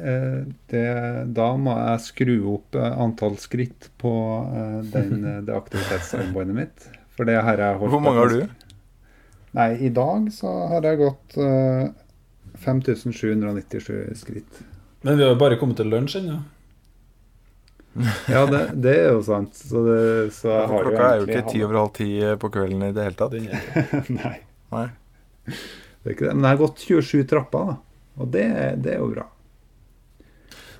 eh, 0.08 0.39
det, 0.71 0.88
da 1.36 1.52
må 1.60 1.76
jeg 1.76 2.08
skru 2.08 2.36
opp 2.56 2.80
antall 2.80 3.36
skritt 3.43 3.91
på 3.99 4.15
den, 4.95 5.19
det 5.45 5.60
aktivitetsarmbåndet 5.60 6.62
mitt. 6.63 6.91
For 7.17 7.30
det 7.30 7.38
har 7.45 7.60
jeg 7.62 7.80
holdt 7.80 7.93
Hvor 7.93 8.02
mange 8.04 8.23
har 8.23 8.34
du? 8.34 8.69
Nei, 9.54 9.69
i 9.86 9.89
dag 9.93 10.32
så 10.34 10.52
har 10.71 10.88
jeg 10.88 11.02
gått 11.04 11.36
uh, 11.38 11.91
5797 12.63 14.17
skritt. 14.17 14.63
Men 15.06 15.19
vi 15.19 15.26
har 15.26 15.36
jo 15.36 15.39
bare 15.41 15.60
kommet 15.62 15.78
til 15.82 15.91
lunsj 15.93 16.19
ennå. 16.23 16.41
Ja, 18.34 18.47
det, 18.49 18.62
det 18.82 18.93
er 19.04 19.12
jo 19.13 19.21
sant. 19.26 19.54
Så, 19.54 19.84
det, 19.86 19.99
så 20.34 20.49
jeg 20.49 20.69
har 20.71 20.88
Klokka 20.88 21.10
er 21.12 21.19
jo 21.21 21.28
ikke 21.28 21.43
ti 21.52 21.62
over 21.62 21.80
halv 21.84 21.91
ti 21.99 22.10
på 22.41 22.49
kvelden 22.56 22.88
i 22.88 22.93
det 22.95 23.06
hele 23.06 23.19
tatt. 23.19 23.36
Nei, 24.23 24.36
Nei. 24.73 24.88
det 25.45 26.10
er 26.10 26.15
ikke 26.15 26.26
det. 26.26 26.34
Men 26.34 26.47
jeg 26.47 26.56
har 26.56 26.63
gått 26.63 26.86
27 26.88 27.28
trapper, 27.30 27.69
da. 27.69 27.78
Og 28.23 28.34
det, 28.34 28.47
det 28.86 28.95
er 28.95 29.02
jo 29.02 29.12
bra. 29.13 29.28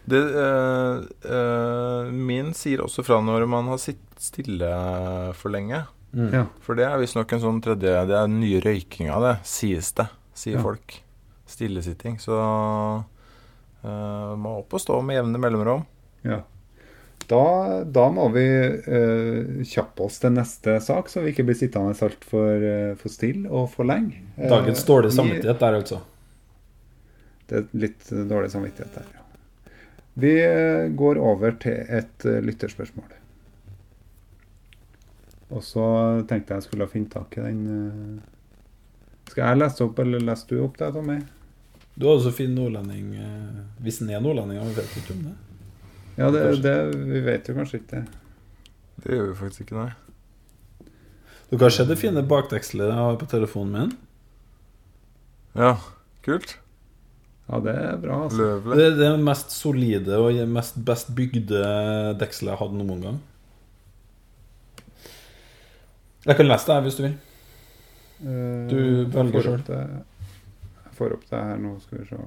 Det, 0.04 0.20
øh, 0.20 1.04
øh, 1.32 2.10
min 2.12 2.52
sier 2.58 2.82
også 2.84 3.06
fra 3.08 3.22
når 3.24 3.46
man 3.48 3.70
har 3.72 3.80
sittet 3.80 4.24
stille 4.24 4.72
for 5.38 5.54
lenge. 5.54 5.84
Mm. 6.14 6.30
Ja. 6.34 6.44
For 6.62 6.78
det 6.78 6.86
er 6.86 7.00
visstnok 7.02 7.32
en 7.34 7.42
sånn 7.42 7.62
tredje 7.66 7.90
Det 8.06 8.14
er 8.14 8.28
den 8.28 8.40
nye 8.40 8.60
røykinga, 8.62 9.16
det, 9.24 9.32
sies 9.50 9.92
det. 9.98 10.08
Sier 10.38 10.60
Ja. 10.60 10.62
folk. 10.62 11.00
Stillesitting. 11.50 12.20
Så 12.22 12.38
uh, 12.38 14.36
må 14.38 14.60
opp 14.62 14.74
og 14.78 14.82
stå 14.82 15.00
med 15.06 15.18
jevne 15.20 15.42
mellomrom. 15.42 15.86
Ja. 16.26 16.42
Da, 17.30 17.40
da 17.88 18.06
må 18.12 18.28
vi 18.34 18.44
uh, 18.44 19.64
kjappe 19.66 20.04
oss 20.06 20.20
til 20.20 20.34
neste 20.36 20.78
sak, 20.84 21.10
så 21.10 21.22
vi 21.24 21.32
ikke 21.34 21.46
blir 21.48 21.56
sittende 21.58 21.94
altfor 21.96 22.66
uh, 22.68 22.94
for 23.00 23.10
stille 23.14 23.50
og 23.50 23.70
for 23.74 23.88
lenge. 23.88 24.20
Eh, 24.38 24.50
Dagens 24.52 24.84
dårlige 24.88 25.14
vi- 25.14 25.18
samvittighet 25.22 25.60
der, 25.64 25.78
altså. 25.82 26.02
Det 27.48 27.58
er 27.62 27.68
litt 27.86 28.12
eh, 28.12 28.26
dårlig 28.30 28.52
samvittighet 28.54 28.96
der, 29.00 29.10
ja. 29.18 29.20
Vi 30.20 30.34
eh, 30.46 30.90
går 31.00 31.18
over 31.18 31.56
til 31.64 31.80
et 31.90 32.26
eh, 32.30 32.42
lytterspørsmål. 32.46 33.08
Og 35.54 35.62
så 35.66 35.86
tenkte 36.30 36.54
jeg 36.56 36.64
jeg 36.64 36.68
skulle 36.68 36.90
finne 36.92 37.12
tak 37.14 37.38
i 37.38 37.46
den 37.46 37.64
eh. 37.78 38.30
Skal 39.30 39.46
jeg 39.48 39.60
lese 39.62 39.86
opp, 39.86 40.00
eller 40.04 40.24
leser 40.26 40.50
du 40.50 40.64
opp 40.66 40.78
det, 40.82 40.90
Tommy? 40.94 41.20
Du 41.96 42.08
er 42.08 42.16
også 42.16 42.34
fin 42.34 42.52
nordlending 42.58 43.14
eh, 43.22 43.62
Hvis 43.86 44.02
den 44.02 44.10
er 44.12 44.24
nordlending, 44.24 44.60
vi 44.66 44.78
vet 44.82 44.98
ikke 45.00 45.16
om 45.16 45.22
det. 45.30 45.36
Ja, 46.18 46.30
det, 46.34 46.42
det, 46.62 46.74
vi 47.10 47.22
vet 47.26 47.48
jo 47.50 47.56
kanskje 47.58 47.80
ikke 47.80 48.00
det. 48.00 48.04
Det 49.04 49.16
gjør 49.16 49.30
vi 49.32 49.38
faktisk 49.40 49.64
ikke, 49.66 49.86
nei. 49.86 50.90
Dere 51.50 51.68
har 51.68 51.74
sett 51.74 51.90
det 51.90 52.00
fine 52.02 52.22
bakdekselet 52.26 52.90
jeg 52.90 52.98
har 52.98 53.18
på 53.22 53.30
telefonen 53.30 53.74
min? 53.78 53.96
Ja, 55.58 55.76
kult. 56.26 56.56
Ja, 57.50 57.60
det 57.62 57.74
er 57.78 57.98
bra. 58.02 58.24
altså. 58.26 58.48
Det, 58.64 58.78
Det 58.78 58.86
er 58.88 58.96
det 58.98 59.12
mest 59.26 59.54
solide 59.54 60.18
og 60.22 60.40
mest 60.50 60.80
best 60.86 61.12
bygde 61.18 61.62
dekselet 62.22 62.54
jeg 62.54 62.62
hadde 62.62 62.80
noen 62.80 63.04
gang. 63.04 63.20
Jeg 66.24 66.38
kan 66.40 66.48
lese 66.48 66.68
det 66.70 66.76
her 66.78 66.84
hvis 66.86 66.98
du 67.00 67.04
vil. 67.06 67.16
Eh, 68.24 68.68
Du 68.72 68.82
velger 69.16 69.42
sjøl. 69.48 69.64
Jeg 69.68 70.98
får 70.98 71.16
opp 71.18 71.26
det 71.30 71.40
her 71.44 71.58
nå, 71.62 71.74
skal 71.84 72.04
vi 72.04 72.10
se. 72.12 72.20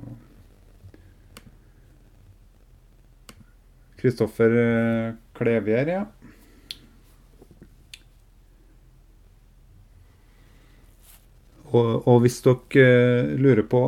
Kristoffer 3.96 4.52
Klevjer, 4.52 5.14
Klevier, 5.38 5.88
ja. 5.88 6.04
Og, 11.76 11.88
og 12.08 12.20
hvis 12.24 12.38
dere 12.44 12.82
eh, 12.82 13.30
lurer 13.42 13.64
på 13.70 13.80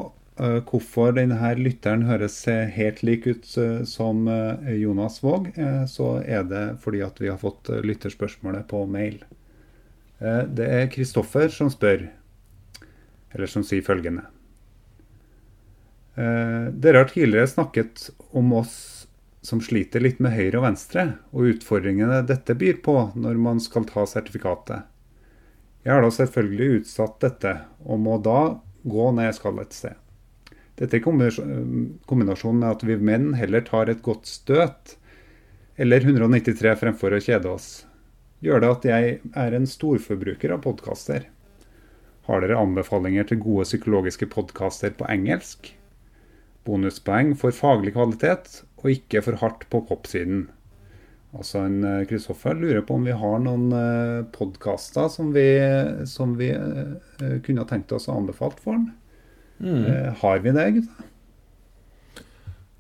eh, 0.43 0.59
hvorfor 0.69 1.13
denne 1.19 1.53
lytteren 1.61 2.03
høres 2.09 2.41
eh, 2.51 2.65
helt 2.75 3.05
lik 3.07 3.29
ut 3.31 3.47
eh, 3.63 3.83
som 3.89 4.25
eh, 4.33 4.73
Jonas 4.83 5.21
Våg, 5.25 5.53
eh, 5.55 5.85
så 5.91 6.17
er 6.25 6.47
det 6.51 6.65
fordi 6.83 7.05
at 7.07 7.21
vi 7.23 7.31
har 7.31 7.39
fått 7.43 7.71
eh, 7.71 7.85
lytterspørsmålet 7.87 8.67
på 8.73 8.83
mail. 8.91 9.21
Eh, 10.21 10.43
Det 10.45 10.67
er 10.67 10.91
Kristoffer 10.93 11.49
som 11.49 11.71
spør, 11.71 12.09
eller 13.35 13.47
som 13.47 13.63
sier 13.63 13.83
følgende. 13.83 14.27
Eh, 16.19 16.71
Dere 16.75 17.05
har 17.05 17.11
tidligere 17.11 17.47
snakket 17.47 18.11
om 18.33 18.53
oss 18.59 19.07
som 19.43 19.61
sliter 19.63 20.03
litt 20.03 20.19
med 20.21 20.35
høyre 20.35 20.59
og 20.59 20.67
venstre, 20.67 21.05
og 21.33 21.55
utfordringene 21.55 22.25
dette 22.27 22.57
byr 22.59 22.81
på 22.83 22.97
når 23.17 23.39
man 23.39 23.61
skal 23.63 23.87
ta 23.89 24.05
sertifikatet. 24.05 24.83
Jeg 25.87 25.95
har 25.95 26.03
da 26.03 26.11
selvfølgelig 26.13 26.81
utsatt 26.83 27.21
dette, 27.23 27.55
og 27.87 28.01
må 28.03 28.19
da 28.21 28.59
gå 28.85 29.11
når 29.15 29.29
jeg 29.29 29.37
skal 29.39 29.61
et 29.63 29.77
sted. 29.77 29.95
Dette 30.79 30.99
i 30.99 31.03
kombinasjon 31.03 31.99
kombinasjon 32.07 32.59
med 32.61 32.71
at 32.71 32.85
vi 32.87 32.99
menn 33.03 33.33
heller 33.39 33.65
tar 33.67 33.91
et 33.91 34.03
godt 34.03 34.27
støt, 34.31 34.97
eller 35.79 36.03
193 36.03 36.75
fremfor 36.79 37.15
å 37.15 37.23
kjede 37.23 37.51
oss, 37.51 37.87
gjør 38.45 38.63
det 38.63 38.71
at 38.71 38.87
jeg 38.89 39.19
er 39.35 39.57
en 39.57 39.67
storforbruker 39.69 40.55
av 40.55 40.63
podkaster. 40.67 41.27
Har 42.29 42.45
dere 42.45 42.61
anbefalinger 42.61 43.25
til 43.31 43.41
gode 43.41 43.65
psykologiske 43.65 44.29
podkaster 44.31 44.93
på 44.97 45.09
engelsk? 45.09 45.73
Bonuspoeng 46.69 47.33
for 47.41 47.55
faglig 47.57 47.95
kvalitet, 47.97 48.63
og 48.83 48.93
ikke 48.93 49.23
for 49.25 49.41
hardt 49.41 49.65
på 49.73 49.81
popsiden. 49.89 50.47
Altså 51.37 51.61
en 51.67 51.83
eh, 51.85 52.07
Kristoffer 52.09 52.57
lurer 52.57 52.81
på 52.85 52.97
om 52.97 53.05
vi 53.05 53.17
har 53.17 53.41
noen 53.45 53.73
eh, 53.77 54.21
podkaster 54.33 55.11
som 55.13 55.33
vi, 55.35 55.49
som 56.09 56.37
vi 56.39 56.49
eh, 56.55 57.35
kunne 57.45 57.67
tenkt 57.69 57.93
oss 57.93 58.09
å 58.09 58.17
anbefalt 58.17 58.61
for 58.65 58.79
han. 58.79 58.91
Mm. 59.59 60.15
Har 60.21 60.39
vi 60.45 60.53
det, 60.55 60.67
gutta? 60.77 61.09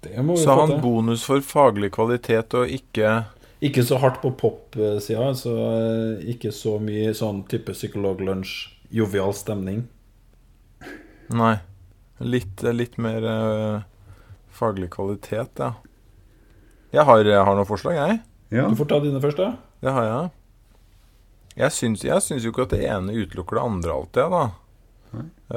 Det 0.06 0.22
må 0.22 0.36
vi 0.36 0.44
Sa 0.44 0.54
han 0.61 0.76
bonus 0.80 1.24
for 1.26 1.42
faglig 1.44 1.90
kvalitet 1.96 2.54
og 2.54 2.70
ikke 2.70 3.16
Ikke 3.64 3.82
så 3.82 3.98
hardt 3.98 4.20
på 4.22 4.30
pop-sida, 4.38 5.32
så 5.34 5.54
eh, 5.66 6.28
ikke 6.34 6.52
så 6.54 6.76
mye 6.82 7.11
sånn 7.16 7.42
type 7.50 7.74
psykologlunsj, 7.74 8.52
jovial 8.94 9.34
stemning. 9.34 9.86
Nei. 11.34 11.56
Litt, 12.18 12.62
litt 12.74 12.96
mer 12.98 13.24
uh, 13.26 13.82
faglig 14.54 14.88
kvalitet, 14.94 15.59
ja. 15.59 15.72
Jeg 16.94 17.04
har, 17.04 17.20
jeg 17.26 17.44
har 17.44 17.59
noen 17.59 17.68
forslag, 17.68 17.98
jeg. 17.98 18.20
Ja. 18.54 18.68
Du 18.70 18.78
får 18.78 18.88
ta 18.90 19.00
dine 19.04 19.20
først, 19.22 19.42
da. 19.42 19.50
Det 19.84 19.92
har 19.94 20.06
jeg. 20.06 20.30
Jeg 21.59 21.74
syns, 21.74 22.06
jeg 22.06 22.24
syns 22.24 22.46
jo 22.46 22.54
ikke 22.54 22.68
at 22.68 22.74
det 22.74 22.86
ene 22.86 23.14
utelukker 23.18 23.59
det 23.59 23.66
andre 23.66 23.94
alltid, 23.98 24.34
da. 24.34 24.44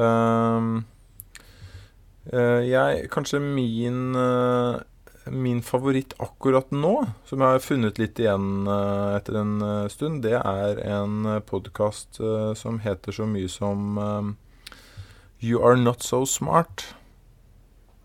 Ehm, 0.02 0.74
uh, 2.32 2.62
jeg 2.66 3.10
Kanskje 3.12 3.42
min 3.44 4.16
eh, 4.16 4.78
Min 5.30 5.62
favoritt 5.62 6.14
akkurat 6.20 6.72
nå, 6.74 6.96
som 7.30 7.44
jeg 7.44 7.54
har 7.56 7.60
funnet 7.62 8.00
litt 8.02 8.18
igjen 8.20 8.66
eh, 8.66 9.16
etter 9.20 9.38
en 9.42 9.52
eh, 9.62 9.88
stund, 9.94 10.24
det 10.26 10.34
er 10.40 10.80
en 10.96 11.28
podkast 11.46 12.18
som 12.58 12.80
heter 12.82 13.14
så 13.14 13.28
mye 13.30 13.50
som 13.52 14.00
eh, 14.02 14.32
You 15.46 15.62
Are 15.62 15.78
Not 15.78 16.02
So 16.06 16.24
Smart. 16.26 16.88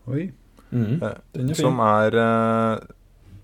Oi. 0.07 0.29
Mm, 0.71 0.99
Eh, 1.01 1.13
Den 1.33 1.49
er 1.49 1.55
fin. 1.55 1.63
Som 1.63 1.79
er 1.79 2.15
eh, 2.19 2.79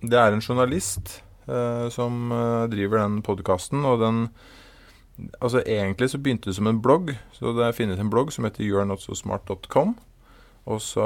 Det 0.03 0.17
er 0.19 0.34
en 0.36 0.41
journalist 0.43 1.21
eh, 1.47 1.88
som 1.89 2.32
eh, 2.36 2.65
driver 2.69 2.99
den 2.99 3.21
podkasten, 3.24 3.86
og 3.88 3.99
den 4.03 4.28
Altså 5.39 5.61
Egentlig 5.65 6.09
så 6.09 6.17
begynte 6.17 6.49
det 6.49 6.55
som 6.57 6.67
en 6.67 6.82
blogg, 6.82 7.11
så 7.32 7.53
det 7.53 7.76
finnes 7.78 7.99
en 8.01 8.09
blogg 8.09 8.32
som 8.34 8.43
heter 8.47 8.63
you'renotsosmart.com. 8.65 9.93
Og 10.64 10.80
så 10.80 11.03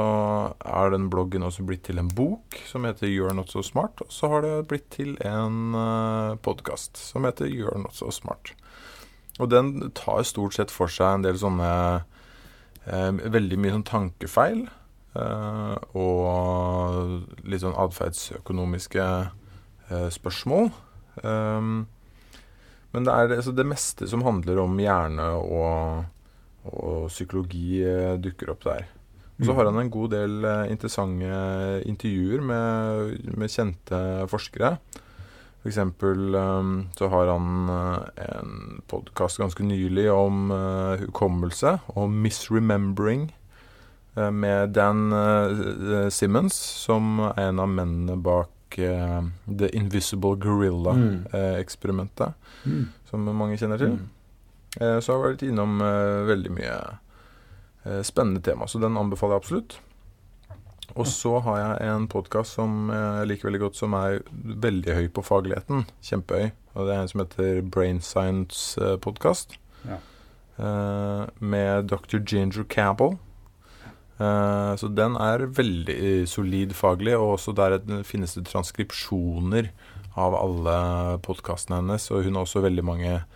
er 0.62 0.92
den 0.94 1.08
bloggen 1.10 1.46
også 1.48 1.64
blitt 1.66 1.88
til 1.88 1.98
en 1.98 2.12
bok 2.14 2.60
som 2.70 2.86
heter 2.86 3.10
You're 3.10 3.34
Not 3.34 3.50
So 3.50 3.64
Smart. 3.66 4.04
Og 4.06 4.12
så 4.14 4.30
har 4.30 4.46
det 4.46 4.68
blitt 4.70 4.90
til 4.94 5.16
en 5.26 5.74
uh, 5.74 6.38
podkast 6.46 7.00
som 7.02 7.26
heter 7.26 7.50
You're 7.50 7.80
Not 7.82 7.98
So 7.98 8.12
Smart. 8.14 8.54
Og 9.40 9.50
den 9.54 9.92
tar 9.98 10.24
stort 10.26 10.58
sett 10.58 10.74
for 10.74 10.90
seg 10.90 11.20
en 11.20 11.26
del 11.26 11.38
sånne 11.38 11.70
eh, 12.90 13.12
Veldig 13.38 13.60
mye 13.62 13.76
sånn 13.76 13.86
tankefeil. 13.86 14.64
eh, 15.18 15.76
og 15.98 17.46
litt 17.46 17.62
sånn 17.62 17.78
atferdsøkonomiske 17.78 19.06
eh, 19.06 20.10
spørsmål. 20.14 20.72
Um, 21.24 21.88
men 22.94 23.06
det 23.06 23.14
er 23.14 23.34
altså 23.38 23.54
det 23.58 23.66
meste 23.68 24.08
som 24.10 24.26
handler 24.26 24.62
om 24.62 24.78
hjerne 24.82 25.30
og, 25.38 26.06
og 26.70 27.08
psykologi, 27.14 27.82
eh, 27.86 28.18
dukker 28.22 28.54
opp 28.54 28.66
der. 28.68 28.86
Og 29.40 29.46
så 29.46 29.54
har 29.54 29.66
han 29.70 29.78
en 29.78 29.90
god 29.94 30.10
del 30.16 30.46
eh, 30.50 30.72
interessante 30.74 31.84
intervjuer 31.86 32.42
med, 32.42 33.36
med 33.38 33.50
kjente 33.54 34.00
forskere. 34.32 34.78
For 35.62 35.70
eksempel 35.70 36.34
um, 36.38 36.72
så 36.98 37.10
har 37.12 37.28
han 37.34 37.70
eh, 37.70 38.26
en 38.40 38.82
podkast 38.90 39.38
ganske 39.42 39.62
nylig 39.66 40.08
om 40.14 40.50
eh, 40.52 41.04
hukommelse 41.06 41.76
og 41.96 42.10
misremembering. 42.14 43.28
eh, 44.18 44.32
med 44.32 44.74
Dan 44.74 45.12
eh, 45.14 46.10
Simmons, 46.10 46.54
som 46.58 47.20
er 47.28 47.50
en 47.52 47.60
av 47.62 47.70
mennene 47.70 48.18
bak 48.18 48.80
eh, 48.80 49.22
The 49.46 49.70
Invisible 49.78 50.34
Mm. 50.38 50.42
Gorilla-eksperimentet, 50.48 52.34
Mm. 52.66 52.88
som 53.10 53.24
mange 53.38 53.58
kjenner 53.58 53.78
til. 53.78 53.90
Mm. 53.98 54.08
Eh, 54.82 55.00
Så 55.02 55.14
har 55.14 55.24
jeg 55.28 55.38
vært 55.38 55.48
innom 55.52 55.82
eh, 55.82 56.26
veldig 56.28 56.52
mye 56.58 56.74
eh, 56.74 56.96
spennende 58.04 58.42
tema, 58.46 58.68
så 58.68 58.80
den 58.84 58.98
anbefaler 59.00 59.38
jeg 59.38 59.44
absolutt. 59.44 59.78
Og 60.98 61.06
så 61.06 61.36
har 61.46 61.58
jeg 61.60 61.90
en 61.92 62.08
podkast 62.10 62.56
som 62.58 62.88
jeg 62.90 63.28
liker 63.30 63.50
veldig 63.50 63.60
godt, 63.66 63.76
som 63.78 63.94
er 63.98 64.22
veldig 64.34 64.96
høy 64.98 65.08
på 65.14 65.24
fagligheten. 65.28 65.84
Kjempehøy. 66.08 66.48
Og 66.78 66.88
det 66.88 66.94
er 66.96 67.02
en 67.04 67.12
som 67.12 67.22
heter 67.22 67.60
Brain 67.74 68.00
Science 68.02 68.78
eh, 68.82 68.96
Podcast. 69.04 69.58
Ja. 69.86 69.98
Eh, 70.58 71.24
med 71.44 71.90
dr. 71.92 72.18
Ginger 72.24 72.64
Campbell. 72.72 73.18
Eh, 74.18 74.74
så 74.80 74.90
den 74.98 75.18
er 75.22 75.46
veldig 75.60 75.98
eh, 75.98 76.26
solid 76.30 76.74
faglig, 76.78 77.14
og 77.20 77.36
også 77.36 77.54
der 77.58 77.78
er- 77.78 78.04
finnes 78.08 78.34
det 78.34 78.48
transkripsjoner 78.50 79.70
av 80.18 80.34
alle 80.40 80.78
podkastene 81.22 81.82
hennes. 81.84 82.10
Og 82.10 82.24
hun 82.26 82.40
har 82.40 82.48
også 82.48 82.64
veldig 82.66 82.86
mange 82.88 83.12
eh, 83.20 83.28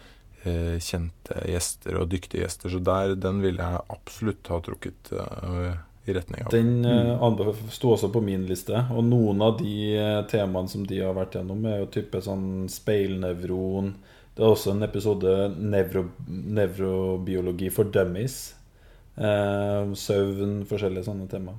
kjente 0.44 1.38
gjester 1.46 2.00
og 2.02 2.10
dyktige 2.12 2.46
gjester, 2.46 2.72
så 2.74 2.82
der, 2.82 3.16
den 3.20 3.42
ville 3.44 3.62
jeg 3.62 3.86
absolutt 3.94 4.50
ha 4.50 4.58
trukket 4.66 5.12
eh, 5.14 5.74
i 6.06 6.14
retning 6.14 6.46
av. 6.46 6.52
Den 6.52 6.86
uh, 6.86 7.52
sto 7.70 7.94
også 7.94 8.10
på 8.14 8.24
min 8.26 8.46
liste, 8.50 8.86
og 8.90 9.04
noen 9.06 9.42
av 9.46 9.60
de 9.62 9.76
eh, 9.98 10.22
temaene 10.32 10.72
som 10.72 10.86
de 10.88 11.02
har 11.04 11.14
vært 11.18 11.38
gjennom, 11.38 11.62
er 11.66 11.84
jo 11.84 11.92
type 11.94 12.22
sånn 12.26 12.66
speilnevron. 12.72 13.94
Det 14.34 14.44
er 14.44 14.50
også 14.50 14.74
en 14.74 14.88
episode 14.88 15.36
nevro, 15.60 16.08
nevrobiologi 16.28 17.70
for 17.74 17.92
dummies. 17.94 18.40
Eh, 19.16 19.94
søvn, 20.00 20.62
forskjellige 20.70 21.06
sånne 21.10 21.30
tema. 21.32 21.58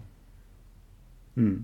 Mm. 1.37 1.61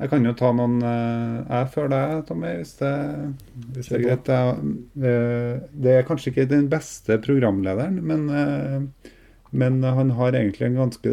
Jeg 0.00 0.10
kan 0.10 0.24
jo 0.26 0.32
ta 0.34 0.48
noen 0.56 0.78
eh, 0.82 1.34
jeg 1.46 1.66
før 1.74 1.90
deg, 1.92 2.12
Tommy, 2.26 2.48
hvis 2.58 2.72
det, 2.80 2.92
hvis 3.76 3.90
det 3.92 3.98
er 3.98 4.04
greit. 4.06 4.30
Jeg, 4.32 4.72
eh, 5.10 5.60
det 5.84 5.92
er 5.98 6.06
kanskje 6.08 6.32
ikke 6.32 6.46
den 6.50 6.66
beste 6.72 7.18
programlederen, 7.22 8.00
men, 8.08 8.24
eh, 8.34 9.12
men 9.52 9.78
han 9.84 10.10
har 10.16 10.32
egentlig 10.34 10.66
en 10.70 10.78
ganske 10.80 11.12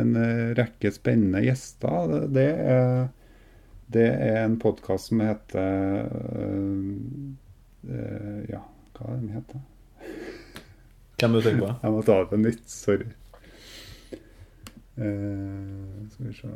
en 0.00 0.16
rekke 0.58 0.90
spennende 0.96 1.44
gjester. 1.44 2.16
Det- 2.34 2.48
er, 2.56 3.06
det 3.94 4.06
er 4.10 4.40
en 4.46 4.56
podkast 4.58 5.12
som 5.12 5.20
heter 5.22 6.08
Ja, 8.50 8.62
hva 8.96 9.12
er 9.12 9.20
den 9.20 9.28
heter 9.36 9.60
Hvem 11.20 11.36
du 11.36 11.40
tenker 11.44 11.62
på? 11.62 11.68
Jeg 11.84 11.92
må 11.94 12.00
ta 12.08 12.16
det 12.24 12.30
på 12.32 12.40
nytt, 12.40 12.64
sorry. 12.72 13.06
Skal 14.96 16.26
vi 16.26 16.32
se 16.40 16.50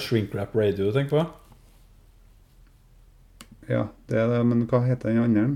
Shrinkwrap 0.00 0.54
Radio, 0.54 0.86
du 0.88 0.92
tenker 0.94 1.10
på? 1.16 1.24
Ja, 3.68 3.86
det 4.08 4.18
er 4.20 4.28
det, 4.30 4.42
men 4.46 4.66
hva 4.70 4.80
heter 4.86 5.10
den 5.10 5.22
andre? 5.24 5.46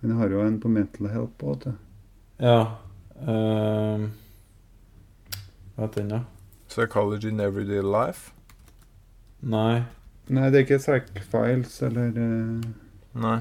Han 0.00 0.14
har 0.18 0.32
jo 0.32 0.40
en 0.44 0.60
på 0.60 0.68
Mental 0.72 1.08
Help 1.12 1.42
òg, 1.44 1.58
vet 1.58 1.64
du. 1.64 1.74
Ja. 2.44 2.60
Uh, 3.20 4.06
hva 5.74 5.84
heter 5.86 6.00
den, 6.00 6.08
da? 6.14 6.20
Psychology 6.72 7.28
in 7.28 7.40
Everyday 7.40 7.82
Life? 7.84 8.32
Nei. 9.44 9.82
Nei, 10.32 10.48
det 10.50 10.62
er 10.62 10.64
ikke 10.64 10.80
Psych 10.80 11.24
Files 11.30 11.76
eller 11.84 12.16
uh... 12.16 12.64
Nei. 13.20 13.38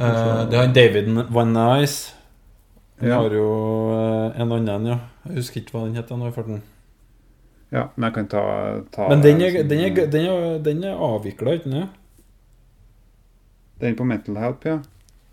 Uh, 0.00 0.44
det 0.50 0.58
har 0.58 0.72
David 0.74 1.12
Van 1.30 1.52
Nice. 1.54 2.14
Han 3.00 3.08
Ja. 3.10 3.18
har 3.20 3.34
jo 3.34 3.46
eh, 3.92 4.40
en 4.40 4.52
annen, 4.54 4.86
ja. 4.86 4.96
Jeg 5.26 5.36
husker 5.42 5.60
ikke 5.60 5.74
hva 5.76 5.80
den 5.88 5.96
heter 5.98 6.16
nå 6.16 6.28
i 6.30 6.32
farten. 6.34 6.62
Ja, 7.74 7.88
men 7.96 8.06
jeg 8.06 8.14
kan 8.14 8.26
ta, 8.30 8.42
ta 8.94 9.08
Men 9.10 9.22
den 9.24 9.40
er, 9.42 9.56
sånn, 9.56 9.70
den 9.70 9.80
er, 9.82 9.96
den 10.06 10.26
er, 10.30 10.58
den 10.62 10.82
er 10.86 11.00
avvikla, 11.02 11.56
ikke 11.58 11.72
sant? 11.72 12.00
Den 13.82 13.96
på 13.98 14.06
Mental 14.06 14.38
Help, 14.38 14.66
ja. 14.68 14.76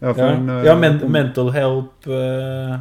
Ja, 0.02 0.14
Ja, 0.18 0.32
den, 0.32 0.50
eh, 0.50 0.64
ja 0.66 0.74
men, 0.76 0.98
Mental 1.14 1.52
Help 1.54 2.08
uh... 2.10 2.80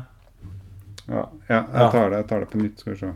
ja, 1.10 1.26
ja, 1.50 1.58
jeg 1.58 1.90
tar 1.92 2.08
det, 2.08 2.22
jeg 2.22 2.28
tar 2.30 2.40
det 2.40 2.48
på 2.54 2.62
nytt, 2.62 2.80
skal 2.80 2.94
vi 2.94 3.00
se. 3.02 3.12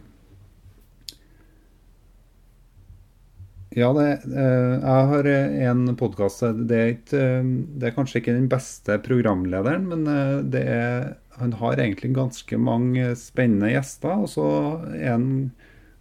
Ja, 3.74 3.88
det, 3.96 4.06
eh, 4.28 4.76
jeg 4.76 5.08
har 5.14 5.32
en 5.70 5.84
podkast 5.98 6.44
det, 6.68 6.84
det 7.08 7.88
er 7.88 7.96
kanskje 7.96 8.20
ikke 8.20 8.36
den 8.36 8.52
beste 8.52 9.00
programlederen, 9.02 9.88
men 9.88 10.04
det 10.52 10.66
er, 10.68 11.14
han 11.40 11.56
har 11.64 11.80
egentlig 11.80 12.12
ganske 12.20 12.60
mange 12.60 13.14
spennende 13.18 13.72
gjester. 13.72 14.20
Og 14.20 14.28
så 14.36 14.50
er 14.92 15.16
han, 15.16 15.30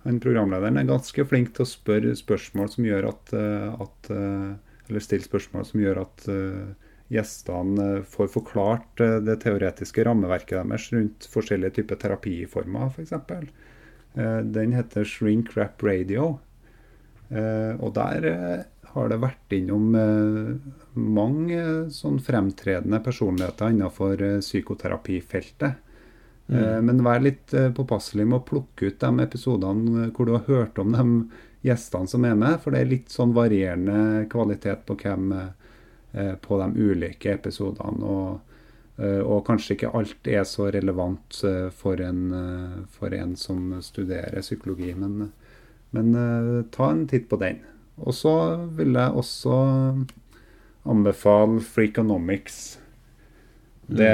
han 0.03 0.19
programlederen 0.19 0.79
er 0.79 0.87
ganske 0.89 1.23
flink 1.27 1.53
til 1.55 1.63
å 1.63 1.69
spørre 1.69 2.13
spørsmål 2.19 2.71
som 2.73 2.87
gjør 2.87 3.09
at, 3.13 3.35
eh, 3.39 3.83
at 3.85 4.13
eh, 4.13 4.53
Eller 4.89 4.99
stille 4.99 5.23
spørsmål 5.23 5.63
som 5.63 5.79
gjør 5.79 6.01
at 6.01 6.25
eh, 6.27 6.89
gjestene 7.13 8.01
får 8.09 8.27
forklart 8.33 8.99
det 9.23 9.37
teoretiske 9.45 10.03
rammeverket 10.03 10.57
deres 10.57 10.89
rundt 10.91 11.27
forskjellige 11.31 11.77
typer 11.77 11.99
terapiformer, 12.01 12.89
f.eks. 12.89 13.13
Den 14.55 14.73
heter 14.73 15.05
Shrink 15.07 15.53
Rap 15.55 15.83
Radio. 15.85 16.39
Og 17.29 17.93
der 17.95 18.27
har 18.95 19.11
det 19.11 19.19
vært 19.21 19.55
innom 19.55 19.93
mange 20.95 21.61
sånn 21.93 22.17
fremtredende 22.23 22.99
personligheter 23.05 23.75
innenfor 23.75 24.25
psykoterapifeltet. 24.41 25.92
Eh, 26.47 26.79
men 26.81 27.03
vær 27.03 27.23
litt 27.23 27.53
eh, 27.55 27.71
påpasselig 27.71 28.25
med 28.27 28.41
å 28.41 28.45
plukke 28.47 28.89
ut 28.89 28.99
de 28.99 29.11
episodene 29.23 30.05
eh, 30.05 30.09
hvor 30.11 30.27
du 30.27 30.35
har 30.35 30.47
hørt 30.49 30.79
om 30.81 30.91
de 30.91 31.05
gjestene 31.63 32.09
som 32.11 32.25
er 32.27 32.35
med, 32.35 32.57
for 32.59 32.75
det 32.75 32.83
er 32.83 32.89
litt 32.91 33.13
sånn 33.13 33.35
varierende 33.35 34.25
kvalitet 34.31 34.83
på 34.87 34.97
hvem 34.99 35.29
på 36.43 36.57
de 36.59 36.65
ulike 36.91 37.31
episodene. 37.31 38.03
Og, 38.05 38.99
og 39.01 39.39
kanskje 39.47 39.77
ikke 39.77 39.93
alt 39.97 40.27
er 40.29 40.43
så 40.45 40.67
relevant 40.75 41.39
for 41.73 42.03
en, 42.03 42.19
for 42.93 43.15
en 43.17 43.31
som 43.39 43.71
studerer 43.81 44.43
psykologi. 44.43 44.91
Men, 44.99 45.31
men 45.95 46.11
ta 46.75 46.91
en 46.91 47.07
titt 47.09 47.25
på 47.31 47.39
den. 47.41 47.63
Og 47.95 48.13
så 48.13 48.35
vil 48.77 48.99
jeg 48.99 49.23
også 49.23 49.55
anbefale 50.93 51.63
Freakonomics. 51.63 52.59
Det, 53.87 54.13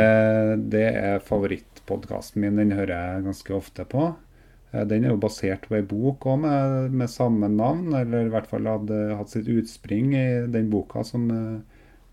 det 0.71 0.87
er 0.93 1.19
favorittpodkasten 1.89 2.41
min. 2.41 2.55
Den 2.59 2.71
hører 2.77 2.93
jeg 2.95 3.23
ganske 3.25 3.55
ofte 3.57 3.85
på. 3.89 4.15
Eh, 4.71 4.85
Den 4.85 5.03
er 5.05 5.09
jo 5.15 5.17
basert 5.17 5.67
på 5.67 5.75
ei 5.75 5.81
bok 5.81 6.25
òg 6.29 6.39
med, 6.45 6.91
med 6.91 7.09
samme 7.09 7.49
navn, 7.49 7.93
eller 7.93 8.25
i 8.27 8.29
hvert 8.29 8.47
fall 8.47 8.65
hadde 8.69 9.15
hatt 9.17 9.29
sitt 9.33 9.47
utspring 9.49 10.13
i 10.15 10.27
den 10.47 10.69
boka 10.69 11.03
som 11.03 11.29
eh, 11.31 11.59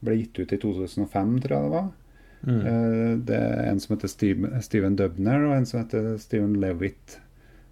ble 0.05 0.17
gitt 0.23 0.39
ut 0.39 0.53
i 0.53 0.59
2005, 0.59 1.39
tror 1.45 1.57
jeg 1.57 1.65
det 1.71 1.77
var. 1.77 1.93
Mm. 2.47 3.23
Det 3.27 3.35
er 3.35 3.71
en 3.73 3.81
som 3.81 3.97
heter 3.97 4.09
Steve- 4.13 4.61
Steven 4.63 4.95
Dubner, 4.97 5.41
og 5.49 5.55
en 5.57 5.65
som 5.67 5.81
heter 5.81 6.17
Steven 6.21 6.53
Levitt, 6.61 7.17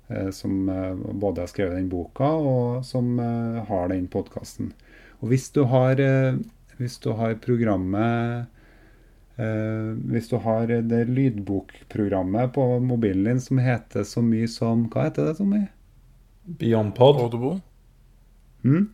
eh, 0.08 0.30
som 0.34 0.68
eh, 0.68 0.94
både 1.12 1.44
har 1.44 1.50
skrevet 1.52 1.76
den 1.76 1.90
boka, 1.92 2.26
og 2.26 2.84
som 2.84 3.18
eh, 3.20 3.60
har 3.68 3.88
den 3.92 4.08
podkasten. 4.10 4.72
Og 5.20 5.28
hvis 5.30 5.50
du 5.54 5.62
har, 5.70 6.00
eh, 6.00 6.40
hvis 6.80 6.96
du 7.04 7.12
har 7.14 7.36
programmet 7.44 8.40
eh, 8.40 8.63
Hvis 9.34 10.28
du 10.30 10.36
har 10.44 10.70
det 10.70 11.00
lydbokprogrammet 11.10 12.52
på 12.54 12.66
mobilen 12.78 13.24
din 13.26 13.40
som 13.42 13.58
heter 13.58 14.04
så 14.06 14.22
mye 14.22 14.46
som 14.46 14.84
Hva 14.92 15.08
heter 15.08 15.26
det 15.26 15.32
så 15.40 15.46
mye? 15.48 15.66
Beyond 16.60 16.94
Pod. 16.94 17.18
Audible? 17.18 17.56
Hm? 18.62 18.92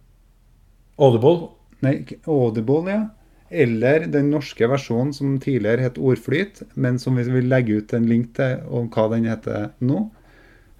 Audible. 0.97 1.51
Nei, 1.84 1.95
Audible, 2.26 2.84
ja. 2.91 3.03
Eller 3.51 4.07
den 4.07 4.30
norske 4.30 4.68
versjonen 4.70 5.11
som 5.14 5.34
tidligere 5.43 5.88
het 5.88 5.99
Ordflyt, 5.99 6.62
men 6.78 7.01
som 7.03 7.18
vi 7.18 7.24
vil 7.26 7.49
legge 7.51 7.80
ut 7.80 7.95
en 7.97 8.07
link 8.07 8.34
til 8.38 8.61
om 8.70 8.86
hva 8.95 9.09
den 9.11 9.26
heter 9.26 9.72
nå. 9.82 10.05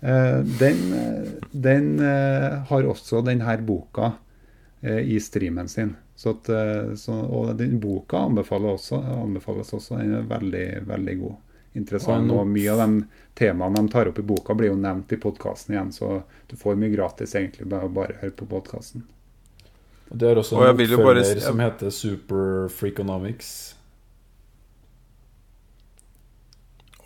Eh, 0.00 0.38
den 0.61 0.84
eh, 0.94 1.32
den 1.50 1.96
eh, 1.98 2.61
har 2.70 2.86
også 2.92 3.24
denne 3.26 3.56
boka 3.66 4.12
eh, 4.82 5.02
i 5.02 5.18
streamen 5.20 5.68
sin. 5.68 5.96
Så 6.21 6.35
at, 6.35 6.49
eh, 6.53 6.95
så, 7.01 7.12
og 7.12 7.55
den 7.57 7.79
boka 7.81 8.18
anbefales 8.29 8.91
også, 8.93 8.99
anbefales 9.23 9.73
også. 9.73 9.97
Den 9.97 10.18
er 10.18 10.27
veldig, 10.29 10.66
veldig 10.87 11.14
god. 11.21 11.39
Interessant. 11.81 12.33
Og 12.33 12.43
Og 12.43 12.51
mye 12.51 12.75
av 12.75 12.83
de 12.83 13.07
temaene 13.41 13.81
de 13.81 13.89
tar 13.89 14.11
opp 14.11 14.18
i 14.21 14.25
boka, 14.29 14.55
blir 14.55 14.68
jo 14.68 14.77
nevnt 14.77 15.12
i 15.16 15.16
podkasten 15.16 15.75
igjen. 15.75 15.93
Så 15.97 16.23
du 16.51 16.57
får 16.61 16.77
mye 16.77 16.93
gratis 16.93 17.33
egentlig 17.41 17.71
bare 17.73 17.89
å 17.89 17.95
bare 17.95 18.18
høre 18.21 18.37
på 18.37 18.49
podkasten. 18.51 19.07
Og 20.11 20.18
det 20.21 20.29
er 20.29 20.43
også 20.43 20.59
en 20.59 20.61
og 20.61 20.83
jo 20.85 20.99
bare 21.01 21.23
oppfølger 21.23 21.41
som 21.47 21.62
heter 21.64 21.95
Super 21.95 22.68
Freakonomics. 22.68 23.55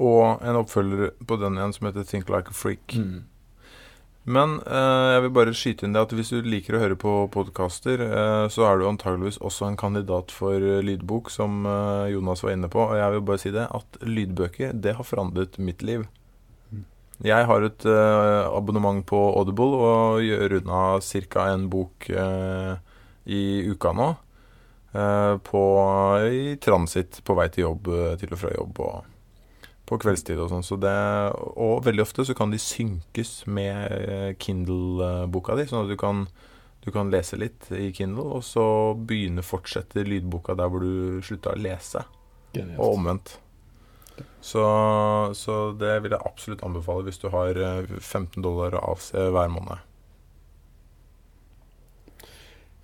Og 0.03 0.43
en 0.43 0.59
oppfølger 0.59 1.15
på 1.23 1.39
den 1.39 1.61
igjen 1.61 1.77
som 1.77 1.87
heter 1.87 2.11
Think 2.11 2.35
Like 2.35 2.51
a 2.51 2.59
Freak. 2.65 2.97
Mm. 2.99 3.23
Men 4.25 4.57
eh, 4.64 5.07
jeg 5.12 5.22
vil 5.27 5.33
bare 5.37 5.53
skyte 5.53 5.85
inn 5.85 5.93
det 5.93 6.01
at 6.07 6.12
hvis 6.16 6.31
du 6.33 6.47
liker 6.49 6.79
å 6.79 6.81
høre 6.81 6.97
på 6.97 7.12
podkaster, 7.35 8.01
eh, 8.01 8.47
så 8.49 8.64
er 8.70 8.81
du 8.81 8.87
antageligvis 8.89 9.37
også 9.45 9.68
en 9.68 9.77
kandidat 9.77 10.33
for 10.33 10.57
eh, 10.57 10.81
lydbok, 10.85 11.29
som 11.33 11.66
eh, 11.68 12.12
Jonas 12.14 12.41
var 12.45 12.55
inne 12.57 12.70
på. 12.72 12.81
Og 12.89 12.97
jeg 12.97 13.12
vil 13.16 13.25
bare 13.29 13.43
si 13.43 13.53
det, 13.53 13.66
at 13.68 13.99
lydbøker, 14.01 14.72
det 14.81 14.97
har 14.97 15.05
forandret 15.05 15.61
mitt 15.61 15.85
liv. 15.85 16.07
Jeg 17.25 17.47
har 17.47 17.62
et 17.68 17.85
eh, 17.87 18.49
abonnement 18.49 19.05
på 19.07 19.20
Audible 19.39 19.77
og 19.79 20.25
gjør 20.25 20.57
unna 20.62 20.81
ca. 21.05 21.47
en 21.53 21.68
bok 21.70 22.09
eh, 22.11 22.75
i 23.31 23.43
uka 23.70 23.93
nå. 23.95 24.09
eh, 24.97 25.35
på, 25.47 25.62
I 26.33 26.57
transit 26.64 27.20
på 27.25 27.37
vei 27.39 27.49
til 27.53 27.68
jobb, 27.68 27.93
til 28.20 28.33
og 28.35 28.41
fra 28.41 28.57
jobb 28.57 28.81
og 28.89 29.14
på 29.89 29.99
kveldstid 30.01 30.41
og 30.41 30.51
sånn. 30.53 30.64
Så 30.66 30.78
det, 30.80 30.97
og 31.61 31.85
veldig 31.87 32.05
ofte 32.05 32.24
så 32.26 32.37
kan 32.37 32.53
de 32.53 32.61
synkes 32.62 33.45
med 33.51 33.95
eh, 33.95 34.32
Kindle-boka 34.41 35.57
di, 35.59 35.68
sånn 35.70 35.85
at 35.85 35.93
du 35.93 35.99
kan, 36.01 36.24
du 36.85 36.91
kan 36.95 37.12
lese 37.12 37.39
litt 37.41 37.68
i 37.74 37.91
Kindle, 37.97 38.26
og 38.39 38.45
så 38.47 38.66
begynne 38.97 39.45
fortsette 39.45 40.07
lydboka 40.09 40.57
der 40.59 40.72
hvor 40.72 40.85
du 40.85 41.24
slutta 41.24 41.55
å 41.55 41.61
lese, 41.61 42.05
og 42.55 42.87
omvendt. 42.95 43.39
Så, 44.45 44.62
så 45.35 45.55
det 45.74 45.97
vil 46.05 46.14
jeg 46.14 46.22
absolutt 46.28 46.62
anbefale 46.62 47.03
hvis 47.09 47.18
du 47.22 47.26
har 47.35 47.59
eh, 47.59 47.97
15 47.99 48.39
dollar 48.45 48.76
å 48.78 48.87
avse 48.95 49.28
hver 49.35 49.51
måned. 49.53 49.82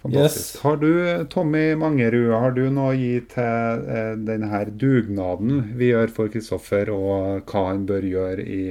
Fantastisk. 0.02 0.54
Yes. 0.54 0.62
Har 0.62 0.78
du, 0.80 0.90
Tommy 1.28 1.74
Mangerud, 1.76 2.30
har 2.32 2.54
du 2.56 2.62
noe 2.72 2.94
å 2.94 2.96
gi 2.96 3.18
til 3.28 3.82
eh, 3.84 4.14
denne 4.16 4.62
dugnaden 4.80 5.74
vi 5.76 5.90
gjør 5.90 6.14
for 6.16 6.32
Kristoffer, 6.32 6.88
og 6.94 7.50
hva 7.50 7.66
han 7.68 7.84
bør 7.88 8.06
gjøre 8.08 8.46
i, 8.46 8.62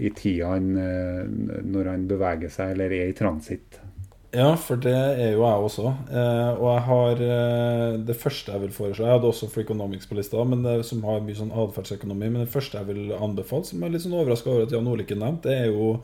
i 0.00 0.14
tida 0.16 0.54
han, 0.54 0.72
eh, 0.80 1.60
når 1.68 1.92
han 1.92 2.08
beveger 2.08 2.54
seg 2.54 2.72
eller 2.76 2.96
er 2.96 3.12
i 3.12 3.18
transit? 3.18 3.82
Ja, 4.30 4.50
for 4.60 4.76
det 4.76 4.92
er 4.92 5.30
jo 5.32 5.40
jeg 5.40 5.68
også. 5.68 5.92
Eh, 6.12 6.50
og 6.58 6.66
jeg 6.68 6.82
har 6.84 7.22
eh, 7.24 7.92
det 8.08 8.16
første 8.20 8.52
jeg 8.52 8.60
vil 8.66 8.74
foreslå 8.76 9.06
Jeg 9.06 9.14
hadde 9.14 9.30
også 9.30 9.48
Freakonomics 9.48 10.08
på 10.08 10.18
lista, 10.18 10.42
men 10.44 10.64
det, 10.66 10.82
som 10.84 11.00
har 11.08 11.22
mye 11.24 11.36
sånn 11.38 11.52
atferdsøkonomi. 11.52 12.28
Men 12.28 12.44
det 12.44 12.52
første 12.52 12.76
jeg 12.76 12.90
vil 12.90 13.14
anbefale, 13.16 13.64
som 13.64 13.80
jeg 13.80 13.88
er 13.88 13.96
litt 13.96 14.04
sånn 14.04 14.18
overraska 14.18 14.52
over 14.52 14.66
at 14.66 14.74
Jan 14.76 14.90
Ole 14.90 15.06
ikke 15.06 15.16
nevnte, 15.16 15.48
det 15.48 15.56
er 15.62 15.72
jo 15.72 15.94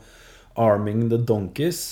Arming 0.57 1.05
the 1.11 1.21
Donkeys. 1.21 1.83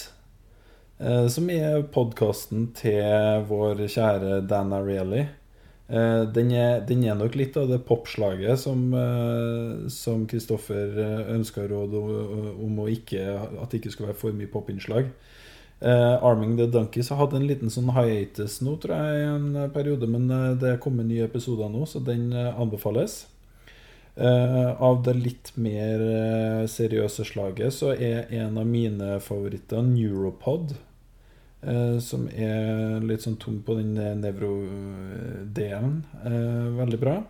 Eh, 1.03 1.25
som 1.27 1.49
er 1.51 1.81
podkasten 1.91 2.69
til 2.77 3.43
vår 3.49 3.81
kjære 3.91 4.37
Dan 4.47 4.71
Ariely. 4.71 5.25
Eh, 5.91 6.21
den, 6.31 6.51
er, 6.55 6.77
den 6.87 7.01
er 7.03 7.17
nok 7.19 7.35
litt 7.35 7.57
av 7.59 7.67
det 7.67 7.81
popslaget 7.83 8.61
som 8.61 10.23
Kristoffer 10.31 11.01
eh, 11.03 11.33
ønska 11.33 11.65
råd 11.67 11.97
om, 11.97 12.79
ikke, 12.87 13.25
at 13.35 13.67
det 13.67 13.81
ikke 13.81 13.91
skulle 13.91 14.13
være 14.13 14.21
for 14.21 14.37
mye 14.37 14.51
popinnslag. 14.51 15.11
Arming 15.83 16.53
the 16.55 16.69
Donkeys 16.71 17.09
har 17.11 17.17
hatt 17.19 17.33
en 17.35 17.43
liten 17.43 17.67
sånn 17.67 17.89
hiatus 17.91 18.61
nå, 18.63 18.77
tror 18.79 18.93
jeg, 18.95 19.17
i 19.19 19.25
en 19.33 19.73
periode. 19.73 20.07
Men 20.07 20.29
det 20.61 20.69
er 20.69 20.79
kommet 20.79 21.09
nye 21.09 21.25
episoder 21.27 21.67
nå, 21.67 21.81
så 21.83 21.99
den 21.99 22.29
anbefales. 22.31 23.25
Av 24.15 25.01
det 25.03 25.17
litt 25.17 25.51
mer 25.59 26.05
seriøse 26.71 27.27
slaget 27.27 27.75
så 27.75 27.91
er 27.91 28.31
en 28.31 28.55
av 28.61 28.69
mine 28.69 29.17
favoritter 29.27 29.83
Neuropod. 29.83 30.71
Eh, 31.65 31.97
som 32.03 32.27
er 32.29 33.03
litt 33.03 33.25
sånn 33.25 33.39
tung 33.41 33.61
på 33.65 33.77
den 33.79 33.95
nevrodelen. 34.21 36.01
Eh, 36.23 36.67
veldig 36.79 36.99
bra. 37.01 37.21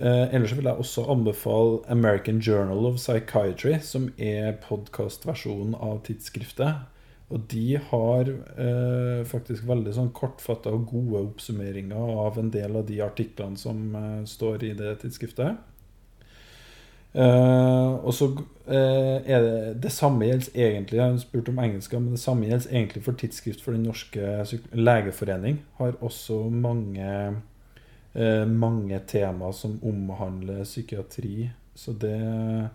Eh, 0.00 0.34
ellers 0.34 0.54
vil 0.56 0.64
jeg 0.64 0.80
også 0.80 1.04
anbefale 1.12 1.82
American 1.92 2.38
Journal 2.40 2.86
of 2.88 2.96
Psychiatry, 2.96 3.74
som 3.84 4.08
er 4.16 4.54
podkastversjonen 4.64 5.74
av 5.76 6.00
tidsskriftet. 6.06 6.86
Og 7.30 7.44
de 7.52 7.76
har 7.90 8.30
eh, 8.30 9.20
faktisk 9.28 9.68
veldig 9.68 9.92
sånn 9.94 10.08
kortfatta 10.16 10.72
og 10.74 10.88
gode 10.90 11.20
oppsummeringer 11.28 12.14
av 12.24 12.40
en 12.40 12.48
del 12.50 12.80
av 12.80 12.88
de 12.88 12.98
artiklene 13.04 13.60
som 13.60 13.92
eh, 13.94 14.22
står 14.26 14.64
i 14.66 14.72
det 14.78 14.96
tidsskriftet. 15.04 15.60
Eh, 17.10 17.92
og 18.06 18.14
så 18.14 18.28
uh, 18.30 19.16
er 19.26 19.40
det 19.42 19.54
det 19.82 19.90
samme 19.90 20.28
gjelder 20.28 20.52
egentlig 20.54 20.98
Jeg 21.00 21.02
har 21.02 21.16
spurt 21.18 21.48
om 21.50 21.58
engelsk, 21.58 21.96
men 21.98 22.12
det 22.14 22.20
samme 22.22 22.46
gjelder 22.46 22.70
egentlig 22.70 23.02
for 23.02 23.18
tidsskrift 23.18 23.64
for 23.64 23.74
Den 23.74 23.88
norske 23.88 24.44
legeforening. 24.72 25.58
Har 25.80 25.98
også 26.00 26.44
mange 26.50 27.08
uh, 28.14 28.46
mange 28.46 29.00
tema 29.06 29.50
som 29.52 29.80
omhandler 29.82 30.62
psykiatri. 30.64 31.50
Så 31.74 31.92
det 31.92 32.70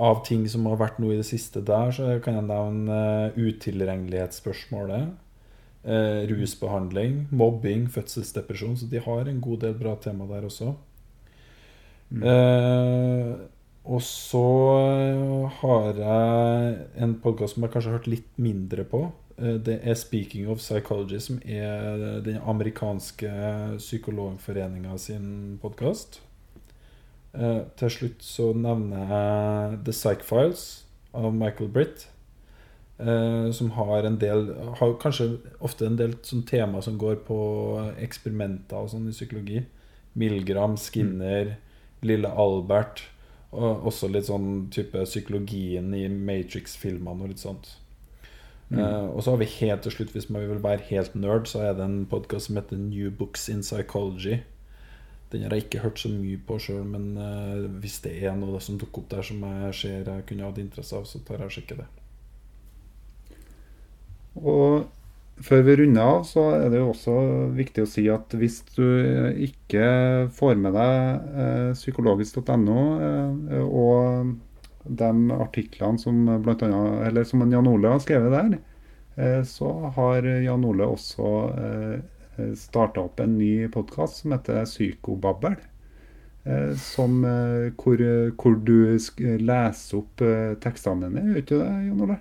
Av 0.00 0.20
ting 0.24 0.46
som 0.48 0.64
har 0.70 0.78
vært 0.78 1.00
noe 1.02 1.12
i 1.12 1.18
det 1.18 1.26
siste 1.26 1.60
der, 1.66 1.90
så 1.92 2.20
kan 2.24 2.36
jeg 2.38 2.46
nevne 2.46 3.32
utilregnelighetsspørsmålet. 3.36 5.10
Eh, 5.80 6.26
rusbehandling, 6.28 7.26
mobbing, 7.30 7.88
fødselsdepresjon. 7.88 8.76
Så 8.76 8.86
de 8.86 9.00
har 9.00 9.28
en 9.28 9.40
god 9.40 9.62
del 9.64 9.74
bra 9.74 9.94
tema 9.96 10.26
der 10.28 10.44
også. 10.44 10.74
Eh, 12.10 13.34
og 13.90 14.02
så 14.06 14.44
har 15.60 15.98
jeg 15.98 16.74
en 17.02 17.16
podkast 17.22 17.56
som 17.56 17.64
jeg 17.66 17.72
kanskje 17.74 17.90
har 17.90 17.98
hørt 17.98 18.10
litt 18.12 18.38
mindre 18.38 18.84
på. 18.86 19.12
Eh, 19.38 19.58
Det 19.58 19.80
er 19.82 19.94
'Speaking 19.94 20.48
of 20.48 20.58
Psychology', 20.58 21.18
som 21.18 21.40
er 21.44 22.20
den 22.20 22.38
amerikanske 22.46 23.30
psykologforeninga 23.78 24.96
sin 24.98 25.58
podkast. 25.62 26.20
Til 27.76 27.90
slutt 27.90 28.22
så 28.22 28.52
nevner 28.52 28.98
jeg 28.98 29.78
'The 29.84 29.92
Psych 29.92 30.22
Files' 30.22 30.82
av 31.14 31.32
Michael 31.34 31.68
Britt. 31.68 32.08
eh, 32.98 33.52
Som 33.52 33.70
har 33.70 34.02
en 34.04 34.16
del 34.18 34.54
Har 34.76 34.92
kanskje 34.94 35.38
ofte 35.60 35.86
en 35.86 35.96
del 35.96 36.14
sånn 36.22 36.46
tema 36.46 36.82
som 36.82 36.98
går 36.98 37.16
på 37.16 37.94
eksperimenter 37.98 38.76
og 38.76 38.90
sånn 38.90 39.08
i 39.08 39.12
psykologi. 39.12 39.64
Milgram, 40.14 40.76
Skinner, 40.76 41.56
Lille 42.02 42.28
Albert. 42.28 43.02
Og 43.50 43.86
også 43.90 44.08
litt 44.10 44.28
sånn 44.28 44.68
type 44.70 45.02
psykologien 45.08 45.90
i 45.96 46.04
Matrix-filmene 46.08 47.24
og 47.26 47.32
litt 47.32 47.42
sånt. 47.42 47.72
Eh, 48.70 49.06
og 49.10 49.24
så 49.24 49.32
har 49.32 49.40
vi 49.40 49.48
helt 49.58 49.82
til 49.82 49.92
slutt, 49.92 50.12
hvis 50.14 50.28
man 50.30 50.46
vil 50.46 50.62
være 50.62 50.86
helt 50.92 51.14
nerd, 51.18 51.48
så 51.50 51.64
er 51.66 51.74
det 51.74 51.84
en 51.84 52.06
podkast 52.06 52.46
som 52.46 52.60
heter 52.60 52.78
New 52.78 53.10
Books 53.10 53.48
in 53.48 53.64
Psychology. 53.66 54.38
Den 55.32 55.42
har 55.42 55.54
jeg 55.54 55.64
ikke 55.64 55.82
hørt 55.82 55.98
så 55.98 56.10
mye 56.10 56.38
på 56.46 56.58
sjøl, 56.62 56.84
men 56.86 57.16
uh, 57.18 57.66
hvis 57.82 58.00
det 58.06 58.16
er 58.22 58.36
noe 58.38 58.60
som 58.62 58.78
dukker 58.78 59.02
opp 59.02 59.10
der 59.10 59.26
som 59.26 59.42
jeg 59.46 59.74
ser 59.78 60.06
jeg 60.10 60.26
kunne 60.26 60.46
hatt 60.46 60.58
interesse 60.62 60.96
av, 60.96 61.06
så 61.06 61.22
tar 61.26 61.42
jeg 61.42 61.50
og 61.50 61.54
sjekker 61.54 61.82
det. 61.82 61.88
Og 64.38 64.86
før 65.44 65.62
vi 65.64 65.76
runder 65.80 66.04
av, 66.04 66.22
så 66.28 66.44
er 66.56 66.68
det 66.72 66.80
jo 66.80 66.90
også 66.92 67.16
viktig 67.56 67.84
å 67.84 67.88
si 67.88 68.04
at 68.12 68.34
hvis 68.36 68.60
du 68.74 68.84
ikke 69.46 69.84
får 70.36 70.60
med 70.60 70.76
deg 70.76 71.32
eh, 71.44 71.70
psykologisk.no 71.78 72.82
eh, 73.06 73.64
og 73.64 74.34
de 74.84 75.10
artiklene 75.36 76.00
som 76.00 76.22
blant 76.44 76.64
annet, 76.66 77.00
eller 77.08 77.26
som 77.28 77.44
Jan 77.44 77.68
Ole 77.70 77.94
har 77.94 78.04
skrevet 78.04 78.34
der, 78.36 78.54
eh, 79.16 79.40
så 79.48 79.72
har 79.96 80.28
Jan 80.44 80.66
Ole 80.68 80.88
også 80.88 81.34
starta 82.56 83.02
opp 83.04 83.20
en 83.20 83.34
ny 83.36 83.66
podkast 83.68 84.22
som 84.22 84.32
heter 84.32 84.62
Psykobabbel. 84.64 85.58
Som, 86.80 87.18
hvor, 87.76 88.00
hvor 88.40 88.54
du 88.64 88.96
leser 88.96 89.98
opp 89.98 90.24
tekstene 90.64 91.10
dine, 91.10 91.26
gjør 91.26 91.42
ikke 91.42 91.60
det, 91.60 91.68
Jan 91.90 92.00
Ole? 92.06 92.16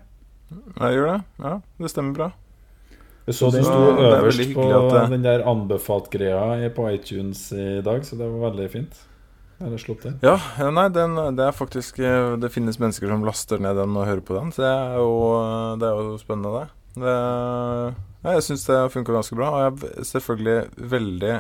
Jeg 0.52 0.98
gjør 0.98 1.10
det. 1.14 1.18
Ja, 1.46 1.56
det 1.80 1.94
stemmer 1.94 2.18
bra. 2.20 2.32
Jeg 3.30 3.36
så 3.38 3.52
den 3.54 3.64
sto 3.68 3.78
er 3.94 4.24
øverst 4.24 4.42
på 4.56 4.64
at 4.74 4.90
det- 4.96 5.10
den 5.14 5.22
der 5.28 5.44
anbefalt-greia 5.46 6.70
på 6.74 6.88
iTunes 6.90 7.52
i 7.54 7.82
dag, 7.86 8.02
så 8.08 8.18
det 8.18 8.26
var 8.32 8.50
veldig 8.50 8.70
fint. 8.74 9.06
Ja, 10.24 10.38
ja, 10.58 10.70
nei, 10.72 10.88
den, 10.96 11.16
det 11.36 11.44
er 11.44 11.52
faktisk 11.52 12.00
eh, 12.00 12.38
Det 12.40 12.48
finnes 12.50 12.78
mennesker 12.80 13.10
som 13.12 13.26
laster 13.28 13.60
ned 13.60 13.76
den 13.76 13.92
og 14.00 14.06
hører 14.08 14.22
på 14.24 14.38
den, 14.40 14.54
så 14.56 14.64
det 14.64 14.70
er 14.72 14.96
jo, 15.02 15.18
det 15.82 15.90
er 15.90 16.00
jo 16.00 16.18
spennende, 16.22 16.54
det. 16.62 16.70
det 17.04 17.16
ja, 18.24 18.32
jeg 18.38 18.44
syns 18.48 18.66
det 18.68 18.78
funker 18.92 19.14
ganske 19.20 19.36
bra. 19.36 19.50
Og 19.52 19.60
jeg 19.60 19.92
er 20.00 20.08
selvfølgelig 20.10 20.90
veldig 20.96 21.34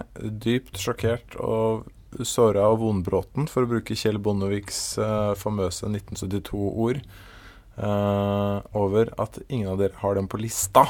dypt 0.45 0.77
sjokkert 0.79 1.35
og 1.39 1.87
såra 2.25 2.67
og 2.71 2.79
vondbråten, 2.83 3.47
for 3.49 3.63
å 3.63 3.69
bruke 3.71 3.95
Kjell 3.95 4.19
Bondeviks 4.19 4.97
eh, 4.99 5.33
famøse 5.39 5.87
1972-ord, 5.87 7.01
eh, 7.77 8.55
over 8.75 9.11
at 9.19 9.39
ingen 9.47 9.69
av 9.73 9.79
dere 9.81 9.95
har 10.03 10.15
den 10.19 10.27
på 10.27 10.39
lista. 10.41 10.85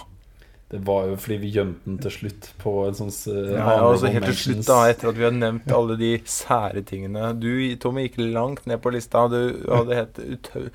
Det 0.70 0.80
var 0.86 1.08
jo 1.10 1.16
fordi 1.18 1.40
vi 1.42 1.50
gjemte 1.50 1.88
den 1.88 1.98
til 2.04 2.14
slutt 2.14 2.48
på 2.62 2.72
en 2.86 2.98
sånn 2.98 3.10
uh, 3.10 3.56
Ja, 3.56 3.80
altså 3.82 4.12
helt 4.14 4.28
til 4.30 4.38
slutt, 4.38 4.68
da, 4.68 4.84
etter 4.92 5.10
at 5.10 5.18
vi 5.18 5.26
har 5.26 5.34
nevnt 5.34 5.72
alle 5.74 5.96
de 5.98 6.12
sære 6.30 6.84
tingene. 6.86 7.32
Du, 7.42 7.50
Tommy, 7.82 8.06
gikk 8.06 8.20
langt 8.36 8.68
ned 8.70 8.78
på 8.84 8.94
lista. 8.94 9.26
Du 9.32 9.40
hadde 9.66 9.98
helt 9.98 10.20
utau... 10.22 10.68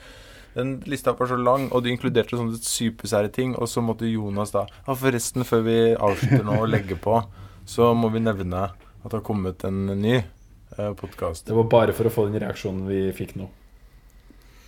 Den 0.54 0.76
lista 0.86 1.10
var 1.18 1.26
så 1.26 1.36
lang, 1.38 1.64
og 1.74 1.82
du 1.82 1.88
inkluderte 1.90 2.38
sånne 2.38 2.58
supersære 2.62 3.30
ting. 3.34 3.54
Og 3.58 3.70
så 3.70 3.82
måtte 3.82 4.06
Jonas 4.10 4.54
da 4.54 4.64
Ja, 4.70 4.94
forresten, 4.94 5.46
før 5.46 5.64
vi 5.66 5.78
avslutter 5.94 6.46
nå 6.46 6.60
og 6.62 6.70
legger 6.70 6.98
på, 7.02 7.20
så 7.66 7.90
må 7.98 8.10
vi 8.14 8.22
nevne 8.22 8.68
at 8.70 9.08
det 9.08 9.18
har 9.18 9.24
kommet 9.26 9.66
en 9.66 9.86
ny 9.98 10.16
eh, 10.16 10.92
podkast. 10.98 11.46
Det 11.50 11.58
var 11.58 11.66
bare 11.70 11.94
for 11.96 12.08
å 12.08 12.12
få 12.14 12.26
den 12.28 12.38
reaksjonen 12.42 12.86
vi 12.86 13.00
fikk 13.14 13.34
nå. 13.38 13.48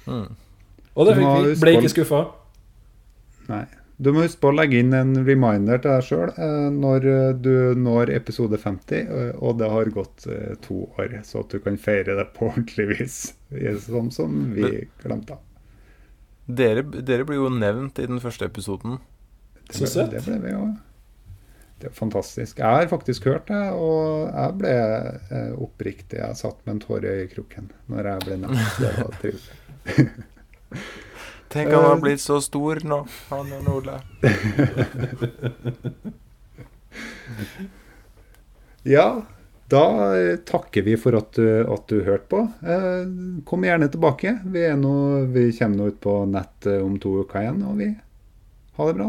Mm. 0.06 0.26
Og 0.94 1.08
det 1.08 1.16
fikk 1.18 1.30
vi. 1.46 1.56
Ble 1.62 1.74
ikke 1.78 1.92
skuffa. 1.94 2.22
Nei. 3.50 3.64
Du 3.96 4.10
må 4.12 4.26
huske 4.26 4.42
på 4.42 4.50
å 4.52 4.56
legge 4.56 4.80
inn 4.82 4.92
en 4.92 5.14
reminder 5.24 5.80
til 5.80 5.94
deg 5.94 6.04
sjøl 6.04 6.32
eh, 6.36 6.66
når 6.72 7.06
eh, 7.08 7.28
du 7.40 7.78
når 7.80 8.10
episode 8.12 8.58
50, 8.60 8.98
eh, 9.08 9.30
og 9.40 9.56
det 9.62 9.70
har 9.72 9.88
gått 9.94 10.26
to 10.66 10.82
år, 11.00 11.14
så 11.24 11.40
at 11.40 11.54
du 11.54 11.62
kan 11.64 11.78
feire 11.80 12.16
det 12.18 12.26
på 12.36 12.46
ordentlig 12.50 12.90
vis. 12.92 13.16
Sånn 13.86 14.10
som 14.12 14.50
vi 14.56 14.82
glemte. 15.00 15.38
Dere, 16.46 16.84
dere 16.84 17.24
blir 17.26 17.40
jo 17.40 17.48
nevnt 17.50 17.98
i 17.98 18.06
den 18.10 18.20
første 18.22 18.50
episoden. 18.50 19.00
Det 19.66 19.80
Så 19.80 19.86
ble, 19.86 19.92
søtt. 19.94 20.12
det 20.12 20.22
ble 20.28 20.36
vi 20.44 20.52
jo. 20.52 20.66
Det 21.80 21.88
er 21.90 21.96
fantastisk. 21.96 22.60
Jeg 22.60 22.76
har 22.78 22.86
faktisk 22.92 23.26
hørt 23.28 23.48
det, 23.50 23.64
og 23.76 24.28
jeg 24.30 24.54
ble 24.60 24.76
oppriktig. 25.60 26.20
Jeg 26.22 26.38
satt 26.38 26.62
med 26.64 26.76
en 26.76 26.84
tåre 26.84 27.10
i 27.10 27.24
øyekroken 27.24 27.72
når 27.92 28.12
jeg 28.12 28.24
ble 28.28 28.38
nevnt. 28.44 28.78
Det 28.80 28.94
var 29.00 29.18
trivelig. 29.24 30.16
Tenk 31.48 31.70
han 31.72 31.84
har 31.84 31.94
Eh. 31.96 32.00
blitt 32.02 32.20
så 32.20 32.40
stor 32.42 32.80
nå, 32.84 33.06
han 33.30 33.52
og 33.58 33.68
Ole. 33.76 34.00
Ja, 38.86 39.22
da 39.68 39.82
eh, 40.16 40.36
takker 40.46 40.82
vi 40.86 40.94
for 41.00 41.16
at 41.18 41.32
du, 41.34 41.46
at 41.74 41.88
du 41.90 42.02
hørte 42.06 42.28
på. 42.30 42.42
Eh, 42.62 43.08
kom 43.48 43.64
gjerne 43.66 43.88
tilbake. 43.90 44.36
Vi, 44.46 44.62
nå, 44.78 44.92
vi 45.34 45.48
kommer 45.58 45.76
nå 45.80 45.88
ut 45.90 46.00
på 46.04 46.14
nett 46.30 46.66
eh, 46.70 46.78
om 46.86 46.94
to 47.02 47.16
uker 47.24 47.42
igjen, 47.42 47.64
og 47.66 47.80
vi 47.82 47.90
ha 48.76 48.86
det 48.86 48.94
bra. 49.00 49.08